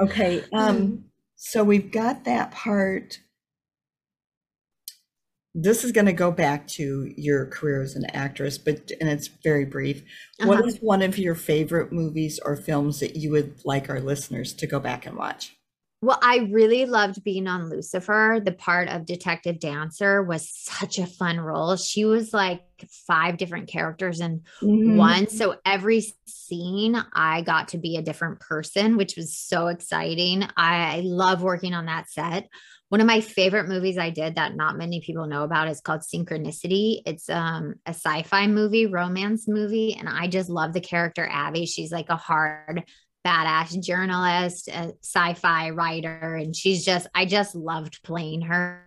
okay. 0.00 0.42
Um. 0.52 1.04
So 1.42 1.64
we've 1.64 1.90
got 1.90 2.24
that 2.24 2.50
part. 2.50 3.18
This 5.54 5.84
is 5.84 5.90
going 5.90 6.04
to 6.04 6.12
go 6.12 6.30
back 6.30 6.68
to 6.68 7.10
your 7.16 7.46
career 7.46 7.80
as 7.80 7.96
an 7.96 8.04
actress, 8.12 8.58
but 8.58 8.92
and 9.00 9.08
it's 9.08 9.28
very 9.42 9.64
brief. 9.64 10.02
Uh-huh. 10.38 10.48
What 10.48 10.68
is 10.68 10.76
one 10.82 11.00
of 11.00 11.16
your 11.16 11.34
favorite 11.34 11.92
movies 11.92 12.38
or 12.44 12.56
films 12.56 13.00
that 13.00 13.16
you 13.16 13.30
would 13.30 13.58
like 13.64 13.88
our 13.88 14.00
listeners 14.00 14.52
to 14.52 14.66
go 14.66 14.78
back 14.78 15.06
and 15.06 15.16
watch? 15.16 15.56
Well, 16.02 16.18
I 16.22 16.48
really 16.52 16.84
loved 16.84 17.24
being 17.24 17.46
on 17.46 17.70
Lucifer. 17.70 18.38
The 18.44 18.52
part 18.52 18.88
of 18.88 19.06
Detective 19.06 19.60
Dancer 19.60 20.22
was 20.22 20.46
such 20.54 20.98
a 20.98 21.06
fun 21.06 21.40
role. 21.40 21.76
She 21.76 22.04
was 22.04 22.34
like 22.34 22.60
five 23.06 23.36
different 23.36 23.68
characters 23.68 24.20
in 24.20 24.42
mm-hmm. 24.62 24.96
one. 24.96 25.28
So 25.28 25.56
every 25.64 26.04
scene, 26.26 26.96
I 27.12 27.42
got 27.42 27.68
to 27.68 27.78
be 27.78 27.96
a 27.96 28.02
different 28.02 28.40
person, 28.40 28.96
which 28.96 29.16
was 29.16 29.36
so 29.36 29.68
exciting. 29.68 30.44
I 30.56 30.96
I 30.96 31.00
love 31.04 31.42
working 31.42 31.74
on 31.74 31.86
that 31.86 32.10
set. 32.10 32.48
One 32.88 33.00
of 33.00 33.06
my 33.06 33.20
favorite 33.20 33.68
movies 33.68 33.98
I 33.98 34.10
did 34.10 34.34
that 34.34 34.56
not 34.56 34.76
many 34.76 35.00
people 35.00 35.26
know 35.26 35.44
about 35.44 35.68
is 35.68 35.80
called 35.80 36.00
Synchronicity. 36.00 37.02
It's 37.06 37.30
um, 37.30 37.74
a 37.86 37.90
sci-fi 37.90 38.48
movie, 38.48 38.86
romance 38.86 39.46
movie, 39.46 39.94
and 39.94 40.08
I 40.08 40.26
just 40.26 40.50
love 40.50 40.72
the 40.72 40.80
character 40.80 41.28
Abby. 41.30 41.66
She's 41.66 41.92
like 41.92 42.08
a 42.08 42.16
hard 42.16 42.82
badass 43.24 43.80
journalist, 43.82 44.68
a 44.68 44.94
sci-fi 45.02 45.70
writer, 45.70 46.34
and 46.34 46.54
she's 46.56 46.84
just 46.84 47.06
I 47.14 47.26
just 47.26 47.54
loved 47.54 48.02
playing 48.02 48.42
her. 48.42 48.84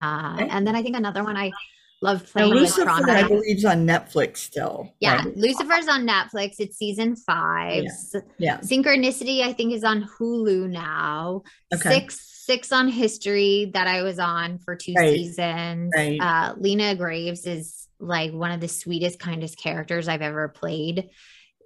Uh. 0.00 0.46
And 0.48 0.66
then 0.66 0.74
I 0.74 0.82
think 0.82 0.96
another 0.96 1.22
one 1.22 1.36
I 1.36 1.50
loved 2.00 2.30
playing. 2.30 2.50
Now, 2.50 2.60
Lucifer, 2.60 2.88
I 2.88 3.26
believe, 3.26 3.58
is 3.58 3.64
on 3.64 3.86
Netflix 3.86 4.38
still. 4.38 4.92
Yeah, 5.00 5.16
right? 5.16 5.36
Lucifer's 5.36 5.88
on 5.88 6.06
Netflix. 6.06 6.56
It's 6.58 6.76
season 6.76 7.16
five. 7.16 7.84
Yeah. 7.84 8.20
yeah. 8.38 8.58
Synchronicity, 8.58 9.42
I 9.42 9.52
think, 9.52 9.72
is 9.72 9.84
on 9.84 10.08
Hulu 10.18 10.68
now. 10.68 11.42
Okay. 11.74 11.90
Six 11.90 12.26
six 12.46 12.72
on 12.72 12.88
History 12.88 13.70
that 13.74 13.86
I 13.86 14.02
was 14.02 14.18
on 14.18 14.58
for 14.58 14.74
two 14.74 14.94
right. 14.96 15.14
seasons. 15.14 15.92
Right. 15.94 16.18
Uh, 16.20 16.54
Lena 16.58 16.94
Graves 16.96 17.46
is 17.46 17.86
like 18.00 18.32
one 18.32 18.50
of 18.50 18.60
the 18.60 18.68
sweetest, 18.68 19.18
kindest 19.18 19.58
characters 19.58 20.08
I've 20.08 20.22
ever 20.22 20.48
played 20.48 21.10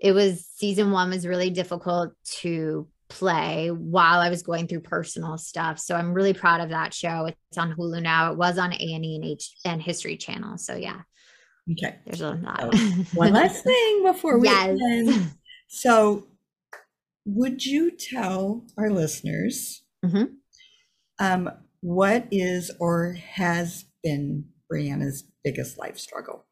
it 0.04 0.12
was 0.12 0.46
season 0.56 0.90
one 0.90 1.10
was 1.10 1.26
really 1.26 1.48
difficult 1.48 2.12
to 2.40 2.86
play 3.08 3.68
while 3.70 4.20
I 4.20 4.30
was 4.30 4.42
going 4.42 4.66
through 4.66 4.80
personal 4.80 5.38
stuff. 5.38 5.78
So 5.78 5.94
I'm 5.94 6.14
really 6.14 6.32
proud 6.32 6.60
of 6.60 6.70
that 6.70 6.94
show. 6.94 7.26
It's 7.26 7.58
on 7.58 7.74
Hulu 7.74 8.02
now. 8.02 8.32
It 8.32 8.38
was 8.38 8.58
on 8.58 8.72
A 8.72 8.94
and 8.94 9.04
E 9.04 9.16
and 9.16 9.24
H 9.24 9.56
and 9.64 9.82
History 9.82 10.16
Channel. 10.16 10.58
So 10.58 10.74
yeah. 10.74 11.02
Okay. 11.72 11.96
There's 12.04 12.20
a 12.20 12.32
lot. 12.32 12.74
So, 12.74 12.78
one 13.14 13.32
last 13.34 13.64
thing 13.64 14.04
before 14.04 14.38
we 14.38 14.48
yes. 14.48 14.78
end. 14.90 15.30
So, 15.68 16.26
would 17.24 17.64
you 17.64 17.90
tell 17.90 18.64
our 18.76 18.90
listeners 18.90 19.82
mm-hmm. 20.04 20.24
um, 21.18 21.50
what 21.80 22.28
is 22.30 22.70
or 22.78 23.14
has 23.14 23.86
been 24.02 24.44
Brianna's 24.70 25.24
biggest 25.42 25.78
life 25.78 25.98
struggle? 25.98 26.44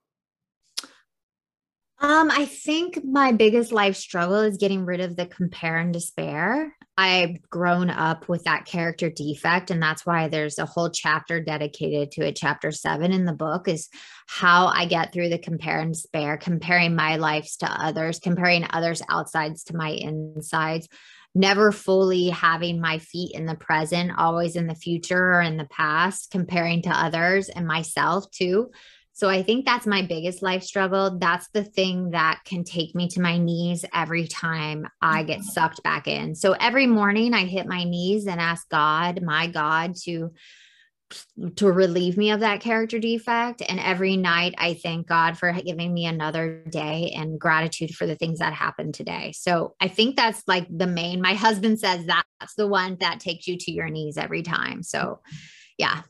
Um, 2.03 2.33
I 2.33 2.47
think 2.47 2.99
my 3.05 3.31
biggest 3.31 3.71
life 3.71 3.95
struggle 3.95 4.41
is 4.41 4.57
getting 4.57 4.85
rid 4.85 5.01
of 5.01 5.15
the 5.15 5.25
compare 5.25 5.79
and 5.79 5.93
despair. 5.93 6.75
I've 6.99 7.41
grown 7.49 7.91
up 7.91 8.29
with 8.29 8.43
that 8.43 8.65
character 8.65 9.09
defect, 9.09 9.71
and 9.71 9.81
that's 9.81 10.05
why 10.05 10.27
there's 10.27 10.59
a 10.59 10.67
whole 10.67 10.91
chapter 10.91 11.41
dedicated 11.41 12.11
to 12.13 12.27
it. 12.27 12.35
Chapter 12.35 12.73
seven 12.73 13.13
in 13.13 13.25
the 13.25 13.33
book 13.33 13.69
is 13.69 13.89
how 14.27 14.67
I 14.67 14.87
get 14.87 15.13
through 15.13 15.29
the 15.29 15.39
compare 15.39 15.79
and 15.79 15.95
despair, 15.95 16.37
comparing 16.37 16.97
my 16.97 17.17
lives 17.17 17.57
to 17.59 17.67
others, 17.67 18.19
comparing 18.19 18.67
others' 18.69 19.03
outsides 19.09 19.63
to 19.65 19.77
my 19.77 19.91
insides, 19.91 20.89
never 21.37 21.71
fully 21.71 22.31
having 22.31 22.81
my 22.81 22.99
feet 22.99 23.37
in 23.37 23.47
the 23.47 23.55
present, 23.55 24.11
always 24.19 24.57
in 24.57 24.67
the 24.67 24.75
future 24.75 25.35
or 25.35 25.41
in 25.41 25.57
the 25.57 25.67
past, 25.67 26.33
comparing 26.33 26.83
to 26.83 26.91
others 26.91 27.49
and 27.49 27.65
myself 27.65 28.29
too. 28.33 28.73
So 29.15 29.29
I 29.29 29.43
think 29.43 29.67
that's 29.67 29.87
my 29.87 30.03
biggest 30.03 30.43
life 30.43 30.63
struggle. 30.63 31.19
That's 31.19 31.49
the 31.49 31.65
thing 31.65 32.11
that 32.11 32.41
can 32.45 32.65
take 32.65 32.95
me 32.95 33.09
to 33.09 33.21
my 33.21 33.37
knees 33.37 33.85
every 33.95 34.27
time 34.27 34.89
I 35.03 35.23
get 35.23 35.41
mm-hmm. 35.41 35.49
sucked 35.49 35.83
back 35.83 36.09
in. 36.09 36.35
So 36.35 36.53
every 36.53 36.87
morning 36.87 37.35
I 37.35 37.45
hit 37.45 37.67
my 37.67 37.85
knees 37.85 38.27
and 38.27 38.41
ask 38.41 38.69
God, 38.69 39.23
my 39.23 39.47
God, 39.47 39.97
to 40.05 40.33
to 41.57 41.71
relieve 41.71 42.17
me 42.17 42.31
of 42.31 42.41
that 42.41 42.63
character 42.63 42.99
defect 42.99 43.63
and 43.69 43.79
every 43.79 44.17
night 44.17 44.55
I 44.57 44.73
thank 44.73 45.07
God 45.07 45.37
for 45.37 45.53
giving 45.53 45.93
me 45.93 46.07
another 46.07 46.65
day 46.71 47.13
and 47.15 47.39
gratitude 47.39 47.95
for 47.95 48.07
the 48.07 48.17
things 48.17 48.39
that 48.39 48.55
happened 48.55 48.95
today. 48.95 49.33
So 49.33 49.75
I 49.79 49.89
think 49.89 50.17
that's 50.17 50.43
like 50.47 50.67
the 50.71 50.87
main 50.87 51.21
my 51.21 51.35
husband 51.35 51.81
says 51.81 52.07
that's 52.07 52.55
the 52.57 52.67
one 52.67 52.97
that 53.01 53.21
takes 53.21 53.47
you 53.47 53.59
to 53.59 53.71
your 53.71 53.91
knees 53.91 54.17
every 54.17 54.43
time. 54.43 54.83
So 54.83 55.21
yeah. 55.77 56.01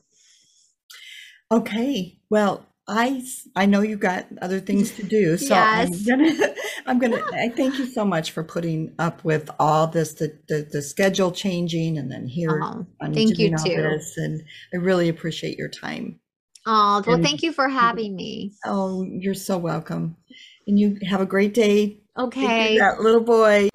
Okay. 1.51 2.17
Well, 2.29 2.65
I 2.87 3.23
I 3.55 3.65
know 3.65 3.81
you've 3.81 3.99
got 3.99 4.25
other 4.41 4.59
things 4.59 4.91
to 4.95 5.03
do, 5.03 5.37
so 5.37 5.53
yes. 5.53 6.07
I'm 6.09 6.17
gonna 6.17 6.55
I'm 6.85 6.99
gonna 6.99 7.23
I 7.33 7.49
thank 7.49 7.79
you 7.79 7.85
so 7.85 8.03
much 8.03 8.31
for 8.31 8.43
putting 8.43 8.93
up 8.99 9.23
with 9.23 9.49
all 9.59 9.87
this 9.87 10.13
the 10.13 10.37
the, 10.47 10.67
the 10.71 10.81
schedule 10.81 11.31
changing 11.31 11.97
and 11.97 12.11
then 12.11 12.27
here 12.27 12.61
oh, 12.63 12.85
thank 13.01 13.37
you 13.37 13.55
too. 13.57 13.75
This, 13.75 14.17
and 14.17 14.43
I 14.73 14.77
really 14.77 15.09
appreciate 15.09 15.57
your 15.57 15.69
time. 15.69 16.19
Oh, 16.65 17.03
well, 17.05 17.15
And- 17.15 17.25
thank 17.25 17.43
you 17.43 17.51
for 17.51 17.67
having 17.67 18.15
me. 18.15 18.53
Oh, 18.65 19.03
you're 19.03 19.33
so 19.33 19.57
welcome. 19.57 20.15
And 20.65 20.79
you 20.79 20.97
have 21.09 21.19
a 21.19 21.25
great 21.25 21.53
day. 21.53 21.87
Take 21.87 21.97
care 22.15 22.23
of 22.25 22.27
Okay. 22.27 22.77
That 22.77 23.01
little 23.01 23.21
boy. 23.21 23.69